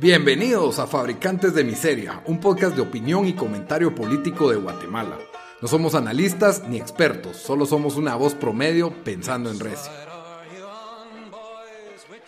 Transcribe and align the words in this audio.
Bienvenidos 0.00 0.78
a 0.78 0.86
Fabricantes 0.86 1.54
de 1.54 1.62
Miseria, 1.62 2.22
un 2.24 2.40
podcast 2.40 2.74
de 2.74 2.80
opinión 2.80 3.26
y 3.26 3.34
comentario 3.34 3.94
político 3.94 4.50
de 4.50 4.56
Guatemala. 4.56 5.18
No 5.60 5.68
somos 5.68 5.94
analistas 5.94 6.66
ni 6.66 6.78
expertos, 6.78 7.36
solo 7.36 7.66
somos 7.66 7.96
una 7.96 8.16
voz 8.16 8.34
promedio 8.34 8.94
pensando 9.04 9.50
en 9.50 9.60
recio. 9.60 9.92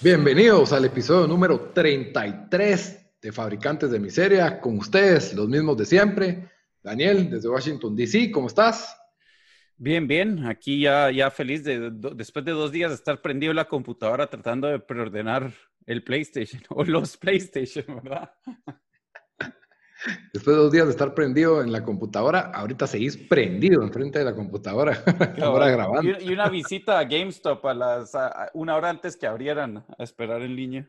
Bienvenidos 0.02 0.74
al 0.74 0.84
episodio 0.84 1.26
número 1.26 1.70
33 1.72 3.20
de 3.22 3.32
Fabricantes 3.32 3.90
de 3.90 3.98
Miseria, 3.98 4.60
con 4.60 4.76
ustedes, 4.76 5.32
los 5.32 5.48
mismos 5.48 5.78
de 5.78 5.86
siempre. 5.86 6.50
Daniel, 6.82 7.30
desde 7.30 7.48
Washington, 7.48 7.96
D.C., 7.96 8.30
¿cómo 8.32 8.48
estás? 8.48 8.94
Bien, 9.78 10.06
bien, 10.06 10.44
aquí 10.44 10.82
ya, 10.82 11.10
ya 11.10 11.30
feliz 11.30 11.64
de, 11.64 11.90
después 11.90 12.44
de 12.44 12.52
dos 12.52 12.70
días 12.70 12.90
de 12.90 12.96
estar 12.96 13.22
prendido 13.22 13.50
en 13.50 13.56
la 13.56 13.64
computadora 13.64 14.26
tratando 14.26 14.68
de 14.68 14.78
preordenar 14.78 15.54
el 15.86 16.02
PlayStation 16.02 16.62
o 16.70 16.84
los 16.84 17.16
PlayStation, 17.16 17.84
¿verdad? 18.02 18.32
Después 20.32 20.56
de 20.56 20.62
dos 20.62 20.72
días 20.72 20.86
de 20.86 20.90
estar 20.90 21.14
prendido 21.14 21.62
en 21.62 21.70
la 21.70 21.84
computadora, 21.84 22.50
ahorita 22.52 22.88
seguís 22.88 23.16
prendido 23.16 23.82
enfrente 23.82 24.18
de 24.18 24.24
la 24.24 24.34
computadora, 24.34 25.00
ahora 25.40 25.70
grabando. 25.70 26.20
Y, 26.20 26.32
una 26.32 26.48
visita 26.48 26.98
a 26.98 27.04
GameStop 27.04 27.64
a 27.66 27.74
las 27.74 28.12
una 28.54 28.74
hora 28.74 28.90
antes 28.90 29.16
que 29.16 29.28
abrieran 29.28 29.84
a 29.96 30.02
esperar 30.02 30.42
en 30.42 30.56
línea. 30.56 30.88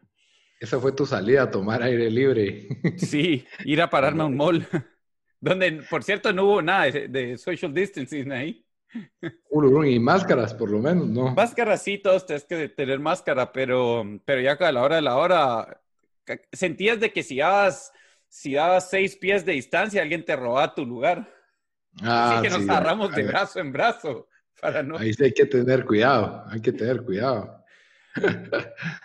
Esa 0.60 0.80
fue 0.80 0.94
tu 0.94 1.06
salida 1.06 1.44
a 1.44 1.52
tomar 1.52 1.84
aire 1.84 2.10
libre. 2.10 2.70
Sí, 2.98 3.46
ir 3.66 3.82
a 3.82 3.90
pararme 3.90 4.24
a 4.24 4.26
un 4.26 4.38
mall. 4.38 4.66
Donde, 5.40 5.84
por 5.90 6.04
cierto, 6.04 6.32
no 6.32 6.46
hubo 6.46 6.62
nada 6.62 6.90
de 6.90 7.38
social 7.38 7.74
distancing 7.74 8.32
ahí. 8.32 8.63
Y 9.86 10.00
máscaras, 10.00 10.54
por 10.54 10.70
lo 10.70 10.80
menos, 10.80 11.08
¿no? 11.08 11.34
Máscaras 11.34 11.82
sí, 11.82 11.98
todos 11.98 12.26
tienes 12.26 12.44
que 12.46 12.70
tener 12.70 13.00
máscara, 13.00 13.52
pero, 13.52 14.04
pero 14.26 14.42
ya 14.42 14.54
a 14.54 14.72
la 14.72 14.84
hora 14.84 14.98
de 14.98 15.02
la 15.02 15.18
hora, 15.18 15.82
sentías 16.52 17.00
de 17.00 17.12
que 17.12 17.24
si 17.24 17.38
dabas, 17.38 17.92
si 18.28 18.54
dabas 18.54 18.90
seis 18.90 19.16
pies 19.16 19.46
de 19.46 19.54
distancia, 19.54 20.02
alguien 20.02 20.26
te 20.26 20.36
robaba 20.36 20.76
tu 20.76 20.86
lugar. 20.86 21.32
Ah, 22.02 22.34
Así 22.34 22.44
que 22.44 22.50
nos 22.50 22.70
agarramos 22.70 23.16
de 23.16 23.24
brazo 23.24 23.60
en 23.60 23.72
brazo. 23.72 24.28
Para 24.62 24.84
no... 24.84 24.98
Ahí 24.98 25.14
sí 25.14 25.24
hay 25.24 25.34
que 25.34 25.46
tener 25.46 25.86
cuidado, 25.86 26.44
hay 26.48 26.62
que 26.62 26.72
tener 26.72 27.04
cuidado. 27.04 27.64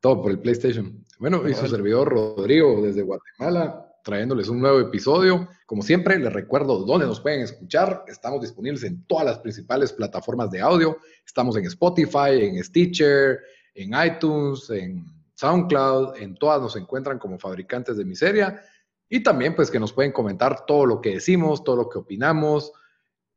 Todo 0.00 0.22
por 0.22 0.32
el 0.32 0.40
PlayStation. 0.40 1.04
Bueno, 1.18 1.48
y 1.48 1.54
su 1.54 1.68
servidor 1.68 2.08
Rodrigo 2.08 2.82
desde 2.82 3.02
Guatemala 3.02 3.91
trayéndoles 4.02 4.48
un 4.48 4.60
nuevo 4.60 4.80
episodio. 4.80 5.48
Como 5.66 5.82
siempre, 5.82 6.18
les 6.18 6.32
recuerdo 6.32 6.84
dónde 6.84 7.06
nos 7.06 7.20
pueden 7.20 7.40
escuchar. 7.40 8.04
Estamos 8.06 8.40
disponibles 8.40 8.82
en 8.84 9.04
todas 9.06 9.24
las 9.24 9.38
principales 9.38 9.92
plataformas 9.92 10.50
de 10.50 10.60
audio. 10.60 10.98
Estamos 11.24 11.56
en 11.56 11.64
Spotify, 11.66 12.40
en 12.40 12.62
Stitcher, 12.62 13.40
en 13.74 13.92
iTunes, 14.04 14.68
en 14.70 15.06
SoundCloud. 15.34 16.16
En 16.16 16.34
todas 16.34 16.60
nos 16.60 16.76
encuentran 16.76 17.18
como 17.18 17.38
fabricantes 17.38 17.96
de 17.96 18.04
miseria. 18.04 18.60
Y 19.08 19.22
también, 19.22 19.54
pues, 19.54 19.70
que 19.70 19.80
nos 19.80 19.92
pueden 19.92 20.12
comentar 20.12 20.66
todo 20.66 20.86
lo 20.86 21.00
que 21.00 21.10
decimos, 21.10 21.64
todo 21.64 21.76
lo 21.76 21.88
que 21.88 21.98
opinamos. 21.98 22.72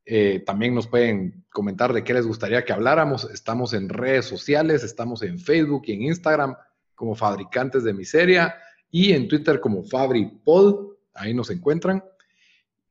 Eh, 0.06 0.44
también 0.46 0.76
nos 0.76 0.88
pueden 0.88 1.46
comentar 1.52 1.92
de 1.94 2.04
qué 2.04 2.14
les 2.14 2.28
gustaría 2.28 2.64
que 2.64 2.74
habláramos. 2.74 3.30
Estamos 3.32 3.74
en 3.74 3.90
redes 3.90 4.26
sociales, 4.26 4.84
estamos 4.84 5.22
en 5.24 5.40
Facebook 5.40 5.84
y 5.86 5.94
en 5.94 6.04
Instagram 6.04 6.56
como 6.96 7.16
fabricantes 7.16 7.84
de 7.84 7.94
miseria 7.94 8.56
y 8.96 9.12
en 9.12 9.28
Twitter 9.28 9.60
como 9.60 9.84
FabriPod, 9.84 10.94
ahí 11.16 11.34
nos 11.34 11.50
encuentran. 11.50 12.02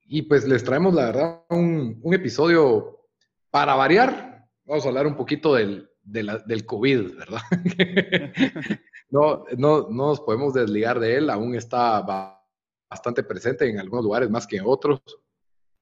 Y 0.03 0.21
pues 0.21 0.47
les 0.47 0.63
traemos, 0.63 0.93
la 0.93 1.07
verdad, 1.07 1.45
un, 1.49 1.99
episodio 2.13 3.07
para 3.51 3.75
variar. 3.75 4.47
Vamos 4.67 4.85
a 4.85 4.89
hablar 4.89 5.07
un 5.07 5.17
poquito 5.17 5.55
del, 5.55 5.89
del 6.03 6.67
COVID, 6.67 7.17
¿verdad? 7.17 7.41
no, 9.11 9.47
no, 9.57 9.89
no 9.89 10.09
nos 10.09 10.21
podemos 10.21 10.53
desligar 10.53 11.01
de 11.01 11.17
él, 11.17 11.31
aún 11.31 11.55
está 11.55 12.03
bastante 12.91 13.23
presente 13.23 13.67
en 13.67 13.79
algunos 13.79 14.05
lugares 14.05 14.29
más 14.29 14.47
que 14.47 14.59
en 14.59 14.65
otros. 14.67 15.01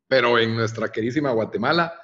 Pero 0.07 0.39
en 0.39 0.55
nuestra 0.55 0.93
queridísima 0.93 1.33
Guatemala, 1.33 2.01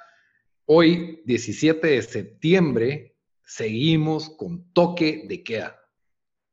hoy, 0.65 1.21
17 1.23 1.87
de 1.87 2.01
septiembre, 2.01 3.15
seguimos 3.45 4.29
con 4.31 4.73
toque 4.73 5.23
de 5.25 5.41
queda. 5.41 5.79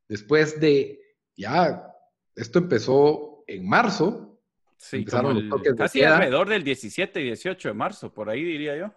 Después 0.06 0.60
de 0.60 1.00
ya, 1.36 1.94
esto 2.34 2.58
empezó 2.58 3.44
en 3.46 3.68
marzo. 3.68 4.40
Sí, 4.76 5.04
casi 5.04 6.02
alrededor 6.02 6.48
del 6.48 6.62
17 6.62 7.20
y 7.20 7.24
18 7.24 7.68
de 7.68 7.74
marzo, 7.74 8.12
por 8.12 8.28
ahí 8.28 8.44
diría 8.44 8.76
yo. 8.76 8.92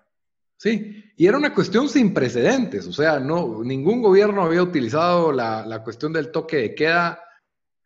Sí, 0.60 1.06
y 1.16 1.26
era 1.26 1.38
una 1.38 1.54
cuestión 1.54 1.88
sin 1.88 2.14
precedentes, 2.14 2.86
o 2.86 2.92
sea, 2.92 3.18
no, 3.18 3.64
ningún 3.64 4.02
gobierno 4.02 4.44
había 4.44 4.62
utilizado 4.62 5.32
la, 5.32 5.82
cuestión 5.86 6.12
del 6.12 6.32
toque 6.32 6.58
de 6.58 6.76
queda 6.76 7.24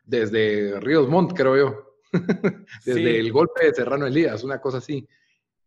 desde 0.02 0.80
Ríos 0.80 1.08
Montt, 1.08 1.34
creo 1.36 1.56
yo, 1.56 2.00
desde 2.84 3.20
el 3.20 3.30
golpe 3.30 3.66
de 3.66 3.74
Serrano 3.74 4.06
Elías, 4.06 4.42
una 4.42 4.60
cosa 4.60 4.78
así. 4.78 5.08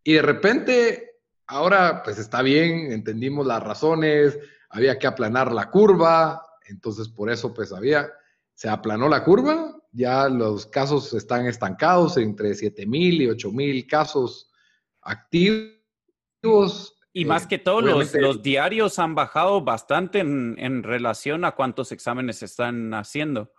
Y 0.04 0.14
de 0.16 0.22
repente, 0.22 1.12
ahora 1.46 2.04
pues 2.04 2.20
está 2.20 2.42
bien, 2.42 2.92
entendimos 2.92 3.48
las 3.48 3.64
razones, 3.64 4.38
había 4.70 5.00
que 5.00 5.08
aplanar 5.08 5.54
la 5.54 5.70
curva, 5.70 6.42
entonces 6.68 7.08
por 7.08 7.30
eso 7.30 7.54
pues 7.54 7.72
había, 7.72 8.12
se 8.58 8.68
aplanó 8.70 9.08
la 9.08 9.24
curva, 9.24 9.76
ya 9.92 10.28
los 10.28 10.66
casos 10.66 11.14
están 11.14 11.46
estancados 11.46 12.18
entre 12.18 12.56
7 12.56 12.88
mil 12.88 13.22
y 13.22 13.28
8 13.28 13.52
mil 13.52 13.86
casos 13.86 14.52
activos. 15.00 16.98
Y 17.14 17.26
más 17.26 17.46
que 17.46 17.60
todo, 17.60 17.82
los, 17.82 18.42
diarios 18.42 18.98
han 18.98 19.14
bajado 19.14 19.62
bastante 19.62 20.22
en, 20.22 20.82
relación 20.82 21.46
a 21.46 21.52
cuántos 21.52 21.92
exámenes 21.92 22.42
están 22.42 22.96
haciendo. 22.96 23.54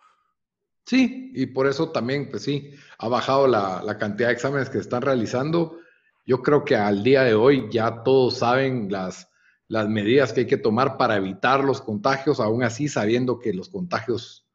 Sí, 0.84 1.30
y 1.32 1.46
por 1.46 1.68
eso 1.68 1.92
también, 1.92 2.28
pues 2.28 2.42
sí, 2.42 2.72
ha 2.98 3.06
bajado 3.06 3.46
la, 3.46 3.80
la, 3.84 3.98
cantidad 3.98 4.28
de 4.28 4.34
exámenes 4.34 4.68
que 4.68 4.78
están 4.78 5.02
realizando. 5.02 5.78
Yo 6.26 6.42
creo 6.42 6.64
que 6.64 6.74
al 6.74 7.04
día 7.04 7.22
de 7.22 7.34
hoy 7.34 7.68
ya 7.70 8.02
todos 8.02 8.38
saben 8.38 8.90
las, 8.90 9.30
las 9.68 9.88
medidas 9.88 10.32
que 10.32 10.40
hay 10.40 10.46
que 10.48 10.56
tomar 10.56 10.96
para 10.96 11.16
evitar 11.16 11.62
los 11.62 11.80
contagios, 11.80 12.40
aún 12.40 12.64
así 12.64 12.88
sabiendo 12.88 13.38
que 13.38 13.54
los 13.54 13.68
contagios 13.68 14.47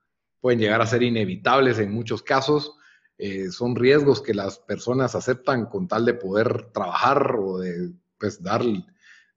pueden 0.43 0.59
llegar 0.59 0.81
a 0.81 0.85
ser 0.85 1.01
inevitables 1.03 1.79
en 1.79 1.93
muchos 1.93 2.21
casos. 2.21 2.75
Eh, 3.17 3.49
son 3.49 3.77
riesgos 3.77 4.21
que 4.21 4.33
las 4.33 4.59
personas 4.59 5.15
aceptan 5.15 5.67
con 5.67 5.87
tal 5.87 6.03
de 6.03 6.15
poder 6.15 6.65
trabajar 6.73 7.37
o 7.39 7.59
de 7.59 7.93
pues, 8.17 8.43
dar, 8.43 8.61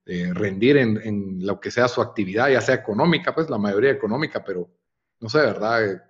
rendir 0.05 0.77
en, 0.77 1.47
lo 1.47 1.61
que 1.61 1.71
sea 1.71 1.87
su 1.87 2.03
actividad, 2.03 2.51
ya 2.51 2.61
sea 2.61 2.75
económica, 2.75 3.33
pues 3.33 3.49
la 3.49 3.57
mayoría 3.57 3.93
económica, 3.93 4.43
pero 4.43 4.69
no 5.21 5.29
sé, 5.29 5.39
¿verdad? 5.39 5.93
Eh, 5.93 6.01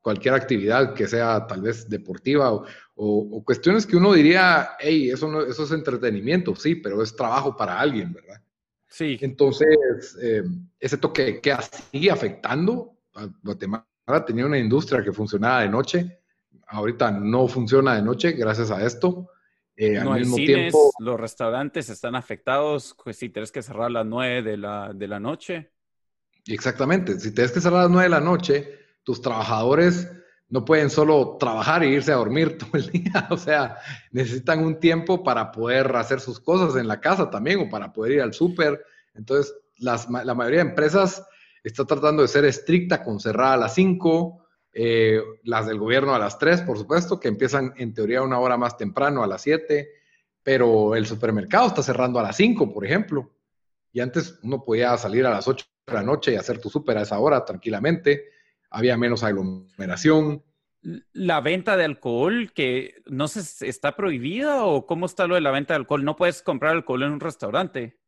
cualquier 0.00 0.32
actividad 0.32 0.94
que 0.94 1.06
sea 1.06 1.46
tal 1.46 1.60
vez 1.60 1.86
deportiva 1.86 2.50
o, 2.94 3.44
cuestiones 3.44 3.86
que 3.86 3.98
uno 3.98 4.14
diría, 4.14 4.70
hey, 4.78 5.10
eso, 5.10 5.28
no, 5.28 5.42
eso 5.42 5.64
es 5.64 5.72
entretenimiento, 5.72 6.56
sí, 6.56 6.74
pero 6.74 7.02
es 7.02 7.14
trabajo 7.14 7.54
para 7.54 7.78
alguien, 7.78 8.14
¿verdad? 8.14 8.42
Sí. 8.86 9.18
Entonces, 9.20 10.16
eh, 10.22 10.42
ese 10.80 10.96
toque 10.96 11.38
que 11.42 11.54
sigue 11.92 12.10
afectando 12.10 12.96
a 13.12 13.28
Guatemala 13.42 13.84
Ahora 14.08 14.24
tenía 14.24 14.46
una 14.46 14.56
industria 14.56 15.04
que 15.04 15.12
funcionaba 15.12 15.60
de 15.60 15.68
noche, 15.68 16.20
ahorita 16.68 17.10
no 17.10 17.46
funciona 17.46 17.94
de 17.94 18.00
noche 18.00 18.32
gracias 18.32 18.70
a 18.70 18.82
esto. 18.82 19.32
Eh, 19.76 20.00
no 20.02 20.14
al 20.14 20.20
mismo 20.20 20.36
tiempo, 20.36 20.90
los 20.98 21.20
restaurantes 21.20 21.90
están 21.90 22.14
afectados, 22.14 22.96
pues 23.04 23.18
si 23.18 23.28
tienes 23.28 23.52
que 23.52 23.60
cerrar 23.60 23.88
a 23.88 23.90
las 23.90 24.06
9 24.06 24.42
de 24.42 24.56
la, 24.56 24.92
de 24.94 25.08
la 25.08 25.20
noche. 25.20 25.72
Exactamente, 26.46 27.20
si 27.20 27.34
tienes 27.34 27.52
que 27.52 27.60
cerrar 27.60 27.80
a 27.80 27.82
las 27.82 27.90
9 27.90 28.04
de 28.04 28.08
la 28.08 28.20
noche, 28.20 28.78
tus 29.04 29.20
trabajadores 29.20 30.10
no 30.48 30.64
pueden 30.64 30.88
solo 30.88 31.36
trabajar 31.38 31.82
e 31.82 31.90
irse 31.90 32.10
a 32.10 32.16
dormir 32.16 32.56
todo 32.58 32.70
el 32.72 32.88
día, 32.88 33.28
o 33.28 33.36
sea, 33.36 33.76
necesitan 34.10 34.64
un 34.64 34.80
tiempo 34.80 35.22
para 35.22 35.52
poder 35.52 35.94
hacer 35.96 36.20
sus 36.20 36.40
cosas 36.40 36.80
en 36.80 36.88
la 36.88 36.98
casa 36.98 37.28
también 37.28 37.60
o 37.60 37.68
para 37.68 37.92
poder 37.92 38.12
ir 38.12 38.22
al 38.22 38.32
súper. 38.32 38.82
Entonces, 39.12 39.54
las, 39.76 40.08
la 40.08 40.34
mayoría 40.34 40.64
de 40.64 40.70
empresas 40.70 41.22
está 41.62 41.84
tratando 41.84 42.22
de 42.22 42.28
ser 42.28 42.44
estricta 42.44 43.02
con 43.02 43.20
cerrar 43.20 43.54
a 43.54 43.56
las 43.56 43.74
5, 43.74 44.44
eh, 44.72 45.20
las 45.44 45.66
del 45.66 45.78
gobierno 45.78 46.14
a 46.14 46.18
las 46.18 46.38
3, 46.38 46.62
por 46.62 46.78
supuesto, 46.78 47.18
que 47.18 47.28
empiezan 47.28 47.72
en 47.76 47.94
teoría 47.94 48.22
una 48.22 48.38
hora 48.38 48.56
más 48.56 48.76
temprano, 48.76 49.22
a 49.22 49.26
las 49.26 49.42
7, 49.42 49.88
pero 50.42 50.94
el 50.94 51.06
supermercado 51.06 51.68
está 51.68 51.82
cerrando 51.82 52.18
a 52.18 52.22
las 52.22 52.36
5, 52.36 52.72
por 52.72 52.84
ejemplo. 52.84 53.34
Y 53.92 54.00
antes 54.00 54.38
uno 54.42 54.62
podía 54.64 54.96
salir 54.96 55.26
a 55.26 55.30
las 55.30 55.48
8 55.48 55.66
de 55.86 55.94
la 55.94 56.02
noche 56.02 56.32
y 56.32 56.36
hacer 56.36 56.60
tu 56.60 56.70
súper 56.70 56.98
a 56.98 57.02
esa 57.02 57.18
hora 57.18 57.44
tranquilamente, 57.44 58.30
había 58.70 58.96
menos 58.96 59.22
aglomeración. 59.22 60.42
La 61.12 61.40
venta 61.40 61.76
de 61.76 61.84
alcohol, 61.84 62.52
que 62.54 63.02
no 63.06 63.26
sé, 63.26 63.66
¿está 63.66 63.96
prohibida 63.96 64.64
o 64.64 64.86
cómo 64.86 65.06
está 65.06 65.26
lo 65.26 65.34
de 65.34 65.40
la 65.40 65.50
venta 65.50 65.74
de 65.74 65.78
alcohol? 65.78 66.04
No 66.04 66.16
puedes 66.16 66.42
comprar 66.42 66.72
alcohol 66.72 67.02
en 67.02 67.12
un 67.12 67.20
restaurante. 67.20 67.98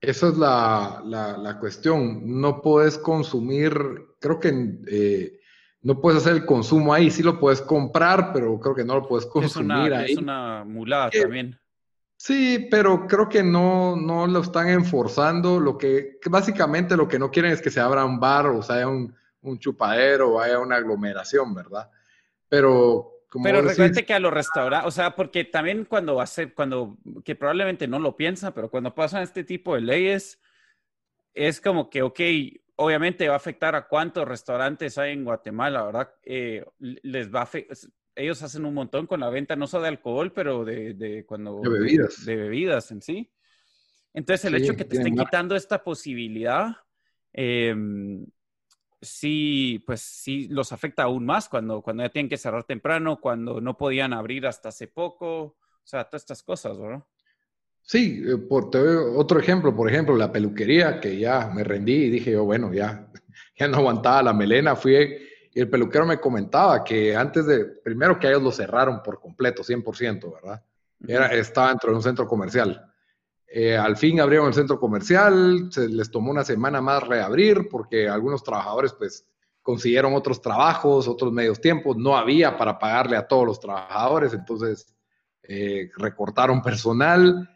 Esa 0.00 0.28
es 0.28 0.36
la, 0.36 1.02
la, 1.04 1.58
cuestión. 1.58 2.40
No 2.40 2.60
puedes 2.60 2.98
consumir, 2.98 3.72
creo 4.20 4.38
que 4.38 4.78
eh, 4.88 5.40
no 5.82 6.00
puedes 6.00 6.22
hacer 6.22 6.34
el 6.34 6.46
consumo 6.46 6.92
ahí. 6.92 7.10
Sí 7.10 7.22
lo 7.22 7.40
puedes 7.40 7.62
comprar, 7.62 8.32
pero 8.32 8.58
creo 8.60 8.74
que 8.74 8.84
no 8.84 8.96
lo 8.96 9.08
puedes 9.08 9.26
consumir 9.26 9.94
ahí. 9.94 10.12
Es 10.12 10.18
una 10.18 10.64
mulada 10.64 11.10
eh, 11.12 11.22
también. 11.22 11.58
Sí, 12.16 12.68
pero 12.70 13.06
creo 13.06 13.28
que 13.28 13.42
no, 13.42 13.96
no 13.96 14.26
lo 14.26 14.40
están 14.40 14.68
enforzando. 14.68 15.60
Lo 15.60 15.76
que, 15.76 16.18
básicamente 16.30 16.96
lo 16.96 17.08
que 17.08 17.18
no 17.18 17.30
quieren 17.30 17.52
es 17.52 17.60
que 17.60 17.70
se 17.70 17.80
abra 17.80 18.04
un 18.04 18.20
bar 18.20 18.46
o 18.46 18.62
sea 18.62 18.88
un, 18.88 19.14
un 19.42 19.58
chupadero, 19.58 20.34
vaya 20.34 20.56
a 20.56 20.60
una 20.60 20.76
aglomeración, 20.76 21.54
¿verdad? 21.54 21.90
Pero 22.48 23.15
como 23.28 23.44
Pero 23.44 23.62
recuerde 23.62 24.04
que 24.04 24.14
a 24.14 24.20
los 24.20 24.32
restaurantes, 24.32 24.86
o 24.86 24.90
sea, 24.90 25.16
porque 25.16 25.44
también 25.44 25.84
cuando 25.84 26.20
hace, 26.20 26.52
cuando, 26.52 26.98
que 27.24 27.34
probablemente 27.34 27.88
no 27.88 27.98
lo 27.98 28.16
piensa, 28.16 28.54
pero 28.54 28.70
cuando 28.70 28.94
pasan 28.94 29.22
este 29.22 29.44
tipo 29.44 29.74
de 29.74 29.80
leyes, 29.80 30.40
es 31.34 31.60
como 31.60 31.90
que, 31.90 32.02
ok, 32.02 32.20
obviamente 32.76 33.28
va 33.28 33.34
a 33.34 33.38
afectar 33.38 33.74
a 33.74 33.88
cuántos 33.88 34.26
restaurantes 34.26 34.96
hay 34.98 35.12
en 35.12 35.24
Guatemala, 35.24 35.84
¿verdad? 35.84 36.10
Eh, 36.22 36.64
les 36.78 37.34
va 37.34 37.42
a 37.42 37.50
ellos 38.16 38.42
hacen 38.42 38.64
un 38.64 38.74
montón 38.74 39.06
con 39.06 39.20
la 39.20 39.28
venta 39.28 39.54
no 39.56 39.66
solo 39.66 39.82
de 39.82 39.90
alcohol, 39.90 40.32
pero 40.32 40.64
de, 40.64 40.94
de 40.94 41.24
cuando... 41.26 41.60
De 41.60 41.68
bebidas. 41.68 42.24
De 42.24 42.34
bebidas 42.34 42.90
en 42.90 43.02
sí. 43.02 43.30
Entonces, 44.14 44.46
el 44.46 44.54
hecho 44.54 44.72
de 44.72 44.78
que 44.78 44.84
te 44.86 44.96
estén 44.96 45.14
quitando 45.14 45.54
esta 45.54 45.84
posibilidad, 45.84 46.74
em, 47.34 48.26
sí, 49.00 49.82
pues 49.86 50.00
sí 50.00 50.48
los 50.48 50.72
afecta 50.72 51.04
aún 51.04 51.24
más 51.24 51.48
cuando, 51.48 51.82
cuando 51.82 52.02
ya 52.02 52.08
tienen 52.08 52.28
que 52.28 52.36
cerrar 52.36 52.64
temprano, 52.64 53.20
cuando 53.20 53.60
no 53.60 53.76
podían 53.76 54.12
abrir 54.12 54.46
hasta 54.46 54.70
hace 54.70 54.88
poco, 54.88 55.42
o 55.42 55.56
sea, 55.84 56.04
todas 56.04 56.22
estas 56.22 56.42
cosas, 56.42 56.78
¿verdad? 56.78 57.04
Sí, 57.82 58.22
eh, 58.26 58.36
por, 58.36 58.70
otro 59.16 59.38
ejemplo, 59.38 59.74
por 59.74 59.88
ejemplo, 59.88 60.16
la 60.16 60.32
peluquería, 60.32 61.00
que 61.00 61.18
ya 61.18 61.50
me 61.54 61.62
rendí 61.62 61.94
y 61.94 62.10
dije 62.10 62.32
yo, 62.32 62.44
bueno, 62.44 62.72
ya, 62.72 63.08
ya 63.56 63.68
no 63.68 63.78
aguantaba 63.78 64.24
la 64.24 64.32
melena, 64.32 64.74
fui 64.74 64.94
y 65.56 65.60
el 65.60 65.70
peluquero 65.70 66.04
me 66.04 66.20
comentaba 66.20 66.84
que 66.84 67.16
antes 67.16 67.46
de, 67.46 67.64
primero 67.64 68.18
que 68.18 68.28
ellos 68.28 68.42
lo 68.42 68.52
cerraron 68.52 69.02
por 69.02 69.18
completo, 69.18 69.62
100%, 69.62 70.34
¿verdad? 70.34 70.62
Era, 71.08 71.28
estaba 71.28 71.68
dentro 71.68 71.90
de 71.90 71.96
un 71.96 72.02
centro 72.02 72.28
comercial. 72.28 72.92
Eh, 73.58 73.74
al 73.74 73.96
fin 73.96 74.20
abrieron 74.20 74.48
el 74.48 74.52
centro 74.52 74.78
comercial, 74.78 75.68
se 75.72 75.88
les 75.88 76.10
tomó 76.10 76.30
una 76.30 76.44
semana 76.44 76.82
más 76.82 77.02
reabrir 77.02 77.70
porque 77.70 78.06
algunos 78.06 78.42
trabajadores 78.42 78.92
pues 78.92 79.26
consiguieron 79.62 80.12
otros 80.12 80.42
trabajos, 80.42 81.08
otros 81.08 81.32
medios 81.32 81.58
tiempos, 81.58 81.96
no 81.96 82.18
había 82.18 82.58
para 82.58 82.78
pagarle 82.78 83.16
a 83.16 83.26
todos 83.26 83.46
los 83.46 83.58
trabajadores, 83.58 84.34
entonces 84.34 84.94
eh, 85.42 85.88
recortaron 85.96 86.60
personal, 86.60 87.48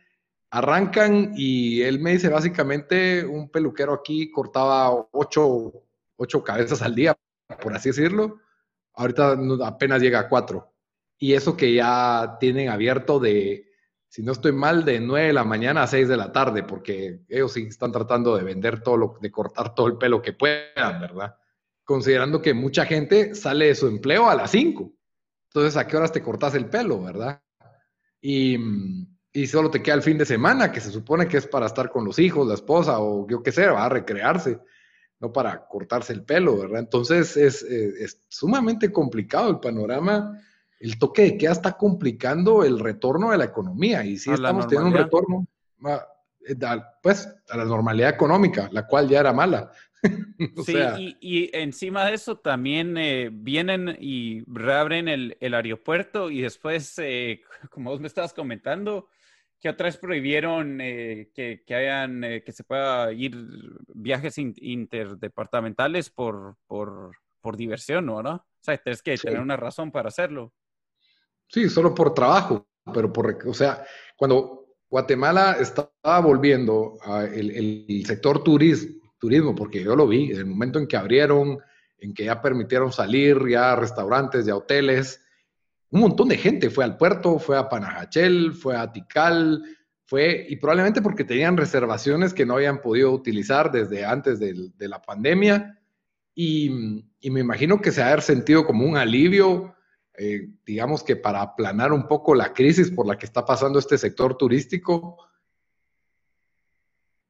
arrancan 0.48 1.34
y 1.36 1.82
él 1.82 2.00
me 2.00 2.12
dice 2.12 2.30
básicamente 2.30 3.22
un 3.26 3.50
peluquero 3.50 3.92
aquí 3.92 4.30
cortaba 4.30 4.90
ocho, 5.12 5.84
ocho 6.16 6.42
cabezas 6.42 6.80
al 6.80 6.94
día, 6.94 7.14
por 7.62 7.74
así 7.76 7.90
decirlo, 7.90 8.38
ahorita 8.94 9.36
apenas 9.66 10.00
llega 10.00 10.20
a 10.20 10.28
cuatro. 10.30 10.72
Y 11.18 11.34
eso 11.34 11.58
que 11.58 11.74
ya 11.74 12.38
tienen 12.40 12.70
abierto 12.70 13.20
de 13.20 13.69
si 14.10 14.24
no 14.24 14.32
estoy 14.32 14.50
mal, 14.50 14.84
de 14.84 14.98
9 14.98 15.28
de 15.28 15.32
la 15.32 15.44
mañana 15.44 15.84
a 15.84 15.86
6 15.86 16.08
de 16.08 16.16
la 16.16 16.32
tarde, 16.32 16.64
porque 16.64 17.20
ellos 17.28 17.52
sí 17.52 17.62
están 17.68 17.92
tratando 17.92 18.36
de 18.36 18.42
vender 18.42 18.82
todo 18.82 18.96
lo, 18.96 19.18
de 19.20 19.30
cortar 19.30 19.72
todo 19.72 19.86
el 19.86 19.98
pelo 19.98 20.20
que 20.20 20.32
puedan, 20.32 21.00
¿verdad? 21.00 21.36
Considerando 21.84 22.42
que 22.42 22.52
mucha 22.52 22.84
gente 22.86 23.36
sale 23.36 23.66
de 23.66 23.76
su 23.76 23.86
empleo 23.86 24.28
a 24.28 24.34
las 24.34 24.50
5. 24.50 24.92
Entonces, 25.46 25.76
¿a 25.76 25.86
qué 25.86 25.96
horas 25.96 26.10
te 26.10 26.22
cortas 26.22 26.56
el 26.56 26.66
pelo, 26.66 27.00
verdad? 27.00 27.40
Y, 28.20 28.58
solo 29.46 29.70
te 29.70 29.80
queda 29.80 29.94
el 29.94 30.02
fin 30.02 30.18
de 30.18 30.26
semana, 30.26 30.72
que 30.72 30.80
se 30.80 30.90
supone 30.90 31.28
que 31.28 31.36
es 31.36 31.46
para 31.46 31.66
estar 31.66 31.88
con 31.88 32.04
los 32.04 32.18
hijos, 32.18 32.48
la 32.48 32.54
esposa 32.54 32.98
o 32.98 33.28
yo 33.28 33.44
qué 33.44 33.52
sé, 33.52 33.68
va 33.68 33.84
a 33.84 33.90
recrearse, 33.90 34.58
no 35.20 35.32
para 35.32 35.68
cortarse 35.68 36.12
el 36.12 36.24
pelo, 36.24 36.58
¿verdad? 36.58 36.80
Entonces, 36.80 37.36
es, 37.36 37.62
es 37.62 38.26
sumamente 38.28 38.90
complicado 38.90 39.50
el 39.50 39.60
panorama 39.60 40.36
el 40.80 40.98
toque 40.98 41.22
de 41.22 41.38
queda 41.38 41.52
está 41.52 41.76
complicando 41.76 42.64
el 42.64 42.80
retorno 42.80 43.30
de 43.30 43.38
la 43.38 43.44
economía 43.44 44.02
y 44.04 44.16
sí 44.16 44.30
estamos 44.32 44.66
teniendo 44.66 44.88
un 44.88 45.04
retorno 45.04 45.46
eh, 46.48 46.56
pues 47.02 47.28
a 47.50 47.56
la 47.58 47.66
normalidad 47.66 48.10
económica, 48.10 48.68
la 48.72 48.86
cual 48.86 49.08
ya 49.08 49.20
era 49.20 49.32
mala. 49.32 49.70
sí, 50.64 51.16
y, 51.20 51.54
encima 51.54 52.06
de 52.06 52.14
eso 52.14 52.38
también 52.38 52.96
eh, 52.96 53.28
vienen 53.30 53.94
y 54.00 54.42
reabren 54.46 55.08
el, 55.08 55.36
aeropuerto 55.54 56.30
y 56.30 56.40
después, 56.40 56.98
eh, 56.98 57.42
como 57.70 57.90
vos 57.90 58.00
me 58.00 58.06
estabas 58.06 58.32
comentando, 58.32 59.08
que 59.60 59.68
otra 59.68 59.84
vez 59.84 59.98
prohibieron 59.98 60.78
que, 60.78 61.62
hayan, 61.68 62.22
que 62.22 62.52
se 62.52 62.64
pueda 62.64 63.12
ir 63.12 63.36
viajes 63.88 64.38
interdepartamentales 64.38 66.08
por, 66.08 66.56
por, 66.66 67.12
por 67.42 67.58
diversión, 67.58 68.06
¿no? 68.06 68.16
O 68.16 68.44
sea, 68.62 68.78
tienes 68.78 69.02
que 69.02 69.18
tener 69.18 69.38
una 69.38 69.58
razón 69.58 69.92
para 69.92 70.08
hacerlo. 70.08 70.54
Sí, 71.50 71.68
solo 71.68 71.92
por 71.94 72.14
trabajo, 72.14 72.68
pero 72.94 73.12
por, 73.12 73.36
o 73.44 73.54
sea, 73.54 73.84
cuando 74.16 74.68
Guatemala 74.88 75.56
estaba 75.58 76.20
volviendo 76.20 76.96
al 77.02 77.34
el, 77.34 78.04
sector 78.06 78.44
turismo, 78.44 79.12
turismo, 79.18 79.54
porque 79.54 79.82
yo 79.82 79.96
lo 79.96 80.06
vi, 80.06 80.30
en 80.30 80.36
el 80.38 80.46
momento 80.46 80.78
en 80.78 80.86
que 80.86 80.96
abrieron, 80.96 81.58
en 81.98 82.14
que 82.14 82.24
ya 82.24 82.40
permitieron 82.40 82.92
salir, 82.92 83.36
ya 83.48 83.74
restaurantes, 83.74 84.46
ya 84.46 84.54
hoteles, 84.54 85.20
un 85.90 86.02
montón 86.02 86.28
de 86.28 86.38
gente 86.38 86.70
fue 86.70 86.84
al 86.84 86.96
puerto, 86.96 87.40
fue 87.40 87.58
a 87.58 87.68
Panajachel, 87.68 88.52
fue 88.52 88.76
a 88.76 88.92
Tikal, 88.92 89.64
fue, 90.04 90.46
y 90.48 90.56
probablemente 90.56 91.02
porque 91.02 91.24
tenían 91.24 91.56
reservaciones 91.56 92.32
que 92.32 92.46
no 92.46 92.54
habían 92.54 92.80
podido 92.80 93.10
utilizar 93.10 93.72
desde 93.72 94.04
antes 94.04 94.38
de, 94.38 94.88
la 94.88 95.02
pandemia, 95.02 95.80
y, 96.32 97.04
y, 97.20 97.30
me 97.30 97.40
imagino 97.40 97.80
que 97.80 97.90
se 97.90 98.02
ha 98.02 98.20
sentido 98.20 98.64
como 98.64 98.86
un 98.86 98.96
alivio 98.96 99.74
eh, 100.22 100.50
digamos 100.66 101.02
que 101.02 101.16
para 101.16 101.40
aplanar 101.40 101.94
un 101.94 102.06
poco 102.06 102.34
la 102.34 102.52
crisis 102.52 102.90
por 102.90 103.06
la 103.06 103.16
que 103.16 103.24
está 103.24 103.42
pasando 103.42 103.78
este 103.78 103.96
sector 103.96 104.36
turístico, 104.36 105.16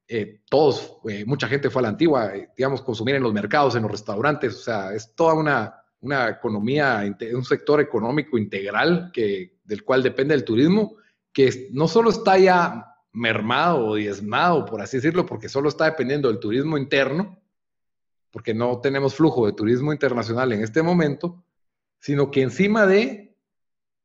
eh, 0.08 0.40
todos, 0.50 0.96
eh, 1.08 1.24
mucha 1.24 1.46
gente 1.46 1.70
fue 1.70 1.82
a 1.82 1.84
la 1.84 1.88
antigua, 1.90 2.32
digamos, 2.56 2.82
consumir 2.82 3.14
en 3.14 3.22
los 3.22 3.32
mercados, 3.32 3.76
en 3.76 3.82
los 3.82 3.92
restaurantes, 3.92 4.56
o 4.56 4.62
sea, 4.62 4.92
es 4.92 5.14
toda 5.14 5.34
una, 5.34 5.84
una 6.00 6.30
economía, 6.30 7.04
un 7.32 7.44
sector 7.44 7.80
económico 7.80 8.36
integral 8.36 9.12
que, 9.12 9.60
del 9.62 9.84
cual 9.84 10.02
depende 10.02 10.34
el 10.34 10.44
turismo, 10.44 10.96
que 11.32 11.68
no 11.70 11.86
solo 11.86 12.10
está 12.10 12.38
ya 12.38 12.96
mermado 13.12 13.86
o 13.86 13.94
diezmado, 13.94 14.64
por 14.64 14.82
así 14.82 14.96
decirlo, 14.96 15.24
porque 15.24 15.48
solo 15.48 15.68
está 15.68 15.84
dependiendo 15.84 16.26
del 16.26 16.40
turismo 16.40 16.76
interno, 16.76 17.38
porque 18.32 18.52
no 18.52 18.80
tenemos 18.80 19.14
flujo 19.14 19.46
de 19.46 19.52
turismo 19.52 19.92
internacional 19.92 20.52
en 20.52 20.64
este 20.64 20.82
momento, 20.82 21.44
sino 22.00 22.30
que 22.30 22.42
encima 22.42 22.86
de, 22.86 23.36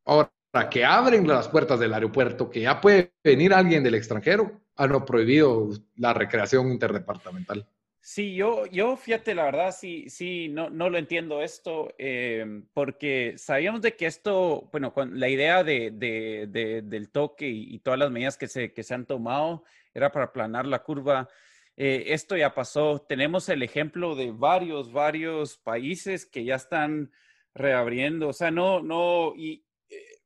ahora 0.06 0.30
que 0.70 0.86
abren 0.86 1.28
las 1.28 1.48
puertas 1.48 1.80
del 1.80 1.94
aeropuerto, 1.94 2.50
que 2.50 2.62
ya 2.62 2.80
puede 2.80 3.14
venir 3.24 3.54
alguien 3.54 3.84
del 3.84 3.96
extranjero, 3.96 4.62
han 4.76 5.06
prohibido 5.06 5.70
la 5.96 6.14
recreación 6.14 6.72
interdepartamental. 6.72 7.68
Sí, 8.08 8.36
yo, 8.36 8.68
yo 8.68 8.96
fíjate, 8.98 9.34
la 9.34 9.46
verdad, 9.46 9.76
sí, 9.76 10.10
sí, 10.10 10.48
no, 10.50 10.70
no 10.70 10.92
lo 10.92 11.00
entiendo 11.00 11.42
esto, 11.42 11.92
eh, 11.98 12.62
porque 12.72 13.34
sabíamos 13.38 13.82
de 13.82 13.96
que 13.96 14.06
esto, 14.06 14.70
bueno, 14.72 14.94
con 14.94 15.20
la 15.20 15.28
idea 15.28 15.64
de, 15.64 15.90
de, 15.90 16.84
del 16.84 17.10
toque 17.10 17.48
y, 17.48 17.80
todas 17.80 18.00
las 18.00 18.12
medidas 18.12 18.38
que 18.38 18.48
se, 18.48 18.74
que 18.74 18.84
se 18.84 18.94
han 18.94 19.08
tomado 19.08 19.64
era 19.92 20.12
para 20.12 20.26
aplanar 20.26 20.68
la 20.68 20.84
curva. 20.84 21.30
Eh, 21.78 22.04
esto 22.10 22.38
ya 22.38 22.54
pasó. 22.54 23.00
Tenemos 23.02 23.50
el 23.50 23.64
ejemplo 23.64 24.16
de 24.16 24.32
varios, 24.32 24.94
varios 24.94 25.58
países 25.58 26.28
que 26.28 26.46
ya 26.46 26.56
están 26.56 27.12
reabriendo. 27.56 28.28
O 28.28 28.34
sea, 28.34 28.52
no, 28.52 28.82
no, 28.82 29.34
y 29.36 29.66
eh, 29.90 30.20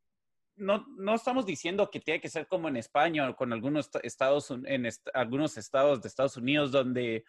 no, 0.57 0.85
no 0.97 1.15
estamos 1.15 1.45
diciendo 1.45 1.89
que 1.89 2.01
tiene 2.01 2.19
que 2.19 2.27
ser 2.27 2.47
como 2.47 2.67
en 2.67 2.75
España 2.75 3.29
o 3.29 3.35
con 3.35 3.53
algunos 3.53 3.89
estados, 4.03 4.51
en 4.65 4.89
algunos 5.13 5.57
estados 5.57 6.01
de 6.01 6.07
Estados 6.07 6.35
Unidos 6.35 6.71
donde, 6.71 7.23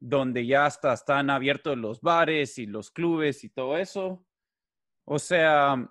donde 0.00 0.46
ya 0.46 0.66
hasta 0.66 0.92
están 0.92 1.30
abiertos 1.30 1.76
los 1.76 2.00
bares 2.00 2.58
y 2.58 2.66
los 2.66 2.90
clubes 2.90 3.44
y 3.44 3.50
todo 3.50 3.76
eso. 3.76 4.26
O 5.04 5.18
sea, 5.18 5.88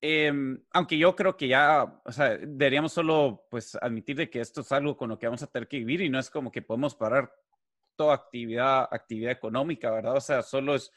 em, 0.00 0.62
aunque 0.72 0.98
yo 0.98 1.16
creo 1.16 1.36
que 1.36 1.48
ya, 1.48 2.00
o 2.04 2.12
sea, 2.12 2.36
deberíamos 2.36 2.92
solo 2.92 3.46
pues 3.50 3.76
admitir 3.76 4.16
de 4.16 4.28
que 4.28 4.40
esto 4.40 4.60
es 4.60 4.72
algo 4.72 4.96
con 4.96 5.08
lo 5.08 5.18
que 5.18 5.26
vamos 5.26 5.42
a 5.42 5.46
tener 5.46 5.68
que 5.68 5.78
vivir 5.78 6.02
y 6.02 6.10
no 6.10 6.18
es 6.18 6.30
como 6.30 6.50
que 6.50 6.62
podemos 6.62 6.94
parar 6.94 7.32
toda 7.96 8.14
actividad, 8.14 8.88
actividad 8.90 9.32
económica, 9.32 9.90
¿verdad? 9.90 10.16
O 10.16 10.20
sea, 10.20 10.42
solo 10.42 10.74
es 10.74 10.92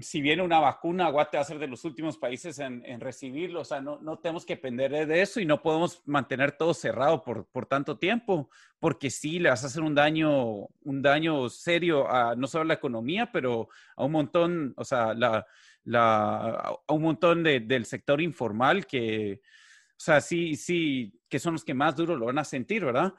si 0.00 0.20
viene 0.20 0.42
una 0.42 0.60
vacuna, 0.60 1.08
Guate 1.10 1.36
va 1.36 1.42
a 1.42 1.46
ser 1.46 1.58
de 1.58 1.66
los 1.66 1.84
últimos 1.84 2.18
países 2.18 2.58
en, 2.58 3.00
recibirlo. 3.00 3.60
O 3.60 3.64
sea, 3.64 3.80
no, 3.80 3.98
no, 4.00 4.18
tenemos 4.18 4.44
que 4.44 4.56
depender 4.56 5.06
de 5.06 5.22
eso 5.22 5.40
y 5.40 5.46
no 5.46 5.62
podemos 5.62 6.02
mantener 6.06 6.52
todo 6.52 6.74
cerrado 6.74 7.22
por, 7.22 7.46
por, 7.46 7.66
tanto 7.66 7.98
tiempo, 7.98 8.50
porque 8.78 9.10
sí 9.10 9.38
le 9.38 9.50
vas 9.50 9.64
a 9.64 9.68
hacer 9.68 9.82
un 9.82 9.94
daño, 9.94 10.66
un 10.82 11.02
daño 11.02 11.48
serio 11.48 12.10
a 12.10 12.34
no 12.36 12.46
solo 12.46 12.64
la 12.64 12.74
economía, 12.74 13.30
pero 13.32 13.68
a 13.96 14.04
un 14.04 14.12
montón, 14.12 14.74
o 14.76 14.84
sea, 14.84 15.14
la, 15.14 15.46
la, 15.84 16.78
a 16.86 16.92
un 16.92 17.02
montón 17.02 17.42
de, 17.42 17.60
del 17.60 17.86
sector 17.86 18.20
informal 18.20 18.86
que, 18.86 19.40
o 19.42 20.00
sea, 20.00 20.20
sí, 20.20 20.54
sí, 20.54 21.18
que 21.28 21.38
son 21.38 21.54
los 21.54 21.64
que 21.64 21.74
más 21.74 21.96
duro 21.96 22.16
lo 22.16 22.26
van 22.26 22.38
a 22.38 22.44
sentir, 22.44 22.84
¿verdad? 22.84 23.14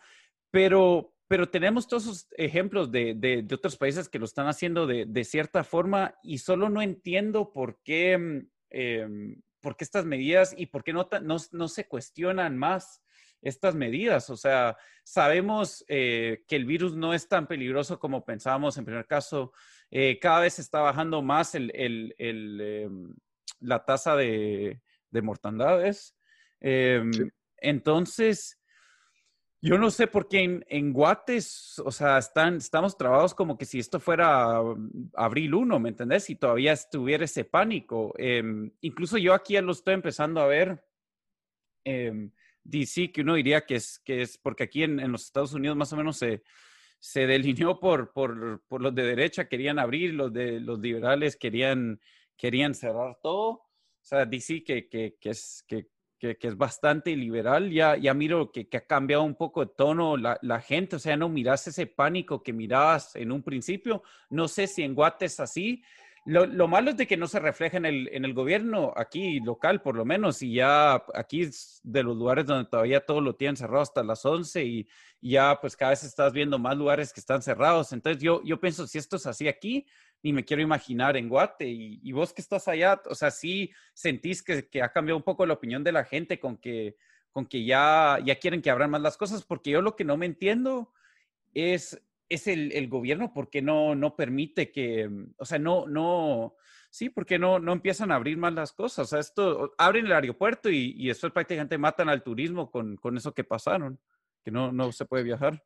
Pero, 0.52 1.14
pero 1.30 1.48
tenemos 1.48 1.88
todos 1.88 2.06
esos 2.06 2.28
ejemplos 2.38 2.92
de, 2.92 3.14
de, 3.14 3.46
otros 3.54 3.78
países 3.78 4.10
que 4.10 4.18
lo 4.18 4.26
están 4.26 4.48
haciendo 4.48 4.88
de, 4.88 5.06
de, 5.06 5.24
cierta 5.24 5.64
forma 5.64 6.16
y 6.24 6.40
solo 6.40 6.70
no 6.70 6.82
entiendo 6.82 7.54
por 7.54 7.80
qué, 7.84 8.48
em, 8.72 9.42
por 9.62 9.78
qué 9.78 9.84
estas 9.84 10.06
medidas 10.06 10.56
y 10.58 10.66
por 10.66 10.84
qué 10.84 10.92
no, 10.92 11.08
no, 11.22 11.38
no, 11.52 11.68
se 11.68 11.88
cuestionan 11.88 12.58
más 12.58 13.04
estas 13.44 13.76
medidas. 13.76 14.32
O 14.32 14.38
sea, 14.38 14.76
sabemos 15.04 15.86
eh, 15.88 16.44
que 16.48 16.56
el 16.56 16.66
virus 16.66 16.96
no 16.96 17.14
es 17.14 17.28
tan 17.28 17.46
peligroso 17.46 18.00
como 18.00 18.26
pensábamos 18.26 18.80
en 18.80 18.86
primer 18.86 19.06
caso. 19.06 19.54
Eh, 19.92 20.18
cada 20.20 20.40
vez 20.40 20.58
está 20.58 20.82
bajando 20.82 21.22
más 21.22 21.54
el, 21.54 21.72
em, 22.18 23.14
la 23.60 23.86
tasa 23.86 24.16
de, 24.16 24.82
de 25.12 25.22
mortandades. 25.22 26.16
Em, 26.60 27.12
entonces, 27.58 28.59
yo 29.62 29.78
no 29.78 29.92
sé 29.92 30.08
por 30.08 30.28
qué 30.28 30.44
en, 30.44 30.66
en, 30.70 30.94
Guates, 30.94 31.80
o 31.80 31.92
sea, 31.92 32.18
están, 32.18 32.58
estamos 32.58 32.98
trabados 32.98 33.34
como 33.34 33.58
que 33.58 33.66
si 33.66 33.80
esto 33.80 34.00
fuera 34.00 34.62
mm, 34.62 35.12
abril 35.16 35.54
1, 35.54 35.80
¿me 35.80 35.90
entendés? 35.90 36.30
Y 36.30 36.36
todavía 36.36 36.72
estuviera 36.72 37.26
ese 37.26 37.44
pánico. 37.44 38.14
Em, 38.18 38.72
incluso 38.82 39.18
yo 39.18 39.34
aquí 39.34 39.54
ya 39.54 39.62
lo 39.62 39.74
estoy 39.74 39.96
empezando 39.96 40.42
a 40.42 40.48
ver. 40.48 40.84
Eh, 41.84 42.30
que 43.14 43.22
uno 43.22 43.36
diría 43.36 43.66
que 43.66 43.76
es, 43.76 44.00
que 44.00 44.22
es 44.22 44.38
porque 44.38 44.64
aquí 44.64 44.84
en, 44.84 45.00
en 45.00 45.12
los 45.12 45.26
Estados 45.26 45.54
Unidos 45.54 45.76
más 45.76 45.92
o 45.92 45.98
menos 45.98 46.18
se, 46.18 46.44
se 47.00 47.26
delineó 47.26 47.80
por, 47.80 48.12
por, 48.12 48.64
por, 48.68 48.82
los 48.82 48.94
de 48.94 49.04
derecha, 49.04 49.48
querían 49.48 49.80
abrir, 49.80 50.14
los 50.14 50.32
de 50.32 50.60
los 50.60 50.80
liberales 50.80 51.36
querían, 51.36 52.00
querían 52.38 52.76
cerrar 52.76 53.18
todo. 53.24 53.50
O 53.50 53.66
sea, 54.02 54.26
DC 54.26 54.64
que, 54.64 54.88
que, 54.88 55.18
que 55.20 55.30
es, 55.30 55.64
que, 55.68 55.88
que, 56.20 56.38
es 56.40 56.58
bastante 56.58 57.16
liberal, 57.16 57.72
ya, 57.72 57.96
ya 57.96 58.14
miro 58.14 58.52
que, 58.52 58.68
que, 58.68 58.78
ha 58.78 58.86
cambiado 58.86 59.24
un 59.24 59.36
poco 59.36 59.66
de 59.66 59.72
tono 59.76 60.18
la, 60.18 60.38
la, 60.42 60.60
gente, 60.60 60.98
o 60.98 61.00
sea, 61.00 61.16
no 61.16 61.30
miras 61.30 61.68
ese 61.68 61.88
pánico 61.88 62.44
que 62.44 62.54
mirabas 62.54 63.16
en 63.16 63.32
un 63.32 63.42
principio. 63.42 64.04
No 64.30 64.48
sé 64.48 64.68
si 64.68 64.84
en 64.84 64.94
Guate 64.94 65.26
es 65.26 65.40
así. 65.40 65.82
Lo, 66.26 66.46
lo, 66.46 66.68
malo 66.68 66.92
es 66.92 66.98
de 66.98 67.08
que 67.08 67.18
no 67.18 67.28
se 67.28 67.40
refleja 67.40 67.78
en 67.78 67.86
el, 67.86 68.10
en 68.12 68.26
el 68.26 68.34
gobierno 68.34 68.94
aquí 68.96 69.40
local, 69.40 69.82
por 69.82 69.96
lo 69.96 70.04
menos, 70.06 70.42
y 70.42 70.54
ya 70.54 71.04
aquí 71.16 71.42
es 71.44 71.80
de 71.84 72.04
los 72.04 72.16
lugares 72.18 72.46
donde 72.46 72.70
todavía 72.70 73.06
todo 73.06 73.22
lo 73.22 73.36
tienen 73.36 73.56
cerrado 73.56 73.82
hasta 73.82 74.04
las 74.04 74.26
11 74.26 74.64
y, 74.64 74.88
ya 75.22 75.60
pues 75.60 75.76
cada 75.76 75.92
vez 75.92 76.04
estás 76.04 76.32
viendo 76.32 76.60
más 76.60 76.78
lugares 76.78 77.12
que 77.12 77.20
están 77.20 77.42
cerrados. 77.42 77.92
Entonces 77.92 78.22
yo, 78.22 78.42
yo 78.44 78.60
pienso, 78.60 78.88
si 78.88 78.98
esto 78.98 79.18
es 79.18 79.26
así 79.26 79.48
aquí, 79.48 79.86
ni 80.22 80.34
me 80.34 80.44
quiero 80.44 80.62
imaginar 80.62 81.18
en 81.18 81.30
Guate. 81.30 81.68
Y, 81.68 82.12
vos 82.12 82.34
que 82.34 82.42
estás 82.42 82.68
allá, 82.68 83.02
o 83.06 83.16
sea, 83.16 83.32
sí 83.32 83.72
sentís 83.94 84.44
que, 84.44 84.68
que, 84.68 84.82
ha 84.82 84.92
cambiado 84.92 85.18
un 85.18 85.24
poco 85.24 85.46
la 85.46 85.54
opinión 85.54 85.84
de 85.84 85.92
la 85.92 86.04
gente 86.04 86.40
con 86.40 86.58
que, 86.58 86.98
con 87.32 87.46
que 87.46 87.64
ya, 87.64 88.20
ya 88.24 88.36
quieren 88.36 88.62
que 88.62 88.70
abran 88.70 88.92
más 88.92 89.02
las 89.02 89.18
cosas, 89.18 89.44
porque 89.44 89.72
yo 89.72 89.82
lo 89.82 89.96
que 89.96 90.04
no 90.04 90.18
me 90.18 90.26
entiendo 90.26 90.94
es, 91.54 92.02
es 92.28 92.48
el, 92.48 92.72
el 92.74 92.90
gobierno, 92.90 93.34
porque 93.34 93.62
no, 93.62 93.96
no 93.96 94.16
permite 94.16 94.72
que, 94.72 95.10
o 95.38 95.46
sea, 95.46 95.60
no, 95.60 95.88
no, 95.88 96.56
sí, 96.90 97.10
porque 97.10 97.40
no, 97.40 97.60
no 97.60 97.72
empiezan 97.72 98.12
a 98.12 98.16
abrir 98.16 98.38
más 98.38 98.54
las 98.54 98.74
cosas. 98.74 99.12
O 99.14 99.18
esto, 99.18 99.74
abren 99.78 100.06
el 100.06 100.14
aeropuerto 100.14 100.70
y, 100.70 100.96
y 100.98 101.08
después 101.08 101.32
prácticamente 101.32 101.78
matan 101.78 102.10
al 102.10 102.24
turismo 102.24 102.70
con, 102.70 102.98
con 102.98 103.16
eso 103.16 103.34
que 103.34 103.44
pasaron, 103.44 104.00
que 104.44 104.52
no, 104.52 104.72
no 104.72 104.92
se 104.92 105.06
puede 105.06 105.24
viajar. 105.24 105.64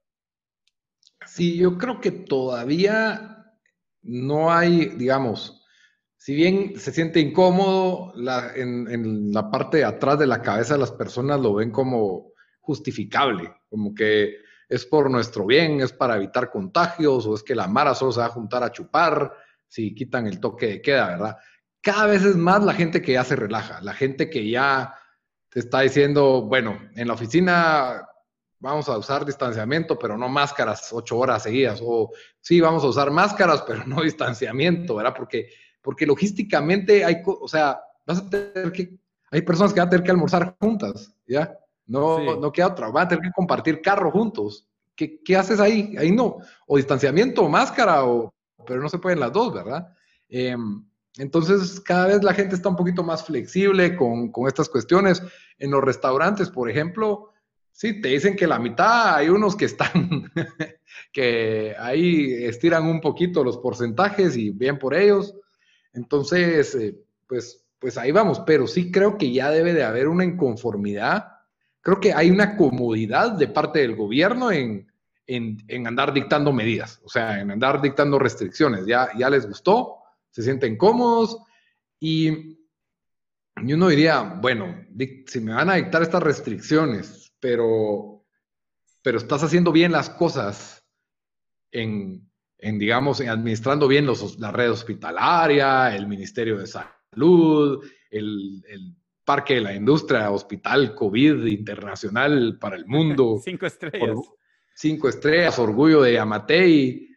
Sí, 1.25 1.57
yo 1.57 1.77
creo 1.77 2.01
que 2.01 2.11
todavía 2.11 3.42
no 4.03 4.51
hay, 4.51 4.87
digamos, 4.89 5.63
si 6.17 6.35
bien 6.35 6.79
se 6.79 6.91
siente 6.91 7.19
incómodo, 7.19 8.13
en, 8.55 9.33
la 9.33 9.51
parte 9.51 9.77
de 9.77 9.85
atrás 9.85 10.19
de 10.19 10.27
la 10.27 10.41
cabeza 10.41 10.75
de 10.75 10.79
las 10.79 10.91
personas 10.91 11.39
lo 11.39 11.55
ven 11.55 11.71
como 11.71 12.31
justificable, 12.61 13.53
como 13.69 13.93
que 13.93 14.37
es 14.69 14.85
por 14.85 15.11
nuestro 15.11 15.45
bien, 15.45 15.81
es 15.81 15.91
para 15.91 16.15
evitar 16.15 16.49
contagios, 16.49 17.25
o 17.25 17.35
es 17.35 17.43
que 17.43 17.55
la 17.55 17.67
Mara 17.67 17.93
solo 17.93 18.11
se 18.13 18.21
va 18.21 18.27
a 18.27 18.29
juntar 18.29 18.63
a 18.63 18.71
chupar 18.71 19.33
si 19.67 19.93
quitan 19.93 20.27
el 20.27 20.39
toque 20.39 20.67
de 20.67 20.81
queda, 20.81 21.07
¿verdad? 21.09 21.37
Cada 21.81 22.05
vez 22.05 22.23
es 22.23 22.37
más 22.37 22.63
la 22.63 22.73
gente 22.73 23.01
que 23.01 23.13
ya 23.13 23.23
se 23.25 23.35
relaja, 23.35 23.81
la 23.81 23.93
gente 23.93 24.29
que 24.29 24.49
ya 24.49 24.95
te 25.49 25.59
está 25.59 25.81
diciendo, 25.81 26.43
bueno, 26.43 26.79
en 26.95 27.07
la 27.07 27.15
oficina 27.15 28.07
vamos 28.63 28.87
a 28.87 28.97
usar 28.97 29.25
distanciamiento, 29.25 29.99
pero 29.99 30.17
no 30.17 30.29
máscaras 30.29 30.93
ocho 30.93 31.17
horas 31.17 31.43
seguidas, 31.43 31.81
o 31.83 32.11
sí, 32.39 32.61
vamos 32.61 32.81
a 32.85 32.87
usar 32.87 33.11
máscaras, 33.11 33.61
pero 33.67 33.85
no 33.85 34.01
distanciamiento, 34.01 34.95
¿verdad? 34.95 35.13
Porque, 35.15 35.49
porque 35.81 36.05
logísticamente 36.05 37.03
hay, 37.03 37.21
o 37.25 37.47
sea, 37.47 37.81
vas 38.07 38.19
a 38.19 38.29
tener 38.29 38.71
que, 38.71 38.97
hay 39.31 39.41
personas 39.41 39.73
que 39.73 39.81
van 39.81 39.87
a 39.87 39.89
tener 39.89 40.05
que 40.05 40.11
almorzar 40.11 40.55
juntas, 40.59 41.13
¿ya? 41.27 41.59
No, 41.85 42.37
no 42.37 42.51
queda 42.53 42.67
otra, 42.67 42.87
van 42.87 43.05
a 43.05 43.09
tener 43.09 43.25
que 43.25 43.31
compartir 43.33 43.81
carro 43.81 44.09
juntos. 44.09 44.65
¿Qué, 44.95 45.21
¿Qué, 45.21 45.35
haces 45.35 45.59
ahí? 45.59 45.93
Ahí 45.97 46.11
no. 46.11 46.37
O 46.65 46.77
distanciamiento, 46.77 47.43
o 47.43 47.49
máscara, 47.49 48.05
o, 48.05 48.33
pero 48.65 48.81
no 48.81 48.87
se 48.87 48.99
pueden 48.99 49.19
las 49.19 49.33
dos, 49.33 49.53
¿verdad? 49.53 49.89
Em, 50.29 50.85
entonces, 51.17 51.81
cada 51.81 52.07
vez 52.07 52.23
la 52.23 52.33
gente 52.33 52.55
está 52.55 52.69
un 52.69 52.77
poquito 52.77 53.03
más 53.03 53.25
flexible 53.25 53.97
con, 53.97 54.31
con 54.31 54.47
estas 54.47 54.69
cuestiones. 54.69 55.21
En 55.57 55.71
los 55.71 55.83
restaurantes, 55.83 56.49
por 56.49 56.69
ejemplo, 56.69 57.32
Sí, 57.73 57.99
te 57.99 58.09
dicen 58.09 58.35
que 58.35 58.45
la 58.45 58.59
mitad 58.59 59.15
hay 59.15 59.29
unos 59.29 59.55
que 59.55 59.65
están, 59.65 60.31
que 61.11 61.75
ahí 61.77 62.31
estiran 62.45 62.85
un 62.85 63.01
poquito 63.01 63.43
los 63.43 63.57
porcentajes 63.57 64.37
y 64.37 64.51
bien 64.51 64.77
por 64.77 64.93
ellos. 64.93 65.35
Entonces, 65.91 66.75
eh, 66.75 66.95
pues, 67.27 67.65
pues 67.79 67.97
ahí 67.97 68.11
vamos, 68.11 68.41
pero 68.45 68.67
sí 68.67 68.91
creo 68.91 69.17
que 69.17 69.31
ya 69.31 69.49
debe 69.49 69.73
de 69.73 69.83
haber 69.83 70.07
una 70.07 70.23
inconformidad. 70.23 71.27
Creo 71.81 71.99
que 71.99 72.13
hay 72.13 72.29
una 72.29 72.55
comodidad 72.55 73.31
de 73.31 73.47
parte 73.47 73.79
del 73.79 73.95
gobierno 73.95 74.51
en, 74.51 74.87
en, 75.25 75.87
andar 75.87 76.13
dictando 76.13 76.53
medidas, 76.53 77.01
o 77.03 77.09
sea, 77.09 77.41
en 77.41 77.49
andar 77.51 77.81
dictando 77.81 78.19
restricciones. 78.19 78.85
Ya, 78.85 79.09
ya 79.17 79.31
les 79.31 79.47
gustó, 79.47 79.97
se 80.29 80.43
sienten 80.43 80.77
cómodos 80.77 81.39
y, 81.99 82.59
y 83.63 83.73
uno 83.73 83.87
diría, 83.87 84.21
bueno, 84.21 84.85
si 85.25 85.39
me 85.39 85.53
van 85.53 85.71
a 85.71 85.75
dictar 85.75 86.03
estas 86.03 86.21
restricciones, 86.21 87.22
pero, 87.43 88.25
pero 89.01 89.17
estás 89.17 89.43
haciendo 89.43 89.73
bien 89.73 89.91
las 89.91 90.09
cosas 90.09 90.87
en, 91.73 92.29
digamos, 92.57 93.19
en 93.19 93.27
administrando 93.27 93.89
bien 93.89 94.05
los, 94.05 94.39
la 94.39 94.49
red 94.49 94.71
hospitalaria, 94.71 95.93
el 95.93 96.07
Ministerio 96.07 96.57
de 96.57 96.67
Salud, 96.67 97.85
el, 98.09 98.95
Parque 99.25 99.55
de 99.55 99.61
la 99.61 99.73
Industria, 99.73 100.31
Hospital 100.31 100.95
COVID 100.95 101.45
Internacional 101.45 102.57
para 102.59 102.77
el 102.77 102.85
Mundo. 102.85 103.39
cinco 103.43 103.65
estrellas. 103.65 104.17
cinco 104.73 105.09
estrellas, 105.09 105.59
orgullo 105.59 106.01
de 106.01 106.19
Amatei, 106.19 107.09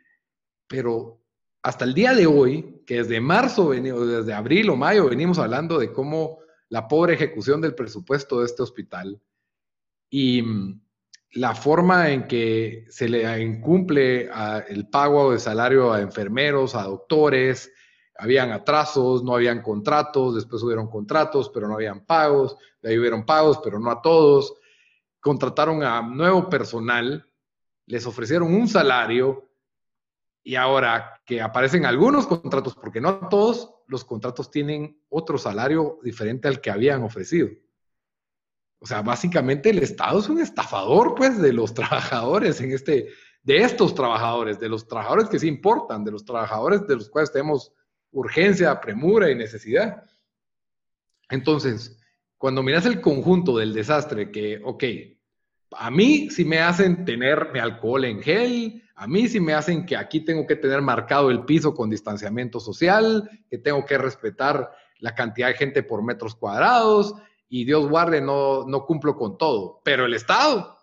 pero 0.66 1.22
hasta 1.62 1.84
el 1.84 1.94
día 1.94 2.14
de 2.14 2.26
hoy, 2.26 2.82
que 2.84 2.96
desde 2.96 3.20
marzo, 3.20 3.70
desde 3.70 4.32
abril 4.32 4.70
o 4.70 4.76
mayo, 4.76 5.08
venimos 5.08 5.38
hablando 5.38 5.78
de 5.78 5.92
cómo 5.92 6.40
la 6.68 6.88
pobre 6.88 7.14
ejecución 7.14 7.60
del 7.60 7.76
presupuesto 7.76 8.40
de 8.40 8.46
este 8.46 8.64
hospital 8.64 9.20
y 10.10 10.42
mm, 10.42 10.80
la 11.32 11.54
forma 11.54 12.10
en 12.10 12.26
que 12.26 12.86
se 12.88 13.08
le 13.08 13.42
incumple 13.42 14.30
el 14.68 14.88
pago 14.88 15.32
de 15.32 15.38
salario 15.38 15.92
a 15.92 16.00
enfermeros, 16.00 16.74
a 16.74 16.84
doctores, 16.84 17.70
habían 18.18 18.52
atrasos, 18.52 19.22
no 19.22 19.34
habían 19.34 19.60
contratos, 19.60 20.34
después 20.34 20.62
hubieron 20.62 20.88
contratos, 20.88 21.50
pero 21.52 21.68
no 21.68 21.74
habían 21.74 22.06
pagos, 22.06 22.56
de 22.80 22.90
ahí 22.90 22.98
hubieron 22.98 23.26
pagos, 23.26 23.60
pero 23.62 23.78
no 23.78 23.90
a 23.90 24.00
todos. 24.00 24.54
Contrataron 25.20 25.82
a 25.82 26.00
nuevo 26.02 26.48
personal, 26.48 27.28
les 27.86 28.06
ofrecieron 28.06 28.54
un 28.54 28.68
salario 28.68 29.50
y 30.42 30.54
ahora 30.54 31.20
que 31.26 31.42
aparecen 31.42 31.84
algunos 31.84 32.26
contratos, 32.26 32.74
porque 32.76 33.00
no 33.00 33.28
todos 33.28 33.74
los 33.88 34.04
contratos 34.04 34.50
tienen 34.50 35.02
otro 35.08 35.38
salario 35.38 35.98
diferente 36.02 36.48
al 36.48 36.60
que 36.60 36.70
habían 36.70 37.02
ofrecido. 37.02 37.48
O 38.78 38.86
sea, 38.86 39.02
básicamente 39.02 39.70
el 39.70 39.78
Estado 39.78 40.20
es 40.20 40.28
un 40.28 40.40
estafador, 40.40 41.14
pues, 41.14 41.40
de 41.40 41.52
los 41.52 41.72
trabajadores 41.74 42.60
en 42.60 42.72
este, 42.72 43.08
de 43.42 43.58
estos 43.58 43.94
trabajadores, 43.94 44.58
de 44.58 44.68
los 44.68 44.86
trabajadores 44.86 45.28
que 45.28 45.38
sí 45.38 45.48
importan, 45.48 46.04
de 46.04 46.10
los 46.10 46.24
trabajadores 46.24 46.86
de 46.86 46.96
los 46.96 47.08
cuales 47.08 47.32
tenemos 47.32 47.72
urgencia, 48.10 48.80
premura 48.80 49.30
y 49.30 49.34
necesidad. 49.34 50.04
Entonces, 51.30 51.98
cuando 52.38 52.62
miras 52.62 52.86
el 52.86 53.00
conjunto 53.00 53.56
del 53.56 53.72
desastre, 53.72 54.30
que, 54.30 54.60
ok, 54.64 54.84
a 55.72 55.90
mí 55.90 56.28
sí 56.30 56.44
me 56.44 56.60
hacen 56.60 57.04
tener 57.04 57.50
mi 57.52 57.58
alcohol 57.58 58.04
en 58.04 58.22
gel, 58.22 58.82
a 58.94 59.06
mí 59.06 59.28
sí 59.28 59.40
me 59.40 59.52
hacen 59.52 59.84
que 59.84 59.96
aquí 59.96 60.20
tengo 60.20 60.46
que 60.46 60.56
tener 60.56 60.80
marcado 60.80 61.30
el 61.30 61.44
piso 61.44 61.74
con 61.74 61.90
distanciamiento 61.90 62.60
social, 62.60 63.28
que 63.50 63.58
tengo 63.58 63.84
que 63.84 63.98
respetar 63.98 64.70
la 64.98 65.14
cantidad 65.14 65.48
de 65.48 65.54
gente 65.54 65.82
por 65.82 66.02
metros 66.02 66.34
cuadrados, 66.34 67.14
y 67.48 67.64
Dios 67.64 67.88
guarde, 67.88 68.20
no, 68.20 68.64
no 68.66 68.84
cumplo 68.84 69.16
con 69.16 69.38
todo. 69.38 69.80
Pero 69.84 70.04
el 70.04 70.14
Estado, 70.14 70.78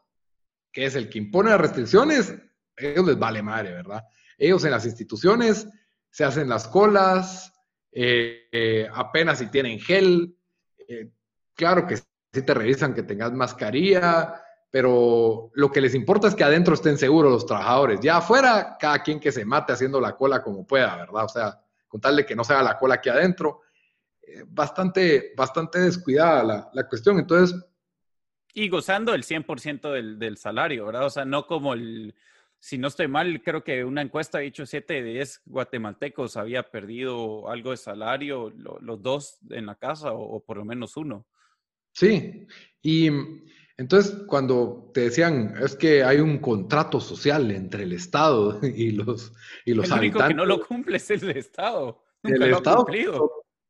que 0.71 0.85
es 0.85 0.95
el 0.95 1.09
que 1.09 1.19
impone 1.19 1.49
las 1.49 1.61
restricciones, 1.61 2.33
ellos 2.77 3.05
les 3.05 3.19
vale 3.19 3.41
madre, 3.41 3.71
¿verdad? 3.71 4.03
Ellos 4.37 4.63
en 4.65 4.71
las 4.71 4.85
instituciones 4.85 5.67
se 6.09 6.23
hacen 6.23 6.49
las 6.49 6.67
colas, 6.67 7.53
eh, 7.91 8.47
eh, 8.51 8.87
apenas 8.93 9.39
si 9.39 9.47
tienen 9.47 9.79
gel, 9.79 10.37
eh, 10.87 11.11
claro 11.53 11.85
que 11.85 11.97
sí 11.97 12.41
te 12.45 12.53
revisan 12.53 12.93
que 12.93 13.03
tengas 13.03 13.31
mascarilla, 13.33 14.33
pero 14.71 15.51
lo 15.53 15.71
que 15.71 15.81
les 15.81 15.93
importa 15.93 16.27
es 16.27 16.35
que 16.35 16.43
adentro 16.43 16.73
estén 16.73 16.97
seguros 16.97 17.31
los 17.31 17.45
trabajadores. 17.45 17.99
Ya 17.99 18.17
afuera, 18.17 18.75
cada 18.79 19.03
quien 19.03 19.19
que 19.19 19.31
se 19.31 19.45
mate 19.45 19.73
haciendo 19.73 20.01
la 20.01 20.15
cola 20.15 20.41
como 20.41 20.65
pueda, 20.65 20.95
¿verdad? 20.95 21.25
O 21.25 21.29
sea, 21.29 21.59
con 21.87 22.01
tal 22.01 22.15
de 22.15 22.25
que 22.25 22.35
no 22.35 22.43
se 22.43 22.53
haga 22.53 22.63
la 22.63 22.77
cola 22.79 22.95
aquí 22.95 23.09
adentro 23.09 23.61
bastante, 24.47 25.33
bastante 25.35 25.79
descuidada 25.79 26.43
la, 26.43 26.69
la, 26.73 26.87
cuestión. 26.87 27.19
Entonces... 27.19 27.59
Y 28.53 28.69
gozando 28.69 29.13
el 29.13 29.23
100% 29.23 29.91
del, 29.91 30.19
del 30.19 30.37
salario, 30.37 30.85
¿verdad? 30.85 31.05
O 31.05 31.09
sea, 31.09 31.25
no 31.25 31.47
como 31.47 31.73
el 31.73 32.13
si 32.63 32.77
no 32.77 32.87
estoy 32.87 33.09
mal, 33.09 33.41
creo 33.43 33.61
que 33.61 33.83
una 33.83 34.01
encuesta 34.01 34.37
ha 34.37 34.41
dicho 34.41 34.65
7 34.65 34.93
de 34.93 35.03
10 35.03 35.41
guatemaltecos 35.47 36.37
había 36.37 36.63
perdido 36.63 37.49
algo 37.49 37.71
de 37.71 37.77
salario, 37.77 38.53
los 38.55 39.01
dos 39.01 39.37
en 39.49 39.65
la 39.65 39.75
casa 39.75 40.13
o, 40.13 40.39
por 40.39 40.55
lo 40.55 40.63
menos 40.63 40.95
uno. 40.95 41.27
Sí, 41.91 42.47
y 42.81 43.09
entonces 43.75 44.17
cuando 44.27 44.91
te 44.93 45.01
decían 45.01 45.55
es 45.61 45.75
que 45.75 46.05
hay 46.05 46.21
un 46.21 46.37
contrato 46.37 47.01
social 47.01 47.51
entre 47.51 47.83
el 47.83 47.91
Estado 47.91 48.61
y 48.63 48.91
los, 48.91 49.33
y 49.65 49.73
los 49.73 49.91
el 49.91 49.99
único 49.99 50.25
que 50.25 50.33
no 50.33 50.45
lo 50.45 50.65
cumple 50.65 50.95
es 50.95 51.11
el 51.11 51.31
Estado. 51.31 52.01
el 52.23 52.43
Estado 52.43 52.85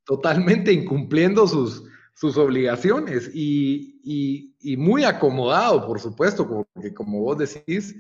totalmente 0.06 0.72
incumpliendo 0.72 1.48
sus, 1.48 1.84
sus 2.14 2.38
obligaciones 2.38 3.30
y, 3.34 4.00
y, 4.04 4.56
y 4.60 4.78
muy 4.78 5.04
acomodado, 5.04 5.86
por 5.86 6.00
supuesto, 6.00 6.48
porque 6.74 6.94
como 6.94 7.22
vos 7.22 7.38
decís, 7.38 7.96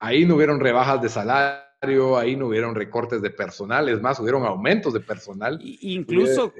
Ahí 0.00 0.24
no 0.24 0.34
hubieron 0.36 0.60
rebajas 0.60 1.02
de 1.02 1.10
salario, 1.10 2.16
ahí 2.16 2.34
no 2.34 2.46
hubieron 2.46 2.74
recortes 2.74 3.20
de 3.20 3.28
personal, 3.28 3.86
es 3.90 4.00
más, 4.00 4.18
hubieron 4.18 4.44
aumentos 4.44 4.94
de 4.94 5.00
personal. 5.00 5.58
incluso 5.62 6.54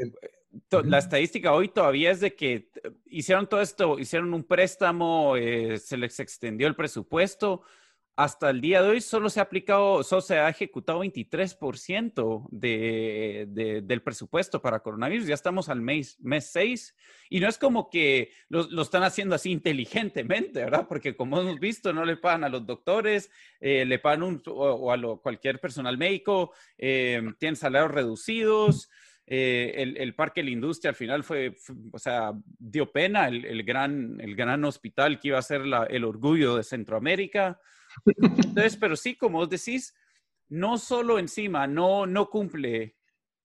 la 0.84 0.99
estadística 0.99 1.52
hoy 1.52 1.68
todavía 1.68 2.10
es 2.10 2.20
de 2.20 2.34
que 2.34 2.68
hicieron 3.06 3.49
todo 3.49 3.62
esto, 3.62 3.99
hicieron 3.99 4.34
un 4.34 4.44
préstamo, 4.44 5.37
eh, 5.37 5.78
se 5.78 5.96
les 5.96 6.20
extendió 6.20 6.66
el 6.66 6.76
presupuesto, 6.76 7.62
hasta 8.22 8.50
el 8.50 8.60
día 8.60 8.82
de 8.82 8.90
hoy 8.90 9.00
solo 9.00 9.30
se 9.30 9.40
ha 9.40 9.44
aplicado, 9.44 10.02
solo 10.02 10.20
se 10.20 10.38
ha 10.38 10.50
ejecutado 10.50 11.02
23% 11.02 12.48
de, 12.50 13.80
del 13.82 14.02
presupuesto 14.02 14.60
para 14.60 14.80
coronavirus. 14.80 15.26
Ya 15.26 15.34
estamos 15.34 15.70
al 15.70 15.80
mes, 15.80 16.18
mes 16.20 16.50
6 16.52 16.94
y 17.30 17.40
no 17.40 17.48
es 17.48 17.56
como 17.56 17.88
que 17.88 18.32
lo, 18.50 18.82
están 18.82 19.04
haciendo 19.04 19.34
así 19.34 19.50
inteligentemente, 19.50 20.60
¿verdad? 20.60 20.86
Porque 20.86 21.16
como 21.16 21.40
hemos 21.40 21.58
visto, 21.58 21.94
no 21.94 22.04
le 22.04 22.18
pagan 22.18 22.44
a 22.44 22.50
los 22.50 22.66
doctores, 22.66 23.30
eh, 23.58 23.86
le 23.86 23.98
pagan 23.98 24.42
o, 24.46 24.92
a 24.92 25.22
cualquier 25.22 25.58
personal 25.58 25.96
médico, 25.96 26.52
eh, 26.76 27.22
tienen 27.38 27.56
salarios 27.56 27.90
reducidos. 27.90 28.90
Eh, 29.26 29.72
el, 29.76 29.96
el, 29.96 30.14
Parque 30.14 30.40
de 30.40 30.46
la 30.46 30.50
Industria 30.50 30.90
al 30.90 30.96
final 30.96 31.24
fue, 31.24 31.56
o 31.90 31.98
sea, 31.98 32.32
dio 32.58 32.92
pena 32.92 33.28
el, 33.28 33.46
el, 33.46 33.62
gran, 33.62 34.20
el 34.20 34.36
gran 34.36 34.62
hospital 34.64 35.18
que 35.18 35.28
iba 35.28 35.38
a 35.38 35.42
ser 35.42 35.62
el 35.88 36.04
orgullo 36.04 36.56
de 36.56 36.64
Centroamérica. 36.64 37.58
Entonces, 38.04 38.76
pero 38.76 38.97
sí, 38.97 39.16
como 39.16 39.38
vos 39.38 39.49
decís, 39.50 39.94
no 40.49 40.78
solo 40.78 41.18
encima 41.18 41.66
no, 41.66 42.06
no 42.06 42.28
cumple 42.28 42.97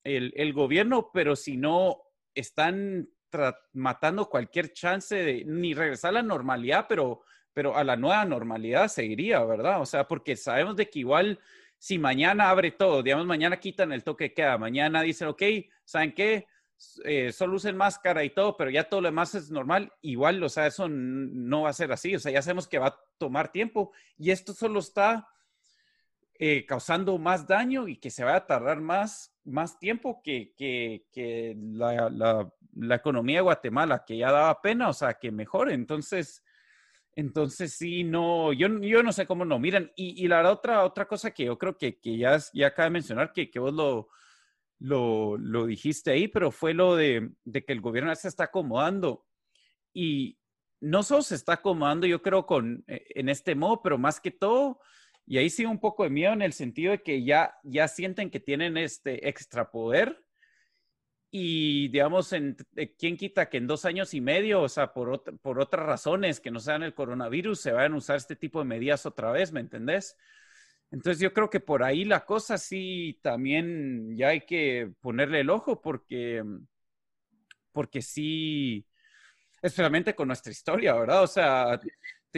el, 0.03 0.33
el 0.35 0.53
gobierno, 0.53 1.11
pero 1.13 1.35
si 1.35 1.57
no 1.57 2.01
están 2.33 3.09
matando 3.73 4.29
cualquier 4.29 4.71
chance 4.73 5.15
de 5.15 5.43
ni 5.45 5.73
regresar 5.73 6.09
a 6.09 6.13
la 6.13 6.21
normalidad, 6.23 6.85
pero, 6.87 7.21
pero 7.53 7.75
a 7.75 7.83
la 7.83 7.95
nueva 7.95 8.25
normalidad 8.25 8.87
seguiría, 8.87 9.43
¿verdad? 9.43 9.81
O 9.81 9.85
sea, 9.85 10.07
porque 10.07 10.35
sabemos 10.35 10.75
de 10.75 10.89
que 10.89 10.99
igual 10.99 11.39
si 11.77 11.97
mañana 11.97 12.49
abre 12.49 12.71
todo, 12.71 13.03
digamos, 13.03 13.25
mañana 13.25 13.59
quitan 13.59 13.91
el 13.91 14.03
toque 14.03 14.29
que 14.29 14.35
queda, 14.35 14.57
mañana 14.57 15.01
dicen, 15.01 15.27
ok, 15.27 15.43
¿saben 15.83 16.13
qué? 16.13 16.47
Eh, 17.05 17.31
solo 17.31 17.55
usen 17.55 17.77
máscara 17.77 18.23
y 18.23 18.31
todo, 18.31 18.57
pero 18.57 18.69
ya 18.69 18.89
todo 18.89 19.01
lo 19.01 19.07
demás 19.07 19.33
es 19.33 19.49
normal, 19.49 19.93
igual, 20.01 20.43
o 20.43 20.49
sea, 20.49 20.67
eso 20.67 20.87
no 20.89 21.63
va 21.63 21.69
a 21.69 21.73
ser 21.73 21.91
así, 21.91 22.15
o 22.15 22.19
sea, 22.19 22.31
ya 22.31 22.41
sabemos 22.41 22.67
que 22.67 22.79
va 22.79 22.87
a 22.87 22.99
tomar 23.17 23.51
tiempo 23.51 23.93
y 24.17 24.31
esto 24.31 24.53
solo 24.53 24.79
está 24.79 25.27
eh, 26.37 26.65
causando 26.65 27.17
más 27.17 27.47
daño 27.47 27.87
y 27.87 27.95
que 27.95 28.09
se 28.09 28.25
va 28.25 28.35
a 28.35 28.45
tardar 28.45 28.81
más, 28.81 29.33
más 29.45 29.79
tiempo 29.79 30.21
que, 30.21 30.53
que, 30.57 31.55
la, 31.57 32.09
la, 32.09 32.95
economía 32.95 33.37
de 33.37 33.43
Guatemala, 33.43 34.03
que 34.05 34.17
ya 34.17 34.31
daba 34.31 34.61
pena, 34.61 34.89
o 34.89 34.93
sea, 34.93 35.13
que 35.13 35.31
mejore. 35.31 35.73
Entonces, 35.73 36.43
entonces 37.15 37.73
sí, 37.73 38.03
no, 38.03 38.51
yo, 38.51 38.67
yo 38.81 39.01
no 39.01 39.13
sé 39.13 39.25
cómo 39.25 39.45
no 39.45 39.59
miran. 39.59 39.93
Y, 39.95 40.21
y 40.21 40.27
la 40.27 40.51
otra, 40.51 40.83
otra 40.83 41.07
cosa 41.07 41.31
que 41.31 41.45
yo 41.45 41.57
creo 41.57 41.77
que, 41.77 41.99
que 42.01 42.17
ya, 42.17 42.37
ya 42.53 42.67
acaba 42.67 42.87
de 42.87 42.91
mencionar, 42.91 43.31
que, 43.31 43.49
que 43.49 43.59
vos 43.59 43.73
lo, 43.73 44.09
lo, 44.79 45.37
lo 45.37 45.65
dijiste 45.65 46.11
ahí, 46.11 46.27
pero 46.27 46.51
fue 46.51 46.73
lo 46.73 46.95
de, 46.95 47.31
que 47.53 47.73
el 47.73 47.81
gobierno 47.81 48.13
se 48.15 48.27
está 48.27 48.45
acomodando. 48.45 49.25
Y 49.93 50.37
no 50.81 51.03
solo 51.03 51.21
se 51.21 51.35
está 51.35 51.53
acomodando, 51.53 52.07
yo 52.07 52.21
creo, 52.21 52.45
con, 52.45 52.83
eh, 52.87 53.05
en 53.15 53.29
este 53.29 53.55
modo, 53.55 53.81
pero 53.81 53.97
más 53.97 54.19
que 54.19 54.31
todo, 54.31 54.79
y 55.25 55.37
ahí 55.37 55.49
sí 55.49 55.65
un 55.65 55.79
poco 55.79 56.03
de 56.03 56.09
miedo 56.09 56.33
en 56.33 56.41
el 56.41 56.53
sentido 56.53 56.91
de 56.91 57.01
que 57.01 57.23
ya, 57.23 57.55
ya 57.63 57.87
sienten 57.87 58.29
que 58.29 58.39
tienen 58.39 58.77
este 58.77 59.27
extra 59.27 59.71
poder. 59.71 60.23
Y 61.31 61.89
digamos, 61.89 62.31
en, 62.31 62.55
eh, 62.75 62.95
¿quién 62.95 63.17
quita 63.17 63.49
que 63.49 63.57
en 63.57 63.67
dos 63.67 63.85
años 63.85 64.13
y 64.13 64.21
medio, 64.21 64.61
o 64.61 64.69
sea, 64.69 64.93
por, 64.93 65.21
por 65.41 65.59
otras 65.59 65.85
razones 65.85 66.39
que 66.39 66.51
no 66.51 66.59
sean 66.59 66.83
el 66.83 66.93
coronavirus, 66.93 67.59
se 67.59 67.71
vayan 67.71 67.93
a 67.93 67.97
usar 67.97 68.17
este 68.17 68.35
tipo 68.35 68.59
de 68.59 68.65
medidas 68.65 69.05
otra 69.05 69.31
vez, 69.31 69.51
¿me 69.51 69.59
entendés? 69.59 70.15
Entonces 70.91 71.19
yo 71.19 71.33
creo 71.33 71.49
que 71.49 71.59
por 71.59 71.83
ahí 71.83 72.05
la 72.05 72.25
cosa 72.25 72.57
sí 72.57 73.19
también 73.21 74.15
ya 74.15 74.29
hay 74.29 74.41
que 74.41 74.91
ponerle 75.01 75.41
el 75.41 75.49
ojo 75.49 75.81
porque, 75.81 76.43
porque 77.71 78.01
sí, 78.01 78.85
especialmente 79.61 80.15
con 80.15 80.27
nuestra 80.27 80.51
historia, 80.51 80.93
¿verdad? 80.93 81.23
O 81.23 81.27
sea, 81.27 81.79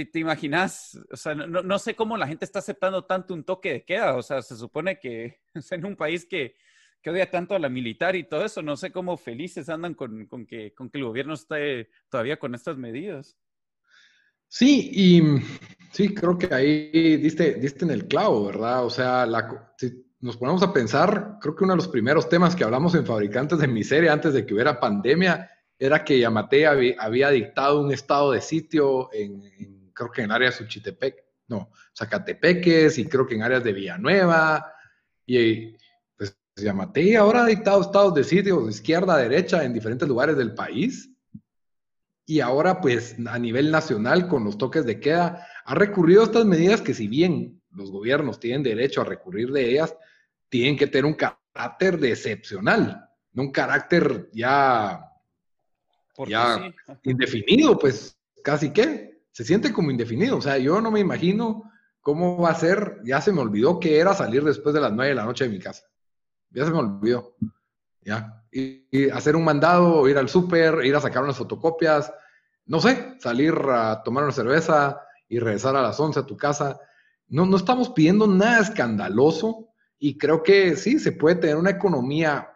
te, 0.06 0.20
imaginas, 0.20 1.00
o 1.12 1.18
sea, 1.18 1.36
no, 1.36 1.80
sé 1.80 1.96
cómo 1.96 2.18
la 2.18 2.28
gente 2.28 2.46
está 2.46 2.60
aceptando 2.60 3.06
tanto 3.06 3.34
un 3.34 3.44
toque 3.44 3.74
de 3.74 3.84
queda, 3.86 4.16
o 4.16 4.22
sea, 4.22 4.42
se 4.42 4.56
supone 4.56 5.00
que 5.00 5.40
en 5.72 5.86
un 5.86 5.96
país 5.96 6.26
que, 6.26 6.56
que 7.02 7.10
odia 7.10 7.30
tanto 7.30 7.56
a 7.56 7.60
la 7.60 7.70
militar 7.70 8.16
y 8.16 8.24
todo 8.24 8.46
eso, 8.46 8.62
no 8.62 8.78
sé 8.78 8.92
cómo 8.92 9.18
felices 9.18 9.70
andan 9.70 9.94
con, 9.94 10.26
con, 10.28 10.46
que, 10.46 10.74
con 10.74 10.90
que 10.90 10.98
el 11.00 11.06
gobierno 11.06 11.34
esté 11.34 11.90
todavía 12.10 12.38
con 12.38 12.56
estas 12.56 12.78
medidas. 12.78 13.38
Sí, 14.50 14.90
y 14.94 15.24
sí, 15.92 16.14
creo 16.14 16.38
que 16.38 16.54
ahí 16.54 17.18
diste, 17.18 17.56
diste 17.56 17.86
en 17.86 17.92
el 17.92 18.08
clavo, 18.08 18.46
¿verdad? 18.46 18.86
O 18.86 18.90
sea, 18.90 19.26
la, 19.26 19.74
si 19.78 20.06
nos 20.20 20.38
ponemos 20.38 20.64
a 20.64 20.74
pensar, 20.74 21.38
creo 21.42 21.56
que 21.56 21.64
uno 21.64 21.74
de 21.74 21.78
los 21.78 21.88
primeros 21.88 22.30
temas 22.30 22.56
que 22.56 22.64
hablamos 22.64 22.96
en 22.96 23.06
Fabricantes 23.06 23.60
de 23.60 23.68
Miseria 23.68 24.14
antes 24.14 24.34
de 24.34 24.46
que 24.46 24.54
hubiera 24.54 24.80
pandemia 24.80 25.50
era 25.78 26.04
que 26.04 26.20
Yamate 26.20 26.66
había, 26.66 27.30
dictado 27.30 27.82
un 27.82 27.92
estado 27.92 28.32
de 28.32 28.42
sitio 28.42 29.10
en, 29.14 29.92
creo 29.94 30.12
que 30.12 30.24
en 30.24 30.32
áreas 30.32 30.58
de 30.58 30.66
Suchitepec, 30.66 31.24
no, 31.48 31.72
Zacatepeques 31.96 32.98
y 32.98 33.08
creo 33.08 33.28
que 33.28 33.36
en 33.36 33.44
áreas 33.44 33.64
de 33.64 33.74
Villanueva. 33.74 34.74
Y 35.26 35.76
pues 36.18 36.36
Yamate 36.56 37.16
ahora 37.18 37.44
ha 37.44 37.48
dictado 37.48 37.82
estados 37.82 38.16
de 38.16 38.24
sitio 38.24 38.68
izquierda 38.68 39.18
derecha 39.18 39.64
en 39.64 39.74
diferentes 39.74 40.08
lugares 40.08 40.36
del 40.36 40.56
país 40.56 41.12
y 42.30 42.42
ahora 42.42 42.82
pues 42.82 43.16
a 43.26 43.40
nivel 43.40 43.72
nacional 43.72 44.28
con 44.28 44.44
los 44.44 44.58
toques 44.58 44.86
de 44.86 45.00
queda 45.00 45.48
ha 45.64 45.74
recurrido 45.74 46.22
a 46.22 46.26
estas 46.26 46.46
medidas 46.46 46.82
que 46.82 46.94
si 46.94 47.08
bien 47.08 47.62
los 47.72 47.90
gobiernos 47.90 48.38
tienen 48.40 48.64
derecho 48.64 49.02
a 49.02 49.06
recurrir 49.06 49.50
de 49.52 49.72
ellas, 49.72 49.96
tienen 50.50 50.76
que 50.76 50.88
tener 50.88 51.06
un 51.06 51.14
carácter 51.14 51.98
de 51.98 52.10
excepcional, 52.10 53.10
no 53.32 53.44
un 53.44 53.52
carácter 53.52 54.30
ya, 54.34 55.02
ya 56.28 56.74
indefinido, 57.04 57.80
pues 57.80 58.20
casi 58.44 58.72
que 58.72 59.22
se 59.32 59.46
siente 59.46 59.72
como 59.72 59.90
indefinido. 59.90 60.38
O 60.38 60.42
sea, 60.42 60.58
yo 60.58 60.82
no 60.82 60.92
me 60.92 61.00
imagino 61.00 61.72
cómo 62.02 62.42
va 62.42 62.50
a 62.50 62.56
ser, 62.56 63.00
ya 63.06 63.22
se 63.22 63.32
me 63.32 63.40
olvidó 63.40 63.80
que 63.80 64.00
era 64.00 64.14
salir 64.14 64.44
después 64.44 64.76
de 64.76 64.82
las 64.82 64.92
nueve 64.92 65.10
de 65.10 65.16
la 65.16 65.26
noche 65.26 65.46
de 65.46 65.52
mi 65.52 65.60
casa. 65.60 65.86
Ya 66.50 66.66
se 66.66 66.72
me 66.72 66.80
olvidó. 66.80 67.36
Y, 68.52 69.10
hacer 69.10 69.36
un 69.36 69.44
mandado, 69.44 70.08
ir 70.08 70.18
al 70.18 70.30
súper, 70.30 70.86
ir 70.86 70.96
a 70.96 71.02
sacar 71.02 71.24
unas 71.24 71.38
fotocopias, 71.38 72.12
no 72.66 72.80
sé, 72.80 73.16
salir 73.20 73.54
a 73.70 74.02
tomar 74.04 74.24
una 74.24 74.34
cerveza 74.34 75.02
y 75.28 75.40
regresar 75.40 75.76
a 75.76 75.82
las 75.82 76.00
11 76.00 76.20
a 76.20 76.26
tu 76.26 76.38
casa. 76.38 76.80
No, 77.28 77.46
no 77.46 77.58
estamos 77.58 77.90
pidiendo 77.90 78.28
nada 78.28 78.62
escandaloso 78.62 79.70
y 80.00 80.18
creo 80.18 80.44
que 80.44 80.76
sí, 80.76 81.00
se 81.00 81.12
puede 81.12 81.36
tener 81.36 81.58
una 81.58 81.72
economía 81.72 82.50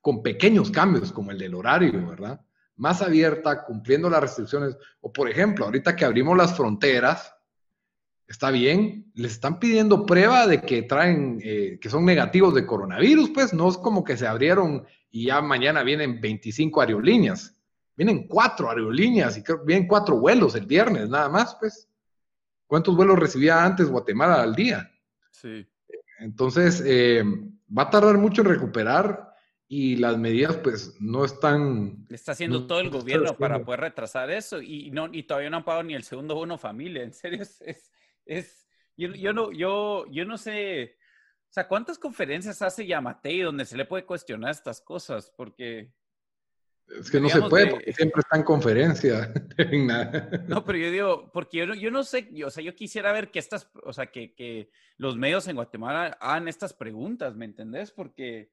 con 0.00 0.22
pequeños 0.22 0.70
cambios 0.70 1.12
como 1.12 1.30
el 1.30 1.38
del 1.38 1.54
horario, 1.54 2.06
¿verdad? 2.06 2.40
Más 2.76 3.02
abierta, 3.02 3.64
cumpliendo 3.64 4.10
las 4.10 4.20
restricciones. 4.20 4.76
O 5.00 5.12
por 5.12 5.28
ejemplo, 5.28 5.64
ahorita 5.64 5.94
que 5.94 6.04
abrimos 6.04 6.36
las 6.36 6.56
fronteras, 6.56 7.32
está 8.32 8.50
bien, 8.50 9.12
les 9.14 9.32
están 9.32 9.60
pidiendo 9.60 10.06
prueba 10.06 10.46
de 10.46 10.62
que 10.62 10.82
traen, 10.82 11.38
eh, 11.42 11.78
que 11.80 11.90
son 11.90 12.04
negativos 12.04 12.54
de 12.54 12.66
coronavirus, 12.66 13.30
pues 13.30 13.52
no 13.52 13.68
es 13.68 13.76
como 13.76 14.02
que 14.02 14.16
se 14.16 14.26
abrieron 14.26 14.86
y 15.10 15.26
ya 15.26 15.42
mañana 15.42 15.82
vienen 15.82 16.20
25 16.20 16.80
aerolíneas, 16.80 17.54
vienen 17.94 18.26
cuatro 18.26 18.70
aerolíneas 18.70 19.36
y 19.36 19.42
creo 19.42 19.62
vienen 19.64 19.86
cuatro 19.86 20.18
vuelos 20.18 20.54
el 20.54 20.66
viernes 20.66 21.08
nada 21.08 21.28
más, 21.28 21.54
pues. 21.60 21.88
¿Cuántos 22.66 22.96
vuelos 22.96 23.18
recibía 23.18 23.62
antes 23.62 23.90
Guatemala 23.90 24.42
al 24.42 24.54
día? 24.54 24.90
Sí. 25.30 25.66
Entonces, 26.20 26.82
eh, 26.86 27.22
va 27.76 27.82
a 27.82 27.90
tardar 27.90 28.16
mucho 28.16 28.40
en 28.40 28.48
recuperar 28.48 29.34
y 29.68 29.96
las 29.96 30.16
medidas 30.16 30.56
pues 30.56 30.96
no 31.00 31.26
están... 31.26 32.06
Está 32.08 32.32
haciendo 32.32 32.66
todo 32.66 32.80
el 32.80 32.88
gobierno 32.88 33.36
para 33.36 33.62
poder 33.62 33.80
retrasar 33.80 34.30
eso 34.30 34.62
y, 34.62 34.90
no, 34.90 35.12
y 35.12 35.24
todavía 35.24 35.50
no 35.50 35.58
han 35.58 35.64
pagado 35.64 35.84
ni 35.84 35.94
el 35.94 36.04
segundo 36.04 36.34
bono 36.34 36.56
familia, 36.56 37.02
en 37.02 37.12
serio, 37.12 37.42
es, 37.42 37.60
es, 37.60 37.91
yo, 38.96 39.08
yo, 39.14 39.32
no, 39.32 39.52
yo, 39.52 40.06
yo 40.10 40.24
no 40.24 40.38
sé, 40.38 40.96
o 41.52 41.54
sea, 41.54 41.68
¿cuántas 41.68 41.98
conferencias 41.98 42.62
hace 42.62 42.86
Yamatei 42.86 43.42
donde 43.42 43.66
se 43.66 43.76
le 43.76 43.84
puede 43.84 44.06
cuestionar 44.06 44.52
estas 44.52 44.80
cosas? 44.80 45.30
Porque... 45.36 45.92
Es 46.98 47.10
que 47.10 47.20
no 47.20 47.28
se 47.28 47.42
puede, 47.42 47.66
porque 47.66 47.92
siempre 47.92 48.20
está 48.20 48.38
en 48.38 48.42
conferencia. 48.42 49.34
no, 50.48 50.64
pero 50.64 50.78
yo 50.78 50.90
digo, 50.90 51.30
porque 51.30 51.58
yo 51.58 51.66
no, 51.66 51.74
yo 51.74 51.90
no 51.90 52.04
sé, 52.04 52.30
o 52.42 52.48
sea, 52.48 52.64
yo 52.64 52.74
quisiera 52.74 53.12
ver 53.12 53.30
que 53.30 53.38
estas, 53.38 53.70
o 53.84 53.92
sea, 53.92 54.06
que, 54.06 54.34
que, 54.34 54.70
los 54.96 55.18
medios 55.18 55.46
en 55.46 55.56
Guatemala 55.56 56.16
hagan 56.20 56.48
estas 56.48 56.72
preguntas, 56.72 57.36
¿me 57.36 57.44
entendés? 57.44 57.90
Porque, 57.90 58.50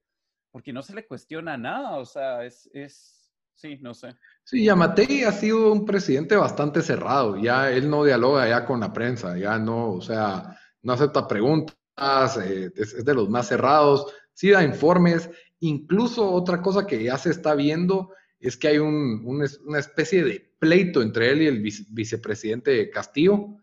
porque 0.52 0.74
no 0.74 0.82
se 0.82 0.94
le 0.94 1.08
cuestiona 1.08 1.58
nada, 1.58 1.98
o 1.98 2.06
sea, 2.06 2.44
es, 2.44 2.70
es, 2.74 3.19
sí, 3.60 3.78
no 3.82 3.94
sé. 3.94 4.16
Sí, 4.44 4.64
Yamatei 4.64 5.24
ha 5.24 5.32
sido 5.32 5.72
un 5.72 5.86
presidente 5.86 6.36
bastante 6.36 6.82
cerrado, 6.82 7.38
ya 7.38 7.72
él 7.72 7.90
no 7.90 8.06
dialoga 8.06 8.48
ya 8.48 8.66
con 8.66 8.80
la 8.80 8.94
prensa, 8.94 9.38
ya 9.38 9.60
no, 9.60 9.92
o 9.92 10.02
sea, 10.02 10.58
no 10.82 10.94
acepta 10.94 11.28
preguntas, 11.28 12.38
eh, 12.44 12.72
es 12.76 13.04
de 13.04 13.14
los 13.14 13.30
más 13.30 13.48
cerrados, 13.48 14.14
sí 14.34 14.50
da 14.52 14.64
informes, 14.64 15.30
incluso 15.60 16.32
otra 16.32 16.62
cosa 16.62 16.88
que 16.88 17.04
ya 17.04 17.18
se 17.18 17.32
está 17.32 17.54
viendo 17.54 18.14
es 18.40 18.56
que 18.56 18.70
hay 18.70 18.78
una 18.78 19.46
especie 19.78 20.24
de 20.24 20.54
pleito 20.58 21.02
entre 21.02 21.32
él 21.32 21.42
y 21.42 21.48
el 21.48 21.62
vicepresidente 21.62 22.90
Castillo, 22.90 23.58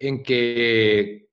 en 0.00 0.24
que 0.24 1.28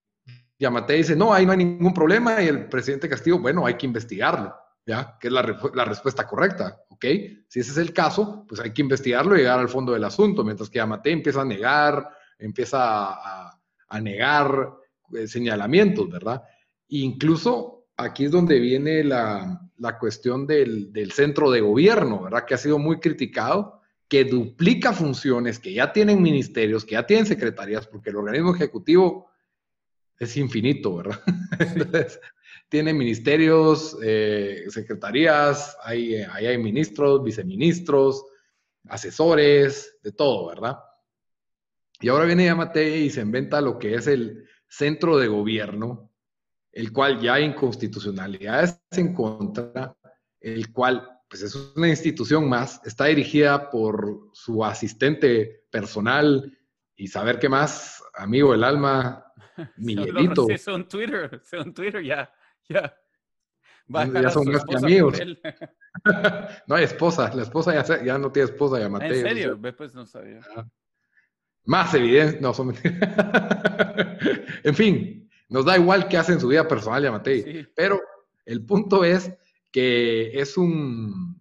Yamate 0.60 0.93
dice, 0.93 1.15
no, 1.15 1.34
ahí 1.34 1.47
no 1.47 1.54
hay 1.54 1.58
ningún 1.58 1.93
problema, 1.93 2.43
y 2.43 2.47
el 2.47 2.69
presidente 2.69 3.10
Castillo, 3.10 3.39
bueno, 3.39 3.65
hay 3.65 3.73
que 3.73 3.88
investigarlo, 3.88 4.54
¿ya? 4.89 5.17
Que 5.19 5.28
es 5.28 5.34
la, 5.34 5.43
respuesta 5.43 6.25
correcta, 6.25 6.82
¿ok? 6.89 7.06
Si 7.47 7.60
ese 7.60 7.71
es 7.71 7.78
el 7.78 7.93
caso, 7.93 8.43
pues 8.47 8.60
hay 8.60 8.73
que 8.73 8.82
investigarlo 8.82 9.36
y 9.36 9.39
llegar 9.39 9.60
al 9.60 9.69
fondo 9.69 9.93
del 9.93 10.04
asunto, 10.04 10.43
mientras 10.43 10.67
que 10.67 10.78
Yamate 10.78 11.12
empieza 11.12 11.41
a 11.41 11.45
negar, 11.45 12.10
empieza 12.39 12.80
a, 12.80 14.02
negar 14.02 14.73
eh, 15.13 15.28
señalamientos, 15.28 16.10
¿verdad? 16.10 16.41
incluso 16.88 17.86
aquí 17.97 18.25
es 18.25 18.32
donde 18.32 18.60
viene 18.60 19.04
la, 19.04 19.62
cuestión 19.99 20.47
del, 20.47 21.12
centro 21.13 21.52
de 21.52 21.62
gobierno, 21.62 22.23
¿verdad? 22.23 22.45
Que 22.45 22.56
ha 22.56 22.58
sido 22.58 22.80
muy 22.80 22.99
criticado, 22.99 23.82
que 24.08 24.23
duplica 24.23 24.91
funciones, 24.91 25.60
que 25.60 25.71
ya 25.71 25.93
tienen 25.93 26.19
ministerios, 26.19 26.84
que 26.84 26.93
ya 26.93 27.06
tienen 27.06 27.28
secretarías, 27.28 27.86
porque 27.86 28.10
el 28.10 28.15
organismo 28.15 28.56
ejecutivo 28.56 29.30
es 30.17 30.36
infinito, 30.36 30.95
¿verdad? 30.95 31.19
Entonces, 31.60 32.19
tiene 32.70 32.94
ministerios, 32.94 33.98
eh, 34.02 34.66
secretarías, 34.70 35.76
ahí 35.84 36.16
hay 36.16 36.58
ministros, 36.58 37.24
viceministros, 37.24 38.26
asesores, 38.88 39.98
de 40.04 40.12
todo, 40.12 40.48
¿verdad? 40.48 40.78
Y 42.00 42.10
ahora 42.10 42.26
viene 42.26 42.46
Yamate 42.46 42.98
y 42.98 43.10
se 43.10 43.22
inventa 43.22 43.60
lo 43.60 43.78
que 43.78 43.96
es 43.96 44.08
el 44.08 44.48
centro 44.68 45.18
de 45.18 45.28
gobierno, 45.28 46.12
el 46.72 46.94
cual 46.94 47.20
ya 47.20 47.34
hay 47.34 47.46
inconstitucionalidades 47.46 48.80
en 48.92 49.14
contra, 49.14 49.96
el 50.40 50.72
cual 50.72 51.10
pues 51.28 51.44
es 51.44 51.56
una 51.76 51.90
institución 51.90 52.48
más, 52.50 52.82
está 52.86 53.06
dirigida 53.06 53.70
por 53.70 54.30
su 54.34 54.64
asistente 54.64 55.66
personal 55.70 56.58
y 56.96 57.08
saber 57.08 57.38
qué 57.38 57.50
más, 57.50 58.04
amigo 58.16 58.52
del 58.52 58.64
alma, 58.64 59.26
Miguelito. 59.78 60.48
Son 60.58 60.88
Twitter, 60.88 61.42
son 61.44 61.74
Twitter, 61.74 62.04
ya, 62.04 62.32
ya. 63.90 64.22
ya 64.22 64.30
son 64.30 64.52
más 64.52 64.64
que 64.66 64.76
amigos. 64.76 65.20
no 66.68 66.76
hay 66.76 66.84
esposa, 66.84 67.34
la 67.34 67.44
esposa 67.44 67.74
ya, 67.74 68.04
ya 68.04 68.18
no 68.18 68.32
tiene 68.32 68.50
esposa, 68.50 68.80
ya. 68.80 68.86
¿En 68.86 69.22
serio? 69.22 69.60
pues 69.76 69.94
no 69.94 70.06
sabía. 70.06 70.42
Ah. 70.56 70.68
Más 71.66 71.94
evidente, 71.94 72.40
no, 72.42 72.54
son... 72.54 72.74
en 74.64 74.76
fin, 74.76 75.30
nos 75.50 75.66
da 75.66 75.78
igual 75.78 76.08
qué 76.08 76.18
hace 76.18 76.34
en 76.34 76.40
su 76.40 76.48
vida 76.48 76.68
personal, 76.68 77.04
Yamatei. 77.04 77.68
Pero 77.76 78.02
el 78.46 78.66
punto 78.66 79.04
es 79.04 79.32
que 79.72 80.40
es 80.40 80.58
un. 80.58 81.40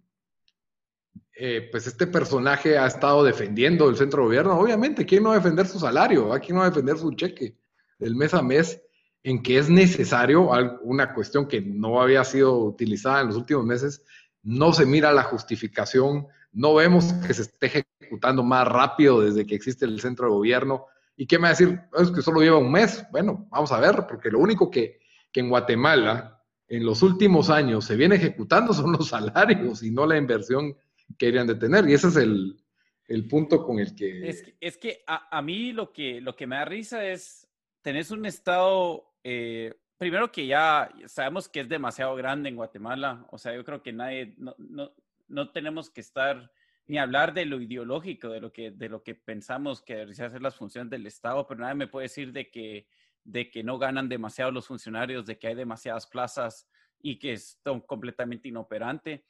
Eh, 1.41 1.69
pues 1.71 1.87
este 1.87 2.05
personaje 2.05 2.77
ha 2.77 2.85
estado 2.85 3.23
defendiendo 3.23 3.89
el 3.89 3.95
centro 3.95 4.21
de 4.21 4.27
gobierno. 4.27 4.59
Obviamente, 4.59 5.05
¿quién 5.05 5.23
no 5.23 5.29
va 5.29 5.35
a 5.35 5.39
defender 5.39 5.65
su 5.67 5.79
salario? 5.79 6.33
¿A 6.33 6.39
quién 6.39 6.55
no 6.55 6.61
va 6.61 6.67
a 6.67 6.69
defender 6.69 6.97
su 6.97 7.11
cheque 7.13 7.57
del 7.97 8.15
mes 8.15 8.33
a 8.33 8.41
mes? 8.41 8.81
En 9.23 9.43
que 9.43 9.57
es 9.57 9.69
necesario, 9.69 10.49
una 10.81 11.13
cuestión 11.13 11.47
que 11.47 11.61
no 11.61 12.01
había 12.01 12.23
sido 12.23 12.57
utilizada 12.57 13.21
en 13.21 13.27
los 13.27 13.35
últimos 13.35 13.65
meses, 13.65 14.03
no 14.43 14.71
se 14.71 14.85
mira 14.85 15.11
la 15.11 15.23
justificación, 15.23 16.27
no 16.53 16.75
vemos 16.75 17.13
que 17.27 17.33
se 17.33 17.43
esté 17.43 17.85
ejecutando 18.01 18.43
más 18.43 18.67
rápido 18.67 19.21
desde 19.21 19.45
que 19.45 19.55
existe 19.55 19.85
el 19.85 19.99
centro 19.99 20.27
de 20.27 20.31
gobierno 20.31 20.85
¿Y 21.19 21.27
qué 21.27 21.37
me 21.37 21.43
va 21.43 21.47
a 21.49 21.51
decir? 21.51 21.77
Es 21.99 22.11
que 22.11 22.21
solo 22.21 22.39
lleva 22.39 22.59
un 22.59 22.71
mes. 22.71 23.05
Bueno, 23.11 23.45
vamos 23.51 23.73
a 23.73 23.79
ver, 23.81 24.07
porque 24.07 24.31
lo 24.31 24.39
único 24.39 24.71
que, 24.71 25.01
en 25.33 25.49
Guatemala 25.49 26.41
en 26.69 26.85
los 26.85 27.01
últimos 27.03 27.49
años 27.49 27.83
se 27.83 27.97
viene 27.97 28.15
ejecutando 28.15 28.73
son 28.73 28.93
los 28.93 29.09
salarios 29.09 29.83
y 29.83 29.91
no 29.91 30.05
la 30.05 30.17
inversión 30.17 30.73
que 31.17 31.25
deberían 31.25 31.47
de 31.47 31.55
tener. 31.55 31.89
Y 31.89 31.93
ese 31.93 32.07
es 32.07 32.15
el, 32.15 33.27
punto 33.29 33.65
con 33.65 33.79
el 33.79 33.93
que... 33.95 34.29
Es 34.61 34.77
que, 34.77 35.03
a, 35.07 35.41
mí 35.41 35.73
lo 35.73 35.91
que, 35.91 36.21
lo 36.21 36.37
que 36.37 36.47
me 36.47 36.55
da 36.55 36.63
risa 36.63 37.05
es, 37.05 37.49
tenés 37.81 38.11
un 38.11 38.25
estado, 38.25 39.08
eh, 39.23 39.73
primero 39.97 40.31
que 40.31 40.47
ya 40.47 40.89
sabemos 41.05 41.49
que 41.49 41.61
es 41.61 41.69
demasiado 41.69 42.15
grande 42.15 42.49
en 42.49 42.55
Guatemala, 42.55 43.25
o 43.31 43.37
sea, 43.37 43.53
yo 43.53 43.63
creo 43.63 43.83
que 43.83 43.93
nadie, 43.93 44.33
no, 44.37 44.55
no, 44.57 44.91
no 45.27 45.51
tenemos 45.51 45.89
que 45.89 46.01
estar 46.01 46.51
ni 46.89 46.97
hablar 46.97 47.33
de 47.33 47.45
lo 47.45 47.61
ideológico, 47.61 48.29
de 48.29 48.41
lo 48.41 48.51
que, 48.51 48.71
de 48.71 48.89
lo 48.89 49.03
que 49.03 49.13
pensamos 49.13 49.81
que 49.81 49.95
deberían 49.95 50.31
ser 50.31 50.41
las 50.41 50.55
funciones 50.55 50.89
del 50.89 51.05
Estado, 51.05 51.45
pero 51.45 51.59
nadie 51.59 51.75
me 51.75 51.87
puede 51.87 52.05
decir 52.05 52.31
de 52.33 52.49
que, 52.49 52.87
de 53.23 53.51
que 53.51 53.63
no 53.63 53.77
ganan 53.77 54.09
demasiado 54.09 54.51
los 54.51 54.65
funcionarios, 54.65 55.25
de 55.27 55.37
que 55.37 55.47
hay 55.47 55.55
demasiadas 55.55 56.07
plazas 56.07 56.67
y 56.99 57.19
que 57.19 57.33
es 57.33 57.61
completamente 57.85 58.47
inoperante. 58.47 59.23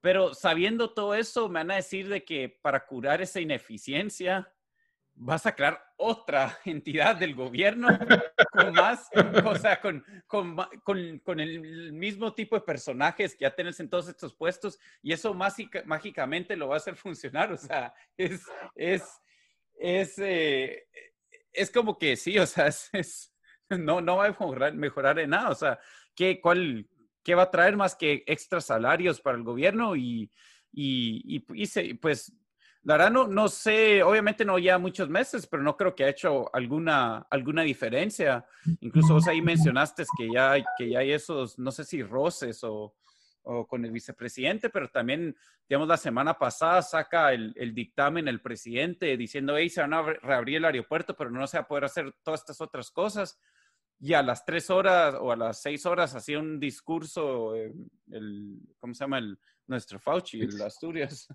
Pero 0.00 0.34
sabiendo 0.34 0.92
todo 0.92 1.14
eso, 1.14 1.48
me 1.48 1.60
van 1.60 1.70
a 1.70 1.76
decir 1.76 2.08
de 2.08 2.24
que 2.24 2.48
para 2.48 2.84
curar 2.84 3.22
esa 3.22 3.40
ineficiencia, 3.40 4.52
vas 5.20 5.46
a 5.46 5.54
crear 5.54 5.82
otra 5.96 6.58
entidad 6.64 7.16
del 7.16 7.34
gobierno 7.34 7.88
con 8.52 8.72
más, 8.72 9.08
o 9.44 9.56
sea, 9.56 9.80
con, 9.80 10.04
con, 10.26 10.56
con, 10.84 11.40
el 11.40 11.92
mismo 11.92 12.34
tipo 12.34 12.56
de 12.56 12.62
personajes 12.62 13.34
que 13.34 13.42
ya 13.42 13.54
tienes 13.54 13.80
en 13.80 13.90
todos 13.90 14.08
estos 14.08 14.34
puestos 14.34 14.78
y 15.02 15.12
eso 15.12 15.34
mágicamente 15.34 16.56
lo 16.56 16.68
va 16.68 16.74
a 16.74 16.78
hacer 16.78 16.96
funcionar, 16.96 17.52
o 17.52 17.56
sea, 17.56 17.92
es, 18.16 18.42
es, 18.74 19.20
es, 19.74 20.18
eh, 20.18 20.86
es 21.52 21.70
como 21.70 21.98
que 21.98 22.16
sí, 22.16 22.38
o 22.38 22.46
sea, 22.46 22.68
es, 22.92 23.34
no, 23.68 24.00
no 24.00 24.16
va 24.16 24.26
a 24.26 24.28
mejorar, 24.28 24.74
mejorar 24.74 25.18
en 25.18 25.30
nada, 25.30 25.50
o 25.50 25.54
sea, 25.54 25.78
¿qué, 26.14 26.40
cuál, 26.40 26.88
¿qué 27.24 27.34
va 27.34 27.44
a 27.44 27.50
traer 27.50 27.76
más 27.76 27.96
que 27.96 28.22
extra 28.26 28.60
salarios 28.60 29.20
para 29.20 29.36
el 29.36 29.42
gobierno 29.42 29.96
y, 29.96 30.30
y, 30.72 31.42
y, 31.48 31.94
pues 31.94 32.32
la 32.82 32.94
verdad 32.94 33.10
no, 33.10 33.26
no 33.26 33.48
sé, 33.48 34.02
obviamente 34.02 34.44
no 34.44 34.58
ya 34.58 34.78
muchos 34.78 35.08
meses, 35.08 35.46
pero 35.46 35.62
no 35.62 35.76
creo 35.76 35.94
que 35.94 36.04
ha 36.04 36.08
hecho 36.08 36.54
alguna, 36.54 37.26
alguna 37.30 37.62
diferencia. 37.62 38.44
Incluso 38.80 39.14
vos 39.14 39.26
ahí 39.26 39.42
mencionaste 39.42 40.04
que 40.16 40.28
ya, 40.32 40.54
que 40.76 40.90
ya 40.90 41.00
hay 41.00 41.12
esos, 41.12 41.58
no 41.58 41.70
sé 41.72 41.84
si 41.84 42.02
roces 42.02 42.62
o, 42.64 42.94
o 43.42 43.66
con 43.66 43.84
el 43.84 43.90
vicepresidente, 43.90 44.70
pero 44.70 44.88
también, 44.88 45.36
digamos, 45.68 45.88
la 45.88 45.96
semana 45.96 46.38
pasada 46.38 46.82
saca 46.82 47.32
el, 47.32 47.52
el, 47.56 47.74
dictamen 47.74 48.28
el 48.28 48.40
presidente 48.40 49.16
diciendo, 49.16 49.56
hey, 49.56 49.68
se 49.68 49.80
van 49.80 49.94
a 49.94 50.02
reabrir 50.02 50.58
el 50.58 50.64
aeropuerto, 50.66 51.16
pero 51.16 51.30
no 51.30 51.46
se 51.46 51.58
va 51.58 51.64
a 51.64 51.68
poder 51.68 51.84
hacer 51.84 52.14
todas 52.22 52.40
estas 52.40 52.60
otras 52.60 52.90
cosas. 52.90 53.38
Y 54.00 54.14
a 54.14 54.22
las 54.22 54.44
tres 54.44 54.70
horas 54.70 55.16
o 55.20 55.32
a 55.32 55.36
las 55.36 55.60
seis 55.60 55.84
horas 55.84 56.14
hacía 56.14 56.38
un 56.38 56.60
discurso, 56.60 57.56
eh, 57.56 57.72
el, 58.12 58.60
¿cómo 58.78 58.94
se 58.94 59.02
llama? 59.02 59.18
El, 59.18 59.38
nuestro 59.66 59.98
Fauci, 59.98 60.40
el 60.40 60.62
Asturias. 60.62 61.28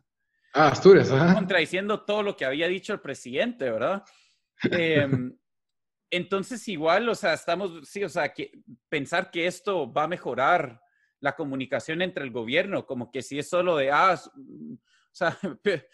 Ah, 0.54 0.68
Asturias, 0.68 1.12
ajá. 1.12 1.34
Contradiciendo 1.34 2.02
todo 2.06 2.22
lo 2.22 2.38
que 2.38 2.46
había 2.46 2.68
dicho 2.68 2.94
el 2.94 3.02
presidente, 3.02 3.72
¿verdad? 3.72 4.04
Em, 4.64 5.36
entonces, 6.12 6.68
igual, 6.68 7.10
o 7.10 7.16
sea, 7.16 7.34
estamos, 7.34 7.90
sí, 7.90 8.04
o 8.04 8.10
sea, 8.10 8.32
que 8.32 8.52
pensar 8.88 9.32
que 9.32 9.48
esto 9.48 9.92
va 9.92 10.04
a 10.04 10.08
mejorar 10.08 10.80
la 11.20 11.36
comunicación 11.36 12.02
entre 12.02 12.24
el 12.24 12.32
gobierno, 12.32 12.86
como 12.86 13.10
que 13.10 13.24
si 13.24 13.40
es 13.40 13.50
solo 13.50 13.78
de, 13.78 13.92
ah, 13.92 14.14
o 14.16 14.80
sea, 15.12 15.38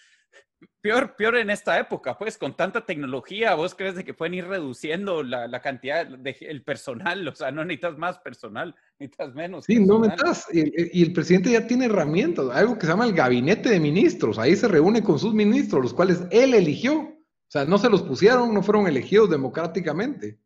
Peor, 0.82 1.16
peor 1.18 1.36
en 1.38 1.50
esta 1.50 1.78
época, 1.78 2.18
pues 2.18 2.38
con 2.38 2.56
tanta 2.56 2.86
tecnología, 2.86 3.54
¿vos 3.56 3.76
crees 3.76 3.96
de 3.96 4.06
que 4.06 4.14
pueden 4.14 4.34
ir 4.34 4.46
reduciendo 4.46 5.24
la, 5.24 5.48
la 5.48 5.62
cantidad 5.62 6.06
del 6.06 6.64
personal? 6.64 7.28
O 7.28 7.36
sea, 7.36 7.52
no 7.52 7.66
necesitas 7.66 7.98
más 7.98 8.20
personal, 8.20 8.76
necesitas 8.98 9.36
menos. 9.36 9.66
Sí, 9.66 9.80
no 9.80 10.00
necesitas. 10.00 10.48
Y, 10.54 11.00
y, 11.00 11.04
el 11.04 11.12
presidente 11.12 11.52
ya 11.52 11.68
tiene 11.68 11.86
herramientas, 11.86 12.46
algo 12.52 12.76
que 12.76 12.86
se 12.86 12.92
llama 12.92 13.06
el 13.06 13.14
gabinete 13.14 13.70
de 13.70 13.80
ministros. 13.80 14.40
Ahí 14.40 14.56
se 14.56 14.70
reúne 14.70 15.04
con 15.04 15.20
sus 15.20 15.34
ministros, 15.34 15.82
los 15.82 15.94
cuales 15.94 16.24
él 16.32 16.54
eligió. 16.54 16.94
O 16.94 17.52
sea, 17.52 17.66
no 17.66 17.78
se 17.78 17.90
los 17.90 18.04
pusieron, 18.04 18.54
no 18.54 18.64
fueron 18.64 18.88
elegidos 18.88 19.30
democráticamente. 19.30 20.40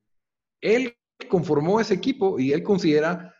Él 0.61 0.95
conformó 1.29 1.79
ese 1.79 1.93
equipo 1.93 2.39
y 2.39 2.53
él 2.53 2.63
considera 2.63 3.35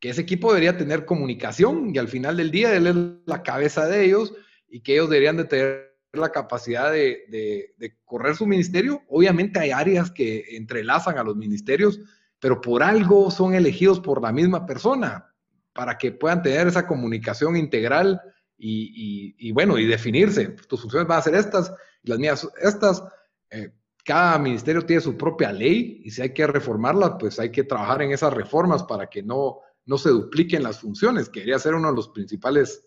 que 0.00 0.10
ese 0.10 0.20
equipo 0.22 0.48
debería 0.48 0.76
tener 0.76 1.06
comunicación 1.06 1.94
y 1.94 1.98
al 1.98 2.08
final 2.08 2.36
del 2.36 2.50
día 2.50 2.74
él 2.74 2.86
es 2.86 2.96
la 3.26 3.42
cabeza 3.42 3.86
de 3.86 4.04
ellos 4.04 4.34
y 4.68 4.80
que 4.80 4.94
ellos 4.94 5.10
deberían 5.10 5.36
de 5.36 5.44
tener 5.44 5.96
la 6.12 6.30
capacidad 6.30 6.92
de, 6.92 7.74
correr 8.04 8.36
su 8.36 8.46
ministerio. 8.46 9.02
Obviamente 9.08 9.58
hay 9.58 9.70
áreas 9.70 10.10
que 10.10 10.56
entrelazan 10.56 11.18
a 11.18 11.24
los 11.24 11.36
ministerios, 11.36 12.00
pero 12.40 12.60
por 12.60 12.82
algo 12.82 13.30
son 13.30 13.54
elegidos 13.54 14.00
por 14.00 14.22
la 14.22 14.32
misma 14.32 14.66
persona, 14.66 15.32
para 15.72 15.98
que 15.98 16.12
puedan 16.12 16.42
tener 16.42 16.66
esa 16.66 16.86
comunicación 16.86 17.56
integral 17.56 18.20
y, 18.58 19.52
bueno, 19.52 19.78
y 19.78 19.86
definirse. 19.86 20.48
Tus 20.68 20.80
funciones 20.80 21.06
van 21.06 21.18
a 21.18 21.22
ser 21.22 21.34
estas 21.34 21.72
y 22.02 22.10
las 22.10 22.18
mías 22.18 22.48
estas. 22.62 23.02
Eh, 23.50 23.72
cada 24.06 24.38
ministerio 24.38 24.86
tiene 24.86 25.02
su 25.02 25.16
propia 25.16 25.52
ley 25.52 26.00
y 26.04 26.12
si 26.12 26.22
hay 26.22 26.32
que 26.32 26.46
reformarla, 26.46 27.18
pues 27.18 27.40
hay 27.40 27.50
que 27.50 27.64
trabajar 27.64 28.02
en 28.02 28.12
esas 28.12 28.32
reformas 28.32 28.84
para 28.84 29.08
que 29.08 29.20
no, 29.20 29.58
no 29.84 29.98
se 29.98 30.10
dupliquen 30.10 30.62
las 30.62 30.78
funciones, 30.78 31.28
que 31.28 31.58
ser 31.58 31.74
uno 31.74 31.90
de 31.90 31.96
los 31.96 32.08
principales, 32.10 32.84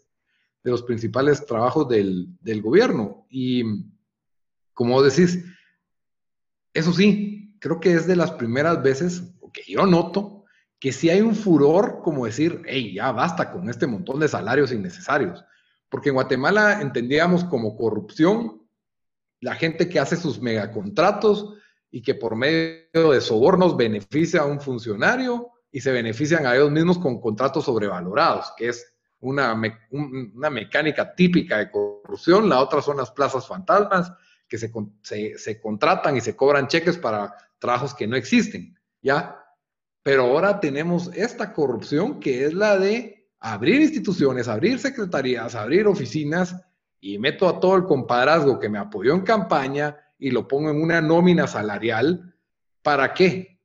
de 0.63 0.71
los 0.71 0.83
principales 0.83 1.45
trabajos 1.45 1.87
del, 1.87 2.27
del 2.41 2.61
gobierno. 2.61 3.25
Y 3.29 3.63
como 4.73 5.01
decís, 5.01 5.43
eso 6.73 6.93
sí, 6.93 7.57
creo 7.59 7.79
que 7.79 7.93
es 7.93 8.07
de 8.07 8.15
las 8.15 8.31
primeras 8.31 8.81
veces 8.81 9.23
que 9.51 9.63
yo 9.67 9.85
noto 9.85 10.39
que 10.79 10.91
si 10.93 11.09
hay 11.09 11.21
un 11.21 11.35
furor 11.35 12.01
como 12.03 12.25
decir, 12.25 12.61
hey, 12.65 12.93
ya 12.95 13.11
basta 13.11 13.51
con 13.51 13.69
este 13.69 13.85
montón 13.85 14.19
de 14.19 14.29
salarios 14.29 14.71
innecesarios. 14.71 15.43
Porque 15.89 16.09
en 16.09 16.15
Guatemala 16.15 16.81
entendíamos 16.81 17.43
como 17.43 17.75
corrupción 17.75 18.61
la 19.41 19.55
gente 19.55 19.89
que 19.89 19.99
hace 19.99 20.15
sus 20.15 20.41
megacontratos 20.41 21.53
y 21.91 22.01
que 22.01 22.15
por 22.15 22.35
medio 22.35 23.11
de 23.11 23.21
sobornos 23.21 23.75
beneficia 23.75 24.41
a 24.41 24.45
un 24.45 24.61
funcionario 24.61 25.49
y 25.71 25.81
se 25.81 25.91
benefician 25.91 26.45
a 26.45 26.55
ellos 26.55 26.71
mismos 26.71 26.99
con 26.99 27.19
contratos 27.19 27.65
sobrevalorados, 27.65 28.53
que 28.55 28.69
es 28.69 28.93
una, 29.21 29.59
una 29.91 30.49
mecánica 30.49 31.13
típica 31.13 31.57
de 31.57 31.71
corrupción. 31.71 32.49
La 32.49 32.59
otra 32.59 32.81
son 32.81 32.97
las 32.97 33.11
plazas 33.11 33.47
fantasmas, 33.47 34.11
que 34.49 34.57
se, 34.57 34.71
se, 35.37 35.61
contratan 35.61 36.17
y 36.17 36.21
se 36.21 36.35
cobran 36.35 36.67
cheques 36.67 36.97
para 36.97 37.35
trabajos 37.59 37.93
que 37.93 38.07
no 38.07 38.15
existen, 38.15 38.75
¿ya? 39.01 39.35
Pero 40.01 40.23
ahora 40.23 40.59
tenemos 40.59 41.11
esta 41.13 41.53
corrupción 41.53 42.19
que 42.19 42.45
es 42.45 42.53
la 42.53 42.77
de 42.77 43.29
abrir 43.39 43.81
instituciones, 43.81 44.47
abrir 44.47 44.79
secretarías, 44.79 45.53
abrir 45.53 45.85
oficinas 45.87 46.55
y 46.99 47.19
meto 47.19 47.47
a 47.47 47.59
todo 47.59 47.75
el 47.75 47.85
compadrazgo 47.85 48.59
que 48.59 48.69
me 48.69 48.79
apoyó 48.79 49.13
en 49.13 49.21
campaña 49.21 49.97
y 50.17 50.31
lo 50.31 50.47
pongo 50.47 50.71
en 50.71 50.81
una 50.81 50.99
nómina 50.99 51.47
salarial. 51.47 52.35
¿Para 52.81 53.13
qué? 53.13 53.58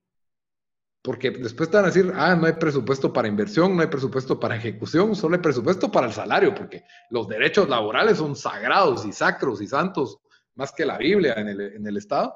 Porque 1.04 1.30
después 1.32 1.68
te 1.68 1.76
van 1.76 1.84
a 1.84 1.88
decir, 1.88 2.10
ah, 2.16 2.34
no 2.34 2.46
hay 2.46 2.54
presupuesto 2.54 3.12
para 3.12 3.28
inversión, 3.28 3.76
no 3.76 3.82
hay 3.82 3.88
presupuesto 3.88 4.40
para 4.40 4.56
ejecución, 4.56 5.14
solo 5.14 5.36
hay 5.36 5.42
presupuesto 5.42 5.92
para 5.92 6.06
el 6.06 6.14
salario, 6.14 6.54
porque 6.54 6.82
los 7.10 7.28
derechos 7.28 7.68
laborales 7.68 8.16
son 8.16 8.34
sagrados 8.34 9.04
y 9.04 9.12
sacros 9.12 9.60
y 9.60 9.66
santos 9.66 10.18
más 10.54 10.72
que 10.72 10.86
la 10.86 10.96
Biblia 10.96 11.34
en 11.34 11.48
el, 11.86 11.96
Estado. 11.98 12.34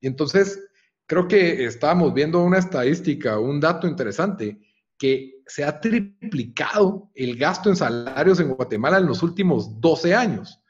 Y 0.00 0.08
entonces, 0.08 0.60
creo 1.06 1.28
que 1.28 1.66
estábamos 1.66 2.12
viendo 2.12 2.42
una 2.42 2.58
estadística, 2.58 3.38
un 3.38 3.60
dato 3.60 3.86
interesante, 3.86 4.58
que 4.98 5.42
se 5.46 5.62
ha 5.62 5.78
triplicado 5.78 7.12
el 7.14 7.36
gasto 7.36 7.68
en 7.68 7.76
salarios 7.76 8.40
en 8.40 8.48
Guatemala 8.48 8.98
en 8.98 9.06
los 9.06 9.22
últimos 9.22 9.80
12 9.80 10.16
años, 10.16 10.60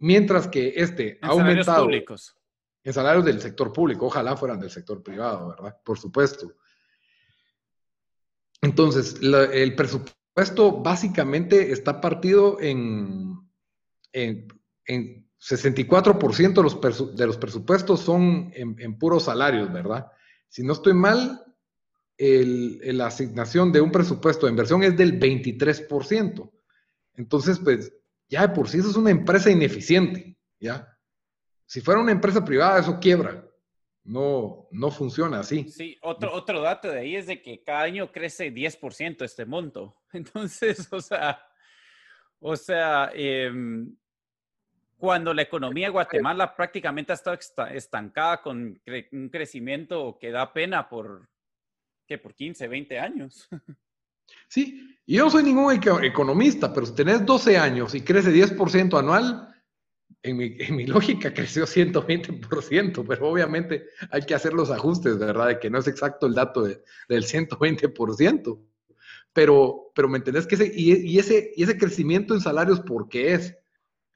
mientras 0.00 0.46
que 0.46 0.74
este 0.76 1.18
ha 1.22 1.28
aumentado 1.28 1.84
públicos. 1.84 2.36
en 2.84 2.92
salarios 2.92 3.24
del 3.24 3.40
sector 3.40 3.72
público, 3.72 4.04
ojalá 4.04 4.36
fueran 4.36 4.60
del 4.60 4.70
sector 4.70 5.02
privado, 5.02 5.48
¿verdad? 5.48 5.74
Por 5.82 5.98
supuesto. 5.98 6.57
Entonces, 8.62 9.16
el 9.22 9.74
presupuesto 9.76 10.82
básicamente 10.82 11.72
está 11.72 12.00
partido 12.00 12.60
en, 12.60 13.38
en 14.12 14.48
64% 15.40 16.54
de 16.54 16.62
los, 16.62 17.16
de 17.16 17.26
los 17.26 17.36
presupuestos 17.36 18.00
son 18.00 18.50
en, 18.54 18.98
puros 18.98 19.24
salarios, 19.24 19.72
¿verdad? 19.72 20.10
Si 20.48 20.62
no 20.62 20.72
estoy 20.72 20.94
mal, 20.94 21.44
la 22.18 23.06
asignación 23.06 23.70
de 23.70 23.80
un 23.80 23.92
presupuesto 23.92 24.46
de 24.46 24.50
inversión 24.50 24.82
es 24.82 24.96
del 24.96 25.20
23%. 25.20 26.50
Entonces, 27.14 27.60
pues, 27.60 27.92
ya 28.28 28.46
de 28.46 28.54
por 28.54 28.68
sí 28.68 28.78
eso 28.78 28.90
es 28.90 28.96
una 28.96 29.10
empresa 29.10 29.50
ineficiente, 29.50 30.36
¿ya? 30.58 30.96
Si 31.66 31.80
fuera 31.80 32.00
una 32.00 32.12
empresa 32.12 32.44
privada, 32.44 32.80
eso 32.80 32.98
quiebra. 32.98 33.46
No, 34.08 34.66
no 34.70 34.90
funciona 34.90 35.40
así. 35.40 35.68
Sí, 35.68 35.98
otro, 36.00 36.32
otro 36.32 36.62
dato 36.62 36.90
de 36.90 37.00
ahí 37.00 37.14
es 37.14 37.26
de 37.26 37.42
que 37.42 37.62
cada 37.62 37.82
año 37.82 38.10
crece 38.10 38.50
10% 38.50 39.22
este 39.22 39.44
monto. 39.44 39.96
Entonces, 40.14 40.90
o 40.90 41.00
sea, 41.02 41.38
o 42.40 42.56
sea, 42.56 43.10
eh, 43.12 43.52
cuando 44.96 45.34
la 45.34 45.42
economía 45.42 45.88
de 45.88 45.92
Guatemala 45.92 46.56
prácticamente 46.56 47.12
ha 47.12 47.16
estado 47.16 47.36
estancada 47.70 48.40
con 48.40 48.80
un 49.12 49.28
crecimiento 49.28 50.16
que 50.18 50.30
da 50.30 50.54
pena 50.54 50.88
por, 50.88 51.28
¿qué? 52.06 52.16
por 52.16 52.34
15, 52.34 52.66
20 52.66 52.98
años. 52.98 53.48
Sí, 54.46 54.94
yo 55.06 55.24
no 55.24 55.30
soy 55.30 55.42
ningún 55.42 55.72
economista, 55.72 56.70
pero 56.70 56.84
si 56.84 56.94
tenés 56.94 57.24
12 57.24 57.56
años 57.56 57.94
y 57.94 58.02
crece 58.02 58.30
10% 58.30 58.98
anual, 58.98 59.57
en 60.22 60.36
mi, 60.36 60.56
en 60.58 60.76
mi, 60.76 60.86
lógica 60.86 61.32
creció 61.32 61.64
120%, 61.64 63.04
pero 63.06 63.28
obviamente 63.28 63.86
hay 64.10 64.22
que 64.22 64.34
hacer 64.34 64.52
los 64.52 64.70
ajustes, 64.70 65.18
¿verdad? 65.18 65.48
De 65.48 65.58
que 65.58 65.70
no 65.70 65.78
es 65.78 65.86
exacto 65.86 66.26
el 66.26 66.34
dato 66.34 66.62
del 66.62 66.82
120%. 67.08 68.60
Pero, 69.32 69.92
pero 69.94 70.08
me 70.08 70.18
entendés 70.18 70.46
que 70.46 70.56
ese, 70.56 70.72
y, 70.74 71.18
ese, 71.18 71.52
y 71.54 71.62
ese 71.62 71.78
crecimiento 71.78 72.34
en 72.34 72.40
salarios, 72.40 72.80
¿por 72.80 73.08
qué 73.08 73.34
es? 73.34 73.54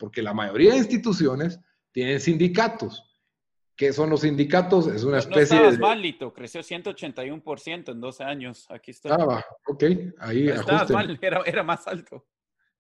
porque 0.02 0.20
la 0.20 0.34
mayoría 0.34 0.72
de 0.72 0.78
instituciones 0.78 1.60
tienen 1.92 2.18
sindicatos. 2.18 3.08
¿Qué 3.76 3.92
son 3.92 4.10
los 4.10 4.22
sindicatos? 4.22 4.88
Es 4.88 5.04
una 5.04 5.18
especie 5.18 5.56
no 5.56 5.68
estabas 5.68 6.02
de... 6.02 6.32
creció 6.34 6.60
181% 6.60 7.92
en 7.92 8.00
12 8.00 8.24
años. 8.24 8.66
Aquí 8.68 8.90
está. 8.90 9.14
Ah, 9.14 9.44
ok, 9.64 9.84
ahí 10.18 10.46
no 10.46 10.54
estabas 10.54 10.90
mal, 10.90 11.18
era, 11.22 11.62
más 11.62 11.86
alto. 11.86 12.26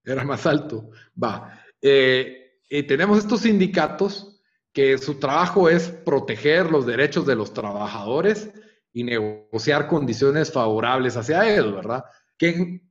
Era 0.04 0.24
más 0.24 0.44
alto, 0.46 0.90
va. 1.22 1.62
Eh, 1.80 2.41
y 2.68 2.82
tenemos 2.84 3.18
estos 3.18 3.40
sindicatos 3.40 4.40
que 4.72 4.96
su 4.98 5.18
trabajo 5.18 5.68
es 5.68 5.88
proteger 5.88 6.70
los 6.70 6.86
derechos 6.86 7.26
de 7.26 7.36
los 7.36 7.52
trabajadores 7.52 8.50
y 8.92 9.04
negociar 9.04 9.88
condiciones 9.88 10.52
favorables 10.52 11.16
hacia 11.16 11.48
ellos, 11.52 11.74
¿verdad? 11.74 12.04
Que 12.38 12.82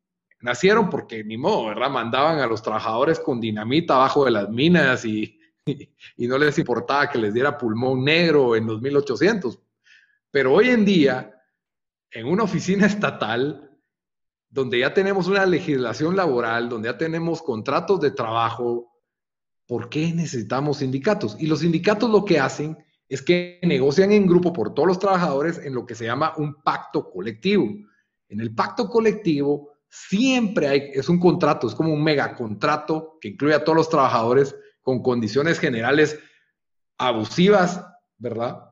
nacieron 0.42 0.90
porque 0.90 1.24
ni 1.24 1.38
modo, 1.38 1.66
¿verdad? 1.66 1.90
Mandaban 1.90 2.40
a 2.40 2.48
los 2.48 2.62
trabajadores 2.62 3.20
con 3.20 3.40
dinamita 3.40 3.96
abajo 3.96 4.26
de 4.26 4.32
las 4.32 4.50
minas 4.50 5.06
y, 5.06 5.40
y, 5.66 6.28
no 6.28 6.38
les 6.38 6.58
importaba 6.58 7.10
que 7.10 7.18
les 7.18 7.34
diera 7.34 7.58
pulmón 7.58 8.04
negro 8.04 8.56
en 8.56 8.68
los 8.68 8.82
1800. 8.82 9.60
Pero 10.32 10.54
hoy 10.54 10.70
en 10.70 10.86
día, 10.86 11.42
en 12.10 12.28
una 12.28 12.44
oficina 12.44 12.86
estatal, 12.86 13.70
donde 14.50 14.80
ya 14.80 14.94
tenemos 14.94 15.28
una 15.28 15.46
legislación 15.46 16.16
laboral, 16.16 16.68
donde 16.68 16.90
ya 16.90 16.98
tenemos 16.98 17.42
contratos 17.42 18.02
de 18.02 18.12
trabajo, 18.12 18.91
¿por 19.72 19.88
qué 19.88 20.12
necesitamos 20.14 20.80
sindicatos? 20.80 21.38
Y 21.40 21.48
los 21.48 21.62
sindicatos 21.62 22.10
lo 22.10 22.26
que 22.26 22.42
hacen 22.42 22.78
es 23.08 23.22
que 23.22 23.58
negocian 23.64 24.12
en 24.12 24.28
grupo 24.28 24.52
por 24.52 24.74
todos 24.74 24.86
los 24.86 25.00
trabajadores 25.00 25.60
en 25.60 25.74
lo 25.74 25.86
que 25.86 25.96
se 25.96 26.04
llama 26.04 26.34
un 26.36 26.62
pacto 26.62 27.10
colectivo. 27.10 27.70
En 28.28 28.42
el 28.42 28.54
pacto 28.54 28.90
colectivo, 28.90 29.72
Siempre 29.94 30.70
hay, 30.70 30.92
es 30.94 31.10
un 31.10 31.20
contrato, 31.20 31.68
es 31.68 31.76
como 31.76 31.94
un 31.94 32.02
megacontrato 32.02 33.18
que 33.20 33.28
incluye 33.28 33.54
a 33.54 33.64
todos 33.66 33.76
los 33.76 33.90
trabajadores 33.90 34.56
con 34.82 35.04
condiciones 35.04 35.60
generales 35.60 36.18
abusivas, 36.98 37.86
¿verdad? 38.18 38.70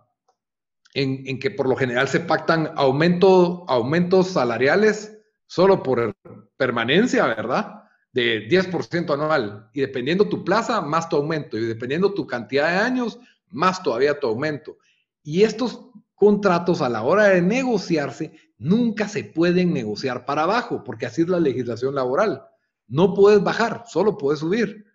En, 0.93 1.37
que 1.39 1.51
por 1.51 1.67
lo 1.67 1.75
general 1.75 2.07
se 2.07 2.21
pactan 2.21 2.71
aumento, 2.75 3.65
aumentos 3.67 4.29
salariales 4.29 5.17
solo 5.45 5.83
por 5.83 6.13
permanencia, 6.55 7.25
¿verdad? 7.25 7.78
De 8.11 8.47
10% 8.49 9.13
anual. 9.13 9.69
Y 9.73 9.81
dependiendo 9.81 10.27
tu 10.27 10.43
plaza, 10.43 10.81
más 10.81 11.09
tu 11.09 11.15
aumento. 11.15 11.57
Y 11.57 11.65
dependiendo 11.65 12.13
tu 12.13 12.25
cantidad 12.25 12.69
de 12.69 12.77
años, 12.77 13.19
más 13.49 13.81
todavía 13.83 14.19
tu 14.19 14.27
aumento. 14.27 14.77
Y 15.23 15.43
estos 15.43 15.89
contratos 16.15 16.81
a 16.81 16.89
la 16.89 17.03
hora 17.03 17.25
de 17.29 17.41
negociarse 17.41 18.33
nunca 18.57 19.07
se 19.07 19.23
pueden 19.23 19.73
negociar 19.73 20.25
para 20.25 20.43
abajo, 20.43 20.83
porque 20.83 21.05
así 21.05 21.21
es 21.21 21.29
la 21.29 21.39
legislación 21.39 21.95
laboral. 21.95 22.43
No 22.87 23.13
puedes 23.13 23.41
bajar, 23.41 23.83
solo 23.87 24.17
puedes 24.17 24.39
subir. 24.39 24.85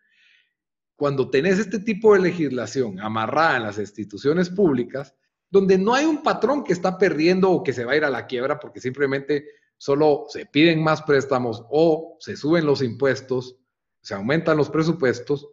Cuando 0.96 1.30
tenés 1.30 1.58
este 1.58 1.78
tipo 1.78 2.14
de 2.14 2.20
legislación 2.20 3.00
amarrada 3.00 3.56
en 3.56 3.62
las 3.64 3.78
instituciones 3.78 4.50
públicas, 4.50 5.14
donde 5.50 5.78
no 5.78 5.94
hay 5.94 6.04
un 6.04 6.22
patrón 6.22 6.62
que 6.64 6.72
está 6.72 6.98
perdiendo 6.98 7.50
o 7.50 7.62
que 7.62 7.72
se 7.72 7.84
va 7.84 7.92
a 7.92 7.96
ir 7.96 8.04
a 8.04 8.10
la 8.10 8.26
quiebra 8.26 8.58
porque 8.58 8.80
simplemente 8.80 9.46
solo 9.84 10.24
se 10.28 10.46
piden 10.46 10.82
más 10.82 11.02
préstamos 11.02 11.62
o 11.68 12.16
se 12.18 12.38
suben 12.38 12.64
los 12.64 12.80
impuestos, 12.80 13.58
se 14.00 14.14
aumentan 14.14 14.56
los 14.56 14.70
presupuestos, 14.70 15.46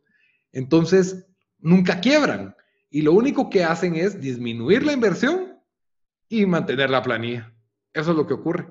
entonces 0.54 1.28
nunca 1.60 2.00
quiebran. 2.00 2.56
Y 2.90 3.02
lo 3.02 3.12
único 3.12 3.50
que 3.50 3.66
hacen 3.66 3.94
es 3.96 4.22
disminuir 4.22 4.86
la 4.86 4.94
inversión 4.94 5.60
y 6.30 6.46
mantener 6.46 6.90
la 6.90 7.04
planilla. 7.04 7.54
Eso 7.92 8.12
es 8.12 8.18
lo 8.18 8.26
que 8.26 8.36
ocurre, 8.36 8.70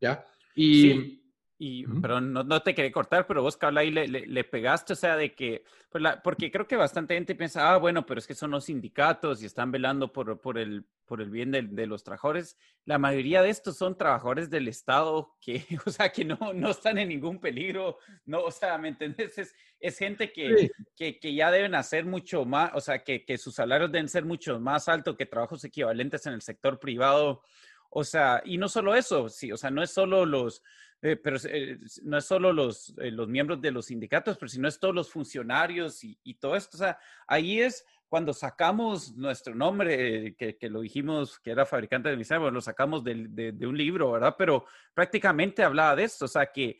¿ya? 0.00 0.26
Y, 0.54 1.22
Y, 1.58 1.86
pero 2.00 2.22
no, 2.22 2.62
te 2.62 2.74
quería 2.74 2.90
cortar, 2.90 3.26
pero 3.26 3.42
vos, 3.42 3.58
Carla, 3.58 3.82
ahí 3.82 3.90
le, 3.90 4.08
le, 4.08 4.44
pegaste, 4.44 4.94
o 4.94 4.96
sea, 4.96 5.16
de 5.16 5.34
que, 5.34 5.64
pues 5.90 6.02
porque 6.24 6.50
creo 6.50 6.66
que 6.66 6.76
bastante 6.76 7.14
gente 7.14 7.34
piensa, 7.34 7.70
ah, 7.70 7.76
bueno, 7.76 8.06
pero 8.06 8.20
es 8.20 8.26
que 8.26 8.34
son 8.34 8.52
los 8.52 8.64
sindicatos 8.64 9.42
y 9.42 9.46
están 9.46 9.70
velando 9.70 10.10
por, 10.10 10.40
por, 10.40 10.56
el, 10.56 10.86
por 11.06 11.20
el 11.20 11.30
bien 11.30 11.50
de, 11.50 11.62
de, 11.62 11.86
los 11.86 12.02
trabajadores. 12.02 12.56
La 12.84 12.98
mayoría 12.98 13.42
de 13.42 13.50
estos 13.50 13.76
son 13.76 13.96
trabajadores 13.96 14.50
del 14.50 14.68
Estado 14.68 15.36
que, 15.40 15.64
o 15.86 15.90
sea, 15.90 16.10
que 16.10 16.24
no, 16.24 16.38
no 16.54 16.70
están 16.70 16.98
en 16.98 17.08
ningún 17.08 17.40
peligro, 17.40 17.98
no, 18.24 18.42
o 18.42 18.50
sea, 18.50 18.78
¿me 18.78 18.88
entendés? 18.88 19.38
Es, 19.38 19.54
es 19.80 19.98
gente 19.98 20.32
que, 20.32 20.70
que, 20.96 21.18
que, 21.18 21.34
ya 21.34 21.50
deben 21.50 21.74
hacer 21.74 22.04
mucho 22.04 22.44
más, 22.44 22.70
o 22.74 22.80
sea, 22.80 23.04
que, 23.04 23.24
que 23.24 23.38
sus 23.38 23.54
salarios 23.54 23.92
deben 23.92 24.08
ser 24.08 24.24
mucho 24.24 24.58
más 24.58 24.88
altos 24.88 25.16
que 25.16 25.26
trabajos 25.26 25.64
equivalentes 25.64 26.24
en 26.26 26.32
el 26.32 26.42
sector 26.42 26.78
privado. 26.78 27.42
O 27.90 28.02
sea, 28.02 28.42
y 28.44 28.58
no 28.58 28.68
solo 28.68 28.94
eso, 28.94 29.28
sí, 29.28 29.52
o 29.52 29.56
sea, 29.56 29.70
no 29.70 29.82
es 29.82 29.90
solo 29.90 30.26
los, 30.26 30.62
eh, 31.04 31.16
pero 31.16 31.36
eh, 31.44 31.78
no 32.02 32.16
es 32.16 32.24
solo 32.24 32.50
los, 32.50 32.94
eh, 32.98 33.10
los 33.10 33.28
miembros 33.28 33.60
de 33.60 33.70
los 33.70 33.86
sindicatos, 33.86 34.38
pero 34.38 34.48
sino 34.48 34.66
es 34.66 34.80
todos 34.80 34.94
los 34.94 35.10
funcionarios 35.10 36.02
y, 36.02 36.18
y 36.24 36.34
todo 36.34 36.56
esto. 36.56 36.78
O 36.78 36.80
sea, 36.80 36.98
ahí 37.26 37.60
es 37.60 37.84
cuando 38.08 38.32
sacamos 38.32 39.14
nuestro 39.16 39.54
nombre, 39.54 40.34
que, 40.36 40.56
que, 40.56 40.70
lo 40.70 40.80
dijimos 40.80 41.38
que 41.40 41.50
era 41.50 41.66
fabricante 41.66 42.08
de 42.08 42.16
miseria, 42.16 42.50
lo 42.50 42.60
sacamos 42.60 43.02
de, 43.02 43.26
de, 43.28 43.66
un 43.66 43.76
libro, 43.76 44.12
¿verdad? 44.12 44.36
Pero 44.38 44.66
prácticamente 44.92 45.62
hablaba 45.62 45.96
de 45.96 46.04
esto, 46.04 46.26
o 46.26 46.28
sea, 46.28 46.52
que, 46.52 46.78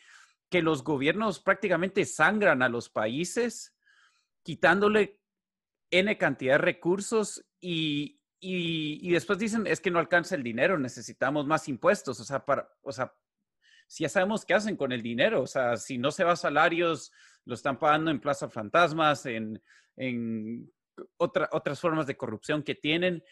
que 0.49 0.63
los 0.63 0.85
gobiernos 0.85 1.41
prácticamente 1.41 2.05
sangran 2.05 2.63
a 2.63 2.69
los 2.69 2.89
países, 2.89 3.77
quitándole 4.43 5.21
N 5.91 6.17
cantidad 6.19 6.55
de 6.55 6.59
recursos 6.59 7.45
y, 7.61 8.21
y, 8.39 9.01
y, 9.09 9.13
después 9.13 9.39
dicen, 9.39 9.67
es 9.67 9.81
que 9.81 9.91
no 9.91 9.99
alcanza 9.99 10.35
el 10.35 10.43
dinero, 10.43 10.79
necesitamos 10.79 11.47
más 11.47 11.69
impuestos, 11.69 12.21
o 12.21 12.25
sea, 12.25 12.45
para, 12.45 12.69
o 12.83 12.93
sea, 12.93 13.13
si 13.87 14.03
ya 14.03 14.09
sabemos 14.09 14.45
qué 14.45 14.55
hacen 14.55 14.77
con 14.77 14.93
el 14.93 15.03
dinero. 15.03 15.43
O 15.43 15.47
sea, 15.47 15.77
si 15.77 15.99
no 15.99 16.11
se 16.11 16.25
va 16.25 16.33
a 16.33 16.37
salarios, 16.37 17.13
lo 17.45 17.55
están 17.55 17.79
pagando 17.79 18.11
en 18.11 18.21
Plaza 18.21 18.49
Fantasmas, 18.49 19.27
en, 19.27 19.63
en 19.97 20.73
otras 21.17 21.81
formas 21.81 22.07
de 22.07 22.17
corrupción 22.17 22.63
que 22.63 22.75
tienen. 22.75 23.23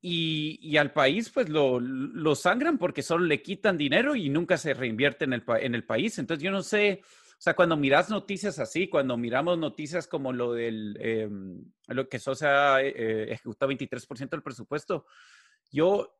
Y, 0.00 0.60
y 0.62 0.76
al 0.76 0.92
país, 0.92 1.28
pues 1.30 1.48
lo, 1.48 1.80
lo, 1.80 2.36
sangran 2.36 2.78
porque 2.78 3.02
solo 3.02 3.24
le 3.24 3.42
quitan 3.42 3.76
dinero 3.76 4.14
y 4.14 4.28
nunca 4.28 4.56
se 4.56 4.72
reinvierte 4.72 5.24
en 5.24 5.32
el, 5.32 5.44
en 5.60 5.74
el 5.74 5.84
país. 5.84 6.18
Entonces, 6.18 6.44
yo 6.44 6.52
no 6.52 6.62
sé, 6.62 7.00
o 7.04 7.40
sea, 7.40 7.54
cuando 7.54 7.76
miras 7.76 8.08
noticias 8.08 8.60
así, 8.60 8.88
cuando 8.88 9.16
miramos 9.16 9.58
noticias 9.58 10.06
como 10.06 10.32
lo 10.32 10.52
del, 10.52 10.96
eh, 11.00 11.28
lo 11.88 12.08
que 12.08 12.20
Sosa 12.20 12.80
eh, 12.80 13.32
ejecutó 13.32 13.68
23% 13.68 14.30
del 14.30 14.42
presupuesto, 14.42 15.06
yo 15.70 16.17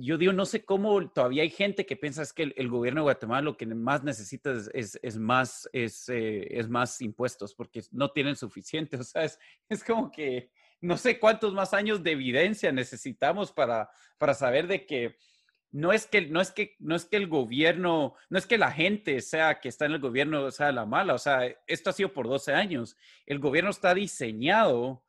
yo 0.00 0.18
digo, 0.18 0.32
no 0.32 0.44
sé 0.44 0.64
cómo 0.64 1.08
todavía 1.10 1.42
hay 1.42 1.50
gente 1.50 1.86
que 1.86 1.96
piensa 1.96 2.22
es 2.22 2.32
que 2.32 2.54
el, 2.56 2.68
gobierno 2.68 3.00
de 3.00 3.04
Guatemala 3.04 3.42
lo 3.42 3.56
que 3.56 3.66
más 3.66 4.02
necesita 4.02 4.52
es, 4.74 4.98
es, 5.02 5.18
más, 5.18 5.68
es, 5.72 6.08
eh, 6.08 6.46
es, 6.50 6.68
más 6.68 7.00
impuestos 7.00 7.54
porque 7.54 7.82
no 7.92 8.10
tienen 8.10 8.36
suficiente. 8.36 8.96
O 8.96 9.04
sea, 9.04 9.24
es, 9.24 9.84
como 9.84 10.10
que 10.10 10.50
no 10.80 10.96
sé 10.96 11.18
cuántos 11.18 11.54
más 11.54 11.72
años 11.74 12.02
de 12.02 12.12
evidencia 12.12 12.72
necesitamos 12.72 13.52
para, 13.52 13.90
para 14.18 14.34
saber 14.34 14.66
de 14.66 14.86
que 14.86 15.16
no 15.70 15.92
es 15.92 16.06
que, 16.06 16.22
no 16.22 16.40
es 16.40 16.50
que, 16.50 16.74
no 16.78 16.96
es 16.96 17.04
que 17.04 17.16
el 17.16 17.28
gobierno, 17.28 18.14
no 18.28 18.38
es 18.38 18.46
que 18.46 18.58
la 18.58 18.72
gente 18.72 19.20
sea 19.20 19.60
que 19.60 19.68
está 19.68 19.86
en 19.86 19.92
el 19.92 20.00
gobierno 20.00 20.50
sea 20.50 20.72
la 20.72 20.86
mala. 20.86 21.14
O 21.14 21.18
sea, 21.18 21.46
esto 21.66 21.90
ha 21.90 21.92
sido 21.92 22.12
por 22.12 22.28
12 22.28 22.54
años. 22.54 22.96
El 23.24 23.38
gobierno 23.38 23.70
está 23.70 23.94
diseñado 23.94 25.04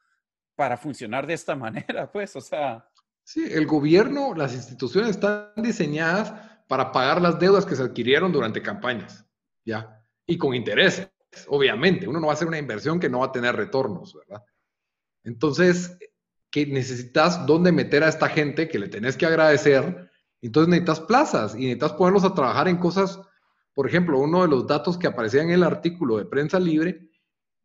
para 0.56 0.78
funcionar 0.78 1.26
de 1.26 1.34
esta 1.34 1.56
manera, 1.56 2.12
pues, 2.12 2.36
o 2.36 2.42
sea. 2.42 2.87
Sí, 3.28 3.44
el 3.52 3.68
gobierno, 3.68 4.34
las 4.34 4.54
instituciones 4.54 5.10
están 5.10 5.52
diseñadas 5.58 6.34
para 6.66 6.94
pagar 6.94 7.22
las 7.22 7.38
deudas 7.38 7.66
que 7.66 7.76
se 7.76 7.84
adquirieron 7.84 8.32
durante 8.32 8.62
campañas, 8.62 9.26
¿ya? 9.66 10.02
Y 10.26 10.38
con 10.38 10.56
intereses, 10.56 11.12
obviamente. 11.50 12.08
Uno 12.08 12.22
no 12.22 12.28
va 12.28 12.32
a 12.32 12.36
hacer 12.36 12.48
una 12.48 12.58
inversión 12.58 13.02
que 13.02 13.10
no 13.10 13.20
va 13.20 13.26
a 13.26 13.32
tener 13.34 13.54
retornos, 13.54 14.14
¿verdad? 14.14 14.46
Entonces, 15.26 15.98
que 16.50 16.68
necesitas 16.68 17.46
dónde 17.46 17.74
meter 17.74 18.02
a 18.06 18.08
esta 18.08 18.30
gente 18.30 18.70
que 18.70 18.80
le 18.80 18.88
tenés 18.88 19.18
que 19.18 19.26
agradecer. 19.26 20.10
Entonces 20.42 20.70
necesitas 20.70 21.02
plazas 21.02 21.54
y 21.54 21.66
necesitas 21.66 21.92
ponerlos 21.92 22.24
a 22.24 22.34
trabajar 22.34 22.70
en 22.70 22.78
cosas. 22.78 23.20
Por 23.74 23.90
ejemplo, 23.90 24.20
uno 24.20 24.44
de 24.44 24.48
los 24.48 24.66
datos 24.66 24.98
que 24.98 25.08
aparecía 25.08 25.42
en 25.42 25.50
el 25.52 25.64
artículo 25.64 26.16
de 26.16 26.28
prensa 26.28 26.62
libre 26.62 27.10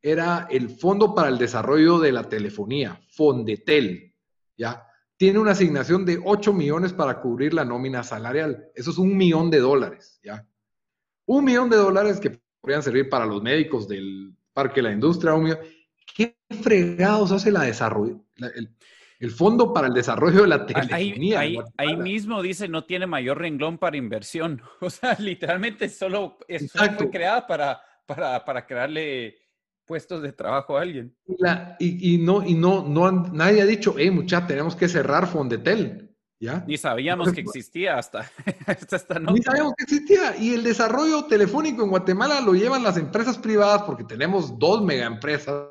era 0.01 0.48
el 0.51 0.70
Fondo 0.70 1.14
para 1.14 1.29
el 1.29 1.38
Desarrollo 1.38 2.01
de 2.01 2.11
la 2.11 2.29
Telefonía, 2.29 3.01
Fondetel, 3.12 4.12
¿ya? 4.57 4.88
Tiene 5.22 5.38
una 5.38 5.52
asignación 5.52 6.04
de 6.04 6.20
8 6.20 6.52
millones 6.52 6.92
para 6.92 7.20
cubrir 7.20 7.54
la 7.54 7.64
nómina 7.64 8.02
salarial. 8.02 8.72
Eso 8.74 8.90
es 8.90 8.98
un 8.98 9.16
millón 9.16 9.52
de 9.52 9.61
dólares, 9.61 10.18
¿ya? 10.20 10.44
Un 11.26 11.44
millón 11.44 11.70
de 11.70 11.76
dólares 11.76 12.18
que 12.18 12.40
podrían 12.61 12.82
servir 12.82 13.08
para 13.08 13.24
los 13.24 13.40
médicos 13.40 13.87
del 13.87 14.35
Parque 14.52 14.80
de 14.80 14.82
la 14.82 14.92
Industria. 14.92 15.32
¿Qué 16.16 16.37
fregados 16.61 17.30
hace 17.30 17.52
la 17.52 17.62
desarrollo, 17.62 18.24
el, 19.20 19.30
Fondo 19.30 19.72
para 19.72 19.87
el 19.87 19.94
Desarrollo 19.94 20.42
de 20.42 20.48
la 20.48 20.66
Telefonía? 20.66 21.38
Ahí, 21.38 21.96
mismo 21.98 22.42
dice 22.42 22.66
no 22.66 22.85
tiene 22.85 23.06
mayor 23.06 23.38
renglón 23.38 23.78
para 23.78 23.96
inversión. 23.96 24.61
O 24.80 24.90
sea, 24.90 25.14
literalmente 25.20 25.88
solo, 25.88 26.37
fue 26.96 27.11
creada 27.11 27.46
para, 27.46 27.80
para, 28.06 28.44
para 28.44 28.66
crearle 28.66 29.37
puestos 29.84 30.22
de 30.22 30.32
trabajo 30.32 30.76
a 30.76 30.82
alguien. 30.82 31.14
y, 31.78 32.18
no, 32.18 32.44
y 32.44 32.54
no, 32.54 32.86
no 32.86 33.10
nadie 33.10 33.62
ha 33.62 33.66
dicho, 33.66 33.94
hey, 33.96 34.10
mucha, 34.10 34.46
tenemos 34.46 34.76
que 34.76 34.88
cerrar 34.88 35.26
Fondetel. 35.26 36.08
¿Ya? 36.40 36.64
Ni 36.66 36.76
sabíamos 36.76 37.32
que 37.32 37.40
existía 37.40 37.98
hasta, 37.98 38.28
esta 38.90 39.20
noche. 39.20 39.34
Ni 39.38 39.42
sabíamos 39.42 39.74
que 39.76 39.84
existía. 39.84 40.36
Y 40.36 40.54
el 40.54 40.64
desarrollo 40.64 41.26
telefónico 41.26 41.84
en 41.84 41.90
Guatemala 41.90 42.40
lo 42.40 42.54
llevan 42.54 42.82
las 42.82 42.96
empresas 42.96 43.38
privadas 43.38 43.82
porque 43.82 44.02
tenemos 44.02 44.58
dos 44.58 44.82
mega 44.82 45.06
empresas 45.06 45.68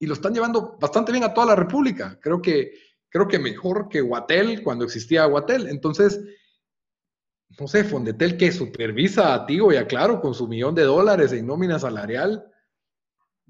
y 0.00 0.06
lo 0.06 0.14
están 0.14 0.34
llevando 0.34 0.76
bastante 0.80 1.12
bien 1.12 1.22
a 1.22 1.32
toda 1.32 1.46
la 1.46 1.54
República. 1.54 2.18
Creo 2.20 2.42
que, 2.42 2.72
creo 3.08 3.28
que 3.28 3.38
mejor 3.38 3.88
que 3.88 4.00
Guatel 4.00 4.64
cuando 4.64 4.84
existía 4.84 5.24
Guatel. 5.26 5.68
Entonces, 5.68 6.20
no 7.60 7.68
sé, 7.68 7.84
Fondetel 7.84 8.36
que 8.36 8.50
supervisa 8.50 9.32
a 9.32 9.46
Tigo 9.46 9.72
y 9.72 9.76
a 9.76 9.86
Claro 9.86 10.20
con 10.20 10.34
su 10.34 10.48
millón 10.48 10.74
de 10.74 10.82
dólares 10.82 11.32
en 11.32 11.46
nómina 11.46 11.78
salarial 11.78 12.51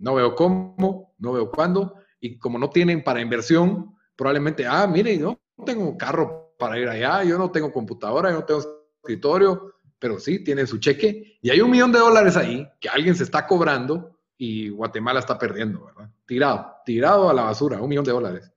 no 0.03 0.17
veo 0.17 0.35
cómo, 0.35 1.15
no 1.19 1.33
veo 1.33 1.51
cuándo, 1.51 1.95
y 2.21 2.37
como 2.37 2.59
no 2.59 2.69
tienen 2.71 3.05
para 3.05 3.21
inversión, 3.21 3.95
probablemente, 4.17 4.67
ah, 4.67 4.87
mire, 4.87 5.17
no 5.17 5.39
tengo 5.65 5.97
carro 5.97 6.55
para 6.59 6.79
ir 6.79 6.89
allá, 6.89 7.23
yo 7.23 7.39
no 7.39 7.51
tengo 7.53 7.73
computadora, 7.73 8.31
yo 8.31 8.41
no 8.41 8.45
tengo 8.45 8.61
escritorio, 8.97 9.75
pero 10.01 10.19
sí 10.19 10.43
tienen 10.43 10.67
su 10.67 10.79
cheque, 10.79 11.39
y 11.41 11.51
hay 11.51 11.61
un 11.61 11.71
millón 11.71 11.93
de 11.93 12.01
dólares 12.01 12.37
ahí 12.37 12.69
que 12.81 12.89
alguien 12.89 13.15
se 13.15 13.23
está 13.23 13.47
cobrando 13.47 14.19
y 14.37 14.71
Guatemala 14.71 15.21
está 15.21 15.39
perdiendo, 15.39 15.85
¿verdad? 15.85 16.11
Tirado, 16.27 16.75
tirado 16.85 17.31
a 17.31 17.35
la 17.35 17.45
basura, 17.45 17.81
un 17.81 17.89
millón 17.89 18.05
de 18.05 18.13
dólares. 18.13 18.53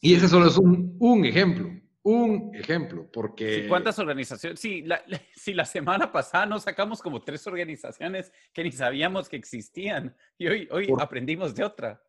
Y 0.00 0.14
ese 0.14 0.28
solo 0.28 0.48
es 0.48 0.58
un, 0.58 0.96
un 0.98 1.24
ejemplo 1.24 1.70
un 2.06 2.54
ejemplo, 2.54 3.10
porque... 3.12 3.66
¿Cuántas 3.68 3.98
organizaciones? 3.98 4.60
Sí 4.60 4.82
la, 4.82 5.02
la 5.06 5.64
semana 5.64 6.12
pasada 6.12 6.46
nos 6.46 6.62
sacamos 6.62 7.02
como 7.02 7.20
tres 7.20 7.44
organizaciones 7.48 8.32
que 8.52 8.62
ni 8.62 8.70
sabíamos 8.70 9.28
que 9.28 9.34
existían 9.34 10.16
y 10.38 10.46
hoy, 10.46 10.68
hoy 10.70 10.86
aprendimos 11.00 11.52
de 11.54 11.64
otra. 11.64 12.00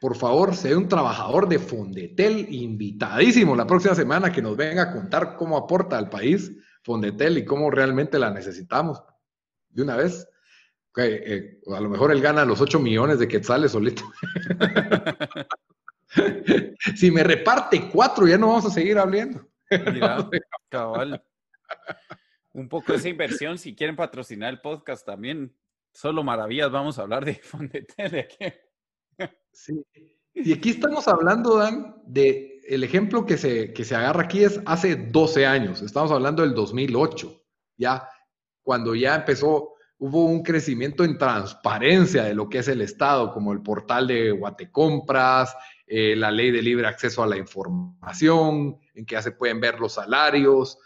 Por 0.00 0.16
favor, 0.16 0.54
sea 0.54 0.78
un 0.78 0.86
trabajador 0.86 1.48
de 1.48 1.58
Fondetel 1.58 2.46
invitadísimo 2.54 3.56
la 3.56 3.66
próxima 3.66 3.96
semana 3.96 4.30
que 4.30 4.40
nos 4.40 4.56
venga 4.56 4.82
a 4.82 4.92
contar 4.92 5.34
cómo 5.36 5.56
aporta 5.56 5.98
al 5.98 6.08
país 6.08 6.52
Fondetel 6.84 7.38
y 7.38 7.44
cómo 7.44 7.72
realmente 7.72 8.20
la 8.20 8.30
necesitamos. 8.30 9.02
De 9.68 9.82
una 9.82 9.96
vez, 9.96 10.28
eh, 10.96 11.60
a 11.74 11.80
lo 11.80 11.88
mejor 11.88 12.12
él 12.12 12.22
gana 12.22 12.44
los 12.44 12.60
8 12.60 12.78
millones 12.78 13.18
de 13.18 13.26
quetzales 13.26 13.72
solito. 13.72 14.04
si 16.96 17.10
me 17.10 17.22
reparte 17.22 17.88
cuatro, 17.90 18.26
ya 18.26 18.38
no 18.38 18.48
vamos 18.48 18.66
a 18.66 18.70
seguir 18.70 18.98
hablando. 18.98 19.46
Mira, 19.70 20.28
cabal. 20.68 21.22
Un 22.52 22.68
poco 22.68 22.92
de 22.92 22.98
esa 22.98 23.08
inversión, 23.08 23.58
si 23.58 23.74
quieren 23.74 23.96
patrocinar 23.96 24.52
el 24.52 24.60
podcast 24.60 25.06
también, 25.06 25.56
solo 25.92 26.24
maravillas, 26.24 26.70
vamos 26.70 26.98
a 26.98 27.02
hablar 27.02 27.24
de 27.24 27.34
Fondetel. 27.34 28.28
sí. 29.52 29.84
Y 30.32 30.52
aquí 30.52 30.70
estamos 30.70 31.06
hablando, 31.08 31.56
Dan, 31.56 31.96
de 32.06 32.60
el 32.68 32.84
ejemplo 32.84 33.26
que 33.26 33.36
se, 33.36 33.72
que 33.72 33.84
se 33.84 33.96
agarra 33.96 34.22
aquí 34.22 34.44
es 34.44 34.60
hace 34.64 34.94
12 34.94 35.44
años. 35.44 35.82
Estamos 35.82 36.10
hablando 36.12 36.42
del 36.42 36.54
2008, 36.54 37.44
ya 37.76 38.08
cuando 38.62 38.94
ya 38.94 39.16
empezó, 39.16 39.74
hubo 39.98 40.24
un 40.24 40.42
crecimiento 40.42 41.04
en 41.04 41.18
transparencia 41.18 42.24
de 42.24 42.34
lo 42.34 42.48
que 42.48 42.58
es 42.58 42.68
el 42.68 42.80
Estado, 42.80 43.32
como 43.32 43.52
el 43.52 43.62
portal 43.62 44.06
de 44.06 44.30
Guatecompras, 44.30 45.54
eh, 45.92 46.14
la 46.14 46.30
ley 46.30 46.52
de 46.52 46.62
libre 46.62 46.86
acceso 46.86 47.20
a 47.20 47.26
la 47.26 47.36
información, 47.36 48.78
en 48.94 49.04
que 49.04 49.16
ya 49.16 49.22
se 49.22 49.32
pueden 49.32 49.60
ver 49.60 49.80
los 49.80 49.94
salarios. 49.94 50.78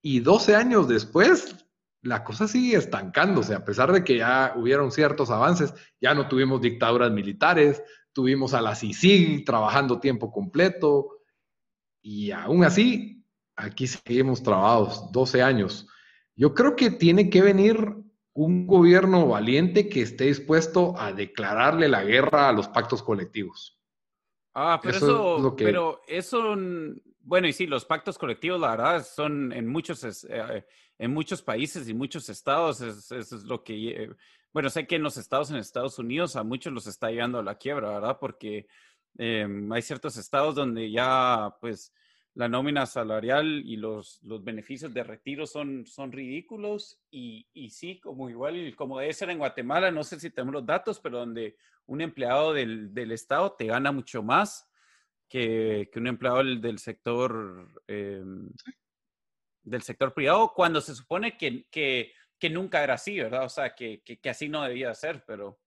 Y 0.00 0.20
12 0.20 0.56
años 0.56 0.88
después, 0.88 1.66
la 2.00 2.24
cosa 2.24 2.48
sigue 2.48 2.78
estancándose, 2.78 3.54
a 3.54 3.62
pesar 3.62 3.92
de 3.92 4.02
que 4.02 4.16
ya 4.16 4.54
hubieron 4.56 4.90
ciertos 4.90 5.30
avances, 5.30 5.74
ya 6.00 6.14
no 6.14 6.28
tuvimos 6.28 6.62
dictaduras 6.62 7.12
militares, 7.12 7.82
tuvimos 8.14 8.54
a 8.54 8.62
la 8.62 8.74
CICIG 8.74 9.44
trabajando 9.44 10.00
tiempo 10.00 10.32
completo, 10.32 11.18
y 12.00 12.30
aún 12.30 12.64
así, 12.64 13.22
aquí 13.54 13.86
seguimos 13.86 14.42
trabados, 14.42 15.12
12 15.12 15.42
años. 15.42 15.86
Yo 16.34 16.54
creo 16.54 16.74
que 16.74 16.90
tiene 16.90 17.28
que 17.28 17.42
venir 17.42 17.96
un 18.32 18.66
gobierno 18.66 19.28
valiente 19.28 19.90
que 19.90 20.00
esté 20.00 20.24
dispuesto 20.24 20.98
a 20.98 21.12
declararle 21.12 21.86
la 21.86 22.02
guerra 22.02 22.48
a 22.48 22.52
los 22.52 22.68
pactos 22.68 23.02
colectivos. 23.02 23.81
Ah, 24.54 24.78
pero 24.82 24.96
eso, 24.96 25.54
pero 25.56 26.02
eso, 26.06 26.56
bueno, 27.20 27.48
y 27.48 27.52
sí, 27.52 27.66
los 27.66 27.84
pactos 27.84 28.18
colectivos, 28.18 28.60
la 28.60 28.70
verdad, 28.70 29.06
son 29.06 29.52
en 29.52 29.66
muchos, 29.66 30.24
eh, 30.28 30.66
en 30.98 31.12
muchos 31.12 31.42
países 31.42 31.88
y 31.88 31.94
muchos 31.94 32.28
estados, 32.28 32.80
eso 32.80 33.16
es, 33.16 33.32
lo 33.44 33.64
que, 33.64 34.04
eh, 34.04 34.10
bueno, 34.52 34.68
sé 34.68 34.86
que 34.86 34.96
en 34.96 35.02
los 35.02 35.16
estados, 35.16 35.50
en 35.50 35.56
Estados 35.56 35.98
Unidos, 35.98 36.36
a 36.36 36.42
muchos 36.42 36.72
los 36.72 36.86
está 36.86 37.10
llevando 37.10 37.38
a 37.38 37.42
la 37.42 37.56
quiebra, 37.56 37.88
¿verdad? 37.90 38.18
Porque 38.20 38.66
em, 39.16 39.72
hay 39.72 39.82
ciertos 39.82 40.16
estados 40.18 40.54
donde 40.54 40.90
ya, 40.90 41.56
pues, 41.60 41.92
la 42.34 42.48
nómina 42.48 42.86
salarial 42.86 43.62
y 43.64 43.76
los, 43.76 44.22
los 44.22 44.42
beneficios 44.42 44.92
de 44.94 45.04
retiro 45.04 45.46
son, 45.46 45.86
son 45.86 46.12
ridículos 46.12 46.98
y, 47.10 47.46
y, 47.52 47.70
sí, 47.70 48.00
como 48.00 48.30
igual, 48.30 48.74
como 48.74 48.98
debe 48.98 49.12
ser 49.12 49.30
en 49.30 49.38
Guatemala, 49.38 49.90
no 49.90 50.02
sé 50.02 50.18
si 50.18 50.30
tenemos 50.30 50.54
los 50.54 50.66
datos, 50.66 50.98
pero 50.98 51.18
donde 51.18 51.56
un 51.86 52.00
empleado 52.00 52.54
del, 52.54 52.94
del 52.94 53.12
Estado 53.12 53.52
te 53.52 53.66
gana 53.66 53.92
mucho 53.92 54.22
más 54.22 54.66
que, 55.28 55.90
que 55.92 55.98
un 55.98 56.06
empleado 56.06 56.42
del, 56.42 56.78
sector 56.78 57.68
em, 57.86 58.50
del 59.62 59.82
sector 59.82 60.14
privado, 60.14 60.52
cuando 60.54 60.80
se 60.80 60.94
supone 60.94 61.36
que, 61.36 61.66
que, 61.70 62.12
que, 62.38 62.50
nunca 62.50 62.82
era 62.82 62.94
así, 62.94 63.18
¿verdad? 63.18 63.44
O 63.44 63.48
sea, 63.48 63.74
que, 63.74 64.02
que 64.02 64.30
así 64.30 64.48
no 64.48 64.62
debía 64.62 64.94
ser, 64.94 65.22
pero... 65.26 65.61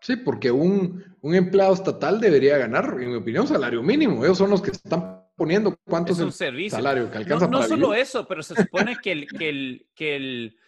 Sí, 0.00 0.16
porque 0.16 0.50
un, 0.50 1.04
un, 1.20 1.34
empleado 1.34 1.74
estatal 1.74 2.20
debería 2.20 2.56
ganar, 2.56 2.96
en 3.00 3.10
mi 3.10 3.16
opinión, 3.16 3.46
salario 3.46 3.82
mínimo. 3.82 4.24
Ellos 4.24 4.38
son 4.38 4.50
los 4.50 4.62
que 4.62 4.70
están 4.70 5.26
poniendo 5.36 5.76
cuánto 5.84 6.12
es 6.12 6.18
un 6.20 6.32
servicio. 6.32 6.78
salario 6.78 7.10
que 7.10 7.18
alcanza 7.18 7.46
no, 7.46 7.60
no 7.60 7.66
solo 7.66 7.94
eso, 7.94 8.26
pero 8.26 8.42
se 8.42 8.54
supone 8.54 8.96
que 9.02 9.12
el, 9.12 9.26
que 9.26 9.48
el, 9.48 9.88
que 9.94 10.16
el, 10.16 10.58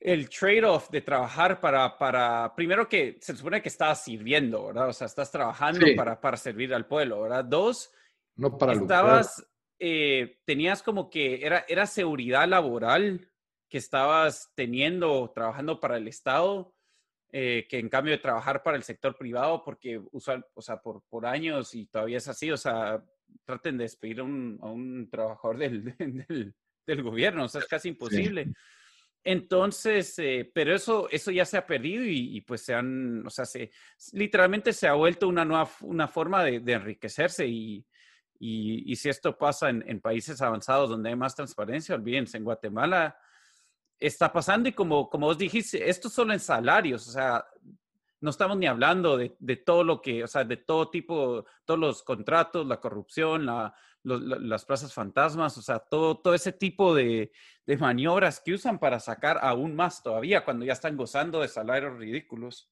el 0.00 0.28
trade-off 0.28 0.90
de 0.90 1.00
trabajar 1.00 1.60
para, 1.60 1.96
para, 1.96 2.52
primero 2.56 2.88
que 2.88 3.18
se 3.20 3.36
supone 3.36 3.62
que 3.62 3.68
estás 3.68 4.02
sirviendo, 4.02 4.66
¿verdad? 4.66 4.88
O 4.88 4.92
sea, 4.92 5.06
estás 5.06 5.30
trabajando 5.30 5.86
para, 5.96 6.20
para 6.20 6.36
servir 6.36 6.74
al 6.74 6.86
pueblo, 6.86 7.22
¿verdad? 7.22 7.44
Dos, 7.44 7.92
no 8.34 8.58
para 8.58 8.72
estabas, 8.72 9.46
eh, 9.78 10.40
tenías 10.44 10.82
como 10.82 11.08
que 11.08 11.46
era, 11.46 11.64
era 11.68 11.86
seguridad 11.86 12.48
laboral 12.48 13.28
que 13.68 13.78
estabas 13.78 14.50
teniendo, 14.54 15.30
trabajando 15.32 15.78
para 15.78 15.96
el 15.96 16.08
Estado 16.08 16.71
eh, 17.34 17.66
que 17.66 17.78
en 17.78 17.88
cambio 17.88 18.12
de 18.12 18.18
trabajar 18.18 18.62
para 18.62 18.76
el 18.76 18.82
sector 18.82 19.16
privado, 19.16 19.64
porque 19.64 19.98
usual, 20.12 20.44
o 20.52 20.60
sea, 20.60 20.82
por, 20.82 21.02
por 21.08 21.24
años 21.24 21.74
y 21.74 21.86
todavía 21.86 22.18
es 22.18 22.28
así, 22.28 22.50
o 22.50 22.58
sea, 22.58 23.02
traten 23.46 23.78
de 23.78 23.84
despedir 23.84 24.20
a 24.20 24.24
un, 24.24 24.58
a 24.60 24.66
un 24.66 25.08
trabajador 25.08 25.56
del, 25.58 25.96
del, 25.96 26.54
del, 26.86 27.02
gobierno, 27.02 27.44
o 27.44 27.48
sea, 27.48 27.62
es 27.62 27.66
casi 27.66 27.88
imposible. 27.88 28.52
Entonces, 29.24 30.18
eh, 30.18 30.50
pero 30.52 30.74
eso, 30.74 31.08
eso 31.08 31.30
ya 31.30 31.46
se 31.46 31.56
ha 31.56 31.66
perdido 31.66 32.04
y, 32.04 32.40
pues 32.42 32.60
se 32.66 32.74
han, 32.74 33.26
o 33.26 33.30
sea, 33.30 33.46
se, 33.46 33.70
literalmente 34.12 34.74
se 34.74 34.86
ha 34.86 34.92
vuelto 34.92 35.26
una 35.26 35.46
nueva, 35.46 35.70
una 35.80 36.08
forma 36.08 36.44
de, 36.44 36.60
de 36.60 36.72
enriquecerse 36.74 37.46
y, 37.46 37.86
y, 38.38 38.92
y, 38.92 38.96
si 38.96 39.08
esto 39.08 39.38
pasa 39.38 39.70
en, 39.70 39.82
en, 39.88 40.02
países 40.02 40.42
avanzados 40.42 40.90
donde 40.90 41.08
hay 41.08 41.16
más 41.16 41.34
transparencia, 41.34 41.94
olvídense, 41.94 42.36
en 42.36 42.44
Guatemala 42.44 43.16
está 44.06 44.32
pasando 44.32 44.68
y 44.68 44.72
como, 44.72 45.08
como 45.08 45.26
vos 45.26 45.38
dijiste, 45.38 45.88
esto 45.88 46.08
solo 46.08 46.32
en 46.32 46.40
salarios, 46.40 47.08
o 47.08 47.12
sea, 47.12 47.44
no 48.20 48.30
estamos 48.30 48.56
ni 48.56 48.66
hablando 48.66 49.16
de, 49.16 49.56
todo 49.56 49.84
lo 49.84 50.00
que, 50.00 50.24
o 50.24 50.26
sea, 50.26 50.44
de 50.44 50.56
todo 50.56 50.90
tipo, 50.90 51.44
todos 51.64 51.80
los 51.80 52.02
contratos, 52.02 52.66
la 52.66 52.80
corrupción, 52.80 53.46
la, 53.46 53.74
las 54.04 54.64
plazas 54.64 54.92
fantasmas, 54.92 55.56
o 55.58 55.62
sea, 55.62 55.78
todo, 55.78 56.18
todo 56.18 56.34
ese 56.34 56.52
tipo 56.52 56.94
de, 56.94 57.32
de, 57.66 57.76
maniobras 57.76 58.40
que 58.40 58.54
usan 58.54 58.78
para 58.78 59.00
sacar 59.00 59.38
aún 59.40 59.74
más 59.74 60.02
todavía 60.02 60.44
cuando 60.44 60.64
ya 60.64 60.72
están 60.72 60.96
gozando 60.96 61.40
de 61.40 61.48
salarios 61.48 61.96
ridículos. 61.98 62.70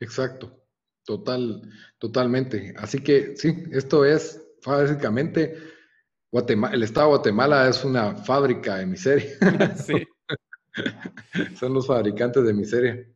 Exacto, 0.00 0.64
total, 1.04 1.62
totalmente. 1.98 2.74
Así 2.78 3.02
que 3.02 3.36
sí, 3.36 3.64
esto 3.72 4.04
es 4.04 4.42
básicamente 4.64 5.56
el 6.32 6.82
Estado 6.82 7.06
de 7.06 7.16
Guatemala 7.16 7.68
es 7.68 7.84
una 7.84 8.14
fábrica 8.14 8.76
de 8.76 8.86
miseria. 8.86 9.30
Sí. 9.76 10.06
Son 11.58 11.74
los 11.74 11.86
fabricantes 11.86 12.44
de 12.44 12.52
miseria. 12.52 13.06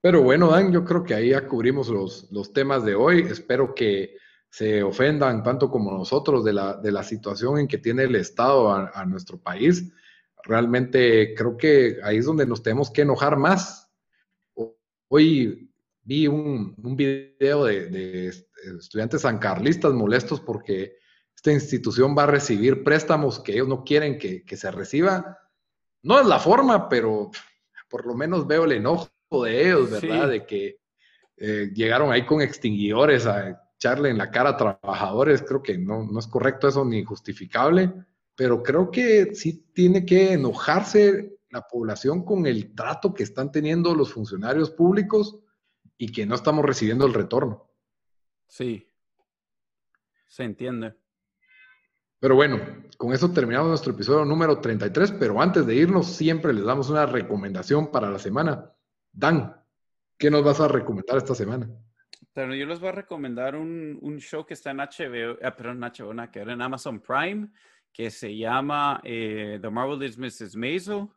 Pero 0.00 0.22
bueno, 0.22 0.50
Dan, 0.50 0.72
yo 0.72 0.84
creo 0.84 1.04
que 1.04 1.14
ahí 1.14 1.30
ya 1.30 1.46
cubrimos 1.46 1.88
los, 1.88 2.30
los 2.32 2.52
temas 2.52 2.84
de 2.84 2.96
hoy. 2.96 3.20
Espero 3.20 3.72
que 3.72 4.16
se 4.50 4.82
ofendan 4.82 5.42
tanto 5.44 5.70
como 5.70 5.92
nosotros 5.92 6.44
de 6.44 6.52
la, 6.52 6.76
de 6.76 6.90
la 6.90 7.04
situación 7.04 7.58
en 7.58 7.68
que 7.68 7.78
tiene 7.78 8.02
el 8.02 8.16
Estado 8.16 8.72
a, 8.72 9.06
nuestro 9.06 9.40
país. 9.40 9.92
Realmente 10.42 11.34
creo 11.34 11.56
que 11.56 11.98
ahí 12.02 12.16
es 12.16 12.26
donde 12.26 12.46
nos 12.46 12.62
tenemos 12.62 12.90
que 12.90 13.02
enojar 13.02 13.36
más. 13.36 13.90
Hoy 15.08 15.70
vi 16.02 16.26
un, 16.26 16.74
un 16.82 16.96
video 16.96 17.64
de, 17.64 17.88
de 17.88 18.26
estudiantes 18.78 19.22
sancarlistas 19.22 19.92
molestos 19.92 20.40
porque 20.40 20.96
esta 21.42 21.50
institución 21.50 22.14
va 22.16 22.22
a 22.22 22.26
recibir 22.26 22.84
préstamos 22.84 23.40
que 23.40 23.54
ellos 23.54 23.66
no 23.66 23.82
quieren 23.82 24.16
que, 24.16 24.56
se 24.56 24.70
reciba. 24.70 25.40
No 26.04 26.20
es 26.20 26.26
la 26.28 26.38
forma, 26.38 26.88
pero 26.88 27.32
por 27.90 28.06
lo 28.06 28.14
menos 28.14 28.46
veo 28.46 28.62
el 28.62 28.70
enojo 28.70 29.10
de 29.42 29.66
ellos, 29.66 29.90
¿verdad? 29.90 30.28
De 30.28 30.46
que 30.46 30.78
eh, 31.36 31.72
llegaron 31.74 32.12
ahí 32.12 32.24
con 32.24 32.42
extinguidores 32.42 33.26
a 33.26 33.60
echarle 33.74 34.10
en 34.10 34.18
la 34.18 34.30
cara 34.30 34.50
a 34.50 34.56
trabajadores. 34.56 35.42
Creo 35.42 35.60
que 35.60 35.76
no, 35.76 36.04
no 36.04 36.20
es 36.20 36.28
correcto 36.28 36.68
eso 36.68 36.84
ni 36.84 37.02
justificable, 37.02 37.92
pero 38.36 38.62
creo 38.62 38.92
que 38.92 39.34
sí 39.34 39.66
tiene 39.74 40.06
que 40.06 40.34
enojarse 40.34 41.40
la 41.50 41.62
población 41.62 42.24
con 42.24 42.46
el 42.46 42.72
trato 42.72 43.12
que 43.12 43.24
están 43.24 43.50
teniendo 43.50 43.96
los 43.96 44.12
funcionarios 44.12 44.70
públicos 44.70 45.40
y 45.98 46.12
que 46.12 46.24
no 46.24 46.36
estamos 46.36 46.64
recibiendo 46.64 47.04
el 47.04 47.14
retorno. 47.14 47.68
Sí, 48.46 48.86
se 50.28 50.44
entiende. 50.44 51.01
Pero 52.22 52.36
bueno, 52.36 52.60
con 52.96 53.12
eso 53.12 53.32
terminamos 53.32 53.66
nuestro 53.66 53.94
episodio 53.94 54.24
número 54.24 54.60
33, 54.60 55.10
pero 55.18 55.42
antes 55.42 55.66
de 55.66 55.74
irnos 55.74 56.06
siempre 56.06 56.52
les 56.52 56.64
damos 56.64 56.88
una 56.88 57.04
recomendación 57.04 57.90
para 57.90 58.08
la 58.08 58.20
semana. 58.20 58.70
Dan, 59.10 59.56
¿qué 60.16 60.30
nos 60.30 60.44
vas 60.44 60.60
a 60.60 60.68
recomendar 60.68 61.16
esta 61.16 61.34
semana? 61.34 61.68
Pero 62.32 62.54
yo 62.54 62.64
les 62.64 62.78
voy 62.78 62.90
a 62.90 62.92
recomendar 62.92 63.56
un, 63.56 63.98
un 64.00 64.20
show 64.20 64.46
que 64.46 64.54
está 64.54 64.70
en 64.70 64.76
HBO, 64.76 65.36
ah, 65.42 65.56
perdón, 65.56 65.80
HBO, 65.80 66.30
que 66.30 66.42
en 66.42 66.62
Amazon 66.62 67.00
Prime, 67.00 67.48
que 67.92 68.08
se 68.08 68.36
llama 68.36 69.00
eh, 69.02 69.58
The 69.60 69.68
Marvelous 69.68 70.16
Mrs. 70.16 70.54
Maisel. 70.54 71.08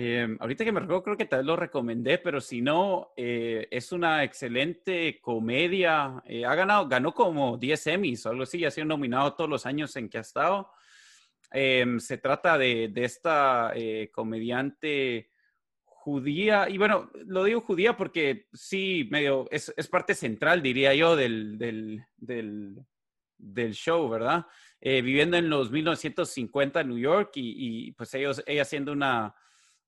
Eh, 0.00 0.36
ahorita 0.38 0.64
que 0.64 0.70
me 0.70 0.78
recuerdo, 0.78 1.02
creo 1.02 1.16
que 1.16 1.24
tal 1.24 1.40
vez 1.40 1.46
lo 1.46 1.56
recomendé, 1.56 2.18
pero 2.18 2.40
si 2.40 2.62
no, 2.62 3.14
eh, 3.16 3.66
es 3.68 3.90
una 3.90 4.22
excelente 4.22 5.20
comedia. 5.20 6.22
Eh, 6.24 6.44
ha 6.44 6.54
ganado, 6.54 6.86
ganó 6.86 7.12
como 7.12 7.58
10 7.58 7.84
Emmys 7.88 8.24
o 8.24 8.30
algo 8.30 8.44
así, 8.44 8.64
ha 8.64 8.70
sido 8.70 8.84
nominado 8.86 9.34
todos 9.34 9.50
los 9.50 9.66
años 9.66 9.96
en 9.96 10.08
que 10.08 10.18
ha 10.18 10.20
estado. 10.20 10.70
Em, 11.50 11.98
se 11.98 12.16
trata 12.16 12.56
de, 12.56 12.86
de 12.86 13.04
esta 13.04 13.74
comediante 14.12 15.32
judía, 15.82 16.68
y 16.68 16.78
bueno, 16.78 17.10
lo 17.26 17.42
digo 17.42 17.62
judía 17.62 17.96
porque 17.96 18.46
sí, 18.52 19.08
medio, 19.10 19.48
es, 19.50 19.74
es 19.76 19.88
parte 19.88 20.14
central, 20.14 20.62
diría 20.62 20.94
yo, 20.94 21.16
del, 21.16 21.58
del, 21.58 22.04
del, 22.16 22.86
del 23.36 23.72
show, 23.74 24.08
¿verdad? 24.08 24.46
viviendo 24.80 25.36
en 25.36 25.50
los 25.50 25.72
1950 25.72 26.82
en 26.82 26.88
New 26.88 26.98
York 26.98 27.32
y, 27.34 27.88
y 27.88 27.92
pues 27.92 28.14
ellos, 28.14 28.44
ella 28.46 28.64
siendo 28.64 28.92
una 28.92 29.34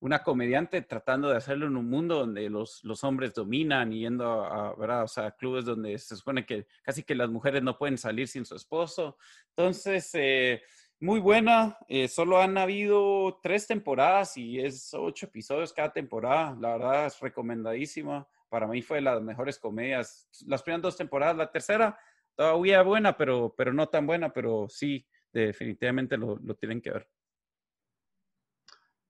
una 0.01 0.23
comediante 0.23 0.81
tratando 0.83 1.29
de 1.29 1.37
hacerlo 1.37 1.67
en 1.67 1.77
un 1.77 1.89
mundo 1.89 2.17
donde 2.17 2.49
los, 2.49 2.83
los 2.85 3.05
hombres 3.05 3.35
dominan 3.35 3.93
y 3.93 4.01
yendo 4.01 4.45
a, 4.45 4.75
¿verdad? 4.75 5.05
O 5.05 5.09
sea, 5.09 5.31
clubes 5.33 5.67
donde 5.67 5.99
se 5.99 6.17
supone 6.17 6.47
que 6.47 6.67
casi 6.83 7.03
que 7.03 7.15
las 7.15 7.29
mujeres 7.29 7.63
no 7.63 7.77
pueden 7.77 7.99
salir 7.99 8.27
sin 8.27 8.47
su 8.47 8.57
esposo. 8.57 9.19
Entonces, 9.51 10.11
eh, 10.15 10.63
muy 11.01 11.21
buena. 11.21 11.77
Eh, 11.87 12.09
solo 12.09 12.41
han 12.41 12.57
habido 12.57 13.39
tres 13.43 13.67
temporadas 13.67 14.39
y 14.39 14.59
es 14.59 14.95
ocho 14.95 15.27
episodios 15.27 15.73
cada 15.73 15.93
temporada. 15.93 16.57
La 16.59 16.73
verdad 16.73 17.07
es 17.07 17.21
recomendadísima. 17.21 18.27
Para 18.49 18.67
mí 18.67 18.81
fue 18.81 19.03
las 19.03 19.21
mejores 19.21 19.59
comedias. 19.59 20.29
Las 20.47 20.63
primeras 20.63 20.83
dos 20.83 20.97
temporadas, 20.97 21.37
la 21.37 21.51
tercera 21.51 21.99
todavía 22.35 22.83
buena, 22.83 23.17
pero, 23.17 23.55
pero 23.55 23.73
no 23.75 23.87
tan 23.89 24.07
buena, 24.07 24.33
pero 24.33 24.67
sí, 24.69 25.07
definitivamente 25.31 26.17
lo, 26.17 26.37
lo 26.37 26.55
tienen 26.55 26.81
que 26.81 26.91
ver. 26.91 27.09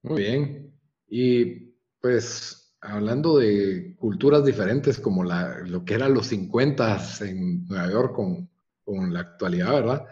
Muy 0.03 0.22
bien. 0.22 0.79
Y 1.11 1.74
pues 2.00 2.72
hablando 2.80 3.38
de 3.38 3.94
culturas 3.98 4.44
diferentes 4.44 4.98
como 4.98 5.24
la, 5.24 5.58
lo 5.66 5.84
que 5.84 5.94
eran 5.94 6.14
los 6.14 6.28
50 6.28 6.98
en 7.22 7.66
Nueva 7.66 7.90
York 7.90 8.14
con, 8.14 8.48
con, 8.84 9.12
la 9.12 9.20
actualidad, 9.20 9.72
¿verdad? 9.72 10.06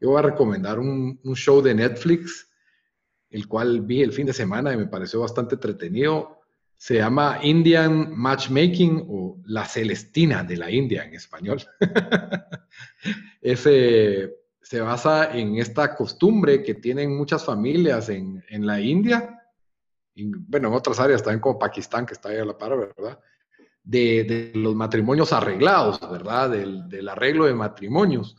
Yo 0.00 0.10
voy 0.10 0.18
a 0.18 0.22
recomendar 0.22 0.78
un, 0.78 1.18
un, 1.22 1.34
show 1.36 1.62
de 1.62 1.74
Netflix, 1.74 2.48
el 3.30 3.46
cual 3.46 3.82
vi 3.82 4.02
el 4.02 4.12
fin 4.12 4.26
de 4.26 4.32
semana 4.32 4.72
y 4.74 4.76
me 4.76 4.86
pareció 4.86 5.20
bastante 5.20 5.54
entretenido. 5.54 6.40
Se 6.76 6.96
llama 6.96 7.38
Indian 7.42 8.16
Matchmaking 8.16 9.04
o 9.08 9.40
La 9.44 9.64
Celestina 9.64 10.42
de 10.42 10.56
la 10.56 10.70
India 10.70 11.04
en 11.04 11.14
español. 11.14 11.62
Ese 13.40 14.34
se 14.62 14.80
basa 14.80 15.36
en 15.36 15.56
esta 15.56 15.94
costumbre 15.94 16.62
que 16.62 16.74
tienen 16.74 17.16
muchas 17.16 17.44
familias 17.44 18.08
en, 18.08 18.44
en 18.48 18.66
la 18.66 18.80
India, 18.80 19.39
bueno, 20.24 20.68
en 20.68 20.74
otras 20.74 21.00
áreas 21.00 21.22
también 21.22 21.40
como 21.40 21.58
Pakistán, 21.58 22.06
que 22.06 22.14
está 22.14 22.30
ahí 22.30 22.38
a 22.38 22.44
la 22.44 22.56
par, 22.56 22.76
¿verdad? 22.76 23.18
De, 23.82 24.52
los 24.54 24.74
matrimonios 24.74 25.32
arreglados, 25.32 26.00
¿verdad? 26.10 26.50
Del, 26.50 26.88
del, 26.88 27.08
arreglo 27.08 27.46
de 27.46 27.54
matrimonios, 27.54 28.36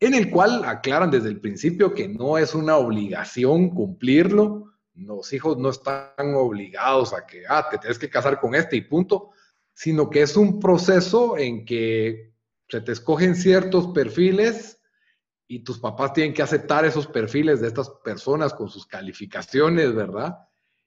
en 0.00 0.14
el 0.14 0.30
cual 0.30 0.64
aclaran 0.64 1.10
desde 1.10 1.28
el 1.28 1.40
principio 1.40 1.94
que 1.94 2.08
no 2.08 2.38
es 2.38 2.54
una 2.54 2.76
obligación 2.76 3.70
cumplirlo, 3.70 4.72
los 4.94 5.32
hijos 5.32 5.58
no 5.58 5.70
están 5.70 6.34
obligados 6.34 7.14
a 7.14 7.26
que, 7.26 7.44
ah, 7.48 7.68
te 7.70 7.78
tienes 7.78 7.98
que 7.98 8.10
casar 8.10 8.40
con 8.40 8.54
este 8.54 8.76
y 8.76 8.82
punto, 8.82 9.30
sino 9.72 10.10
que 10.10 10.22
es 10.22 10.36
un 10.36 10.60
proceso 10.60 11.38
en 11.38 11.64
que 11.64 12.34
se 12.68 12.80
te 12.80 12.92
escogen 12.92 13.34
ciertos 13.34 13.88
perfiles 13.88 14.80
y 15.46 15.60
tus 15.60 15.78
papás 15.78 16.12
tienen 16.12 16.34
que 16.34 16.42
aceptar 16.42 16.84
esos 16.84 17.06
perfiles 17.06 17.60
de 17.60 17.68
estas 17.68 17.90
personas 18.02 18.54
con 18.54 18.68
sus 18.68 18.86
calificaciones, 18.86 19.94
¿verdad? 19.94 20.36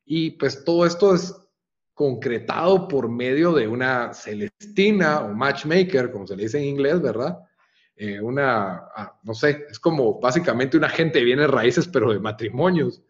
Y 0.05 0.31
pues 0.31 0.63
todo 0.63 0.85
esto 0.85 1.15
es 1.15 1.35
concretado 1.93 2.87
por 2.87 3.09
medio 3.09 3.53
de 3.53 3.67
una 3.67 4.13
celestina 4.13 5.21
o 5.21 5.33
matchmaker, 5.33 6.11
como 6.11 6.27
se 6.27 6.35
le 6.35 6.43
dice 6.43 6.59
en 6.59 6.65
inglés, 6.65 7.01
¿verdad? 7.01 7.39
Eh, 7.95 8.19
una, 8.19 8.87
ah, 8.95 9.19
no 9.23 9.33
sé, 9.33 9.65
es 9.69 9.79
como 9.79 10.19
básicamente 10.19 10.77
una 10.77 10.89
gente 10.89 11.19
de 11.19 11.25
bienes 11.25 11.49
raíces, 11.49 11.87
pero 11.87 12.11
de 12.11 12.19
matrimonios, 12.19 13.01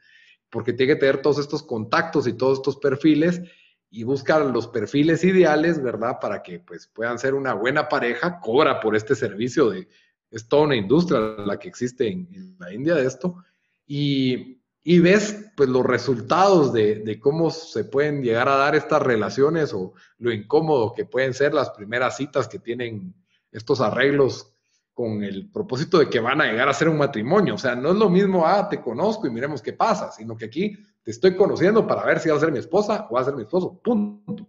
porque 0.49 0.73
tiene 0.73 0.93
que 0.93 0.99
tener 0.99 1.21
todos 1.21 1.39
estos 1.39 1.63
contactos 1.63 2.27
y 2.27 2.33
todos 2.33 2.59
estos 2.59 2.77
perfiles 2.77 3.41
y 3.89 4.03
buscar 4.03 4.45
los 4.45 4.67
perfiles 4.67 5.23
ideales, 5.23 5.81
¿verdad? 5.81 6.19
Para 6.21 6.43
que 6.43 6.59
pues 6.59 6.87
puedan 6.87 7.17
ser 7.17 7.33
una 7.33 7.53
buena 7.53 7.89
pareja, 7.89 8.39
cobra 8.39 8.79
por 8.79 8.95
este 8.95 9.15
servicio 9.15 9.71
de, 9.71 9.87
es 10.29 10.47
toda 10.47 10.63
una 10.63 10.75
industria 10.75 11.19
la 11.19 11.57
que 11.57 11.67
existe 11.69 12.07
en, 12.07 12.55
la 12.59 12.73
India 12.73 12.93
de 12.93 13.07
esto, 13.07 13.43
y, 13.87 14.61
y, 14.87 14.99
ves 14.99 15.51
pues 15.57 15.67
los 15.67 15.83
resultados 15.83 16.71
de, 16.71 16.95
de, 16.99 17.19
cómo 17.19 17.49
se 17.49 17.85
pueden 17.85 18.21
llegar 18.21 18.47
a 18.47 18.57
dar 18.57 18.75
estas 18.75 19.01
relaciones 19.01 19.73
o 19.73 19.93
lo 20.19 20.31
incómodo 20.31 20.93
que 20.93 21.05
pueden 21.05 21.33
ser 21.33 21.53
las 21.53 21.71
primeras 21.71 22.17
citas 22.17 22.47
que 22.47 22.59
tienen 22.59 23.13
estos 23.51 23.81
arreglos 23.81 24.55
con 24.93 25.23
el 25.23 25.49
propósito 25.51 25.99
de 25.99 26.09
que 26.09 26.21
van 26.21 26.39
a 26.39 26.45
llegar 26.45 26.69
a 26.69 26.73
ser 26.73 26.87
un 26.87 26.97
matrimonio. 26.97 27.55
O 27.55 27.57
sea, 27.57 27.75
no 27.75 27.91
es 27.91 27.95
lo 27.95 28.09
mismo, 28.09 28.45
ah, 28.45 28.69
te 28.69 28.81
conozco 28.81 29.27
y 29.27 29.29
miremos 29.29 29.61
qué 29.61 29.73
pasa, 29.73 30.11
sino 30.11 30.37
que 30.37 30.45
aquí 30.45 30.77
te 31.03 31.11
estoy 31.11 31.35
conociendo 31.35 31.85
para 31.85 32.05
ver 32.05 32.19
si 32.19 32.29
va 32.29 32.37
a 32.37 32.39
ser 32.39 32.51
mi 32.51 32.59
esposa 32.59 33.07
o 33.09 33.15
va 33.15 33.21
a 33.21 33.25
ser 33.25 33.35
mi 33.35 33.41
esposo, 33.41 33.79
punto. 33.83 34.47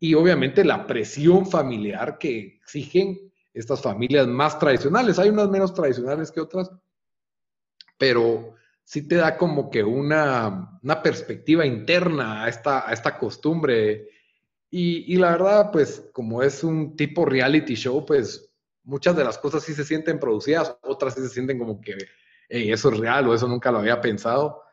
Y 0.00 0.14
obviamente 0.14 0.64
la 0.64 0.86
presión 0.86 1.46
familiar 1.46 2.16
que 2.18 2.58
exigen 2.62 3.30
estas 3.52 3.80
familias 3.82 4.26
más 4.26 4.58
tradicionales. 4.58 5.18
Hay 5.18 5.28
unas 5.28 5.48
menos 5.48 5.72
tradicionales 5.74 6.32
que 6.32 6.40
otras, 6.40 6.70
pero 7.98 8.54
sí 8.84 9.08
te 9.08 9.16
da 9.16 9.36
como 9.36 9.70
que 9.70 9.82
una, 9.82 10.78
una 10.82 11.02
perspectiva 11.02 11.66
interna 11.66 12.44
a 12.44 12.48
esta, 12.48 12.88
a 12.88 12.92
esta 12.92 13.18
costumbre. 13.18 14.08
Y, 14.70 15.12
y, 15.12 15.16
la 15.16 15.32
verdad, 15.32 15.70
pues 15.72 16.08
como 16.12 16.42
es 16.42 16.62
un 16.62 16.96
tipo 16.96 17.24
reality 17.24 17.74
show, 17.74 18.04
pues 18.06 18.52
muchas 18.84 19.16
de 19.16 19.24
las 19.24 19.38
cosas 19.38 19.62
sí 19.62 19.74
se 19.74 19.84
sienten 19.84 20.20
producidas, 20.20 20.76
otras 20.82 21.14
sí 21.14 21.22
se 21.22 21.28
sienten 21.28 21.58
como 21.58 21.80
que 21.80 21.96
eso 22.48 22.90
es 22.90 22.98
real 22.98 23.28
o 23.28 23.34
eso 23.34 23.48
nunca 23.48 23.72
lo 23.72 23.78
había 23.78 24.00
pensado 24.00 24.64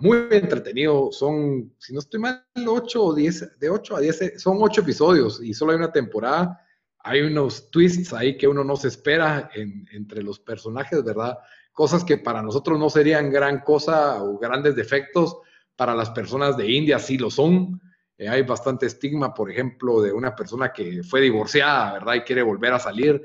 muy 0.00 0.26
entretenido. 0.30 1.10
Son, 1.12 1.72
si 1.78 1.92
no 1.92 2.00
estoy 2.00 2.20
mal, 2.20 2.44
8 2.66 3.02
o 3.02 3.14
10, 3.14 3.58
de 3.58 3.70
8 3.70 3.96
a 3.96 4.00
10, 4.00 4.34
son 4.36 4.58
8 4.60 4.80
episodios 4.82 5.42
y 5.42 5.54
solo 5.54 5.72
hay 5.72 5.78
una 5.78 5.92
temporada. 5.92 6.60
Hay 6.98 7.22
unos 7.22 7.70
twists 7.70 8.12
ahí 8.12 8.36
que 8.36 8.48
uno 8.48 8.64
no 8.64 8.76
se 8.76 8.88
espera 8.88 9.48
entre 9.54 10.22
los 10.22 10.40
personajes, 10.40 11.04
¿verdad? 11.04 11.38
Cosas 11.76 12.04
que 12.04 12.16
para 12.16 12.40
nosotros 12.40 12.78
no 12.78 12.88
serían 12.88 13.30
gran 13.30 13.60
cosa 13.60 14.22
o 14.22 14.38
grandes 14.38 14.74
defectos, 14.74 15.36
para 15.76 15.94
las 15.94 16.08
personas 16.08 16.56
de 16.56 16.72
India 16.72 16.98
sí 16.98 17.18
lo 17.18 17.30
son. 17.30 17.78
Eh, 18.16 18.30
hay 18.30 18.40
bastante 18.40 18.86
estigma, 18.86 19.34
por 19.34 19.50
ejemplo, 19.50 20.00
de 20.00 20.10
una 20.10 20.34
persona 20.34 20.72
que 20.72 21.02
fue 21.02 21.20
divorciada, 21.20 21.92
¿verdad? 21.92 22.14
Y 22.14 22.20
quiere 22.22 22.40
volver 22.40 22.72
a 22.72 22.78
salir. 22.78 23.22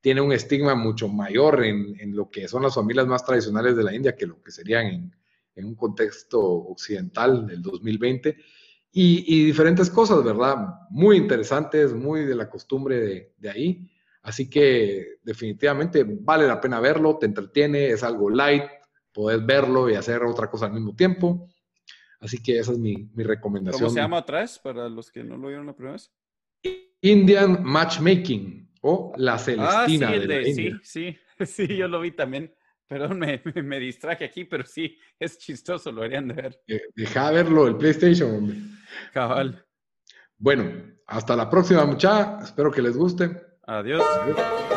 Tiene 0.00 0.20
un 0.20 0.32
estigma 0.32 0.74
mucho 0.74 1.06
mayor 1.06 1.64
en, 1.64 1.94
en 2.00 2.16
lo 2.16 2.28
que 2.28 2.48
son 2.48 2.64
las 2.64 2.74
familias 2.74 3.06
más 3.06 3.24
tradicionales 3.24 3.76
de 3.76 3.84
la 3.84 3.94
India 3.94 4.16
que 4.16 4.26
lo 4.26 4.42
que 4.42 4.50
serían 4.50 4.86
en, 4.86 5.16
en 5.54 5.64
un 5.64 5.76
contexto 5.76 6.40
occidental 6.40 7.46
del 7.46 7.62
2020 7.62 8.36
y, 8.94 9.46
diferentes 9.46 9.88
cosas, 9.88 10.22
¿verdad? 10.22 10.56
Muy 10.90 11.16
interesantes, 11.16 11.94
muy 11.94 12.26
de 12.26 12.34
la 12.34 12.50
costumbre 12.50 13.00
de, 13.00 13.32
de, 13.38 13.50
ahí. 13.50 13.90
Así 14.22 14.48
que 14.48 15.16
definitivamente 15.22 16.04
vale 16.04 16.46
la 16.46 16.60
pena 16.60 16.80
verlo, 16.80 17.18
te 17.18 17.26
entretiene, 17.26 17.88
es 17.88 18.02
algo 18.04 18.30
light, 18.30 18.64
puedes 19.12 19.44
verlo 19.44 19.90
y 19.90 19.94
hacer 19.94 20.22
otra 20.22 20.48
cosa 20.48 20.66
al 20.66 20.72
mismo 20.72 20.94
tiempo. 20.94 21.48
Así 22.20 22.40
que 22.40 22.58
esa 22.58 22.72
es 22.72 22.78
mi, 22.78 23.10
mi 23.14 23.24
recomendación. 23.24 23.80
¿Cómo 23.80 23.94
se 23.94 24.00
llama 24.00 24.18
atrás 24.18 24.60
para 24.60 24.88
los 24.88 25.10
que 25.10 25.24
no 25.24 25.36
lo 25.36 25.48
vieron 25.48 25.66
la 25.66 25.74
primera 25.74 25.94
vez? 25.94 26.12
Indian 27.00 27.64
Matchmaking 27.64 28.70
o 28.82 29.12
La 29.16 29.38
Celestina. 29.38 30.08
Ah, 30.08 30.12
sí, 30.12 30.26
de, 30.26 30.54
sí, 30.54 30.72
sí, 30.82 31.18
sí, 31.46 31.76
yo 31.76 31.88
lo 31.88 32.00
vi 32.00 32.12
también. 32.12 32.54
Perdón, 32.86 33.18
me, 33.18 33.42
me, 33.62 33.80
distraje 33.80 34.24
aquí, 34.24 34.44
pero 34.44 34.64
sí, 34.66 34.98
es 35.18 35.38
chistoso, 35.38 35.90
lo 35.90 36.02
harían 36.02 36.28
de 36.28 36.34
ver. 36.34 36.62
Eh, 36.68 36.82
deja 36.94 37.30
verlo, 37.30 37.66
el 37.66 37.76
PlayStation, 37.76 38.36
hombre. 38.36 38.56
Cabal. 39.12 39.64
Bueno, 40.36 40.70
hasta 41.06 41.34
la 41.34 41.48
próxima, 41.48 41.84
muchacha. 41.86 42.38
Espero 42.42 42.70
que 42.70 42.82
les 42.82 42.96
guste. 42.96 43.51
Adiós. 43.66 44.02
Adiós. 44.02 44.72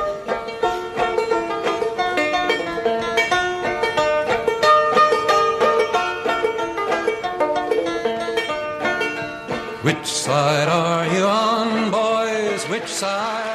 Which 9.81 10.05
side 10.05 10.67
are 10.67 11.07
you 11.15 11.25
on, 11.25 11.91
boys? 11.91 12.63
Which 12.69 12.87
side? 12.87 13.54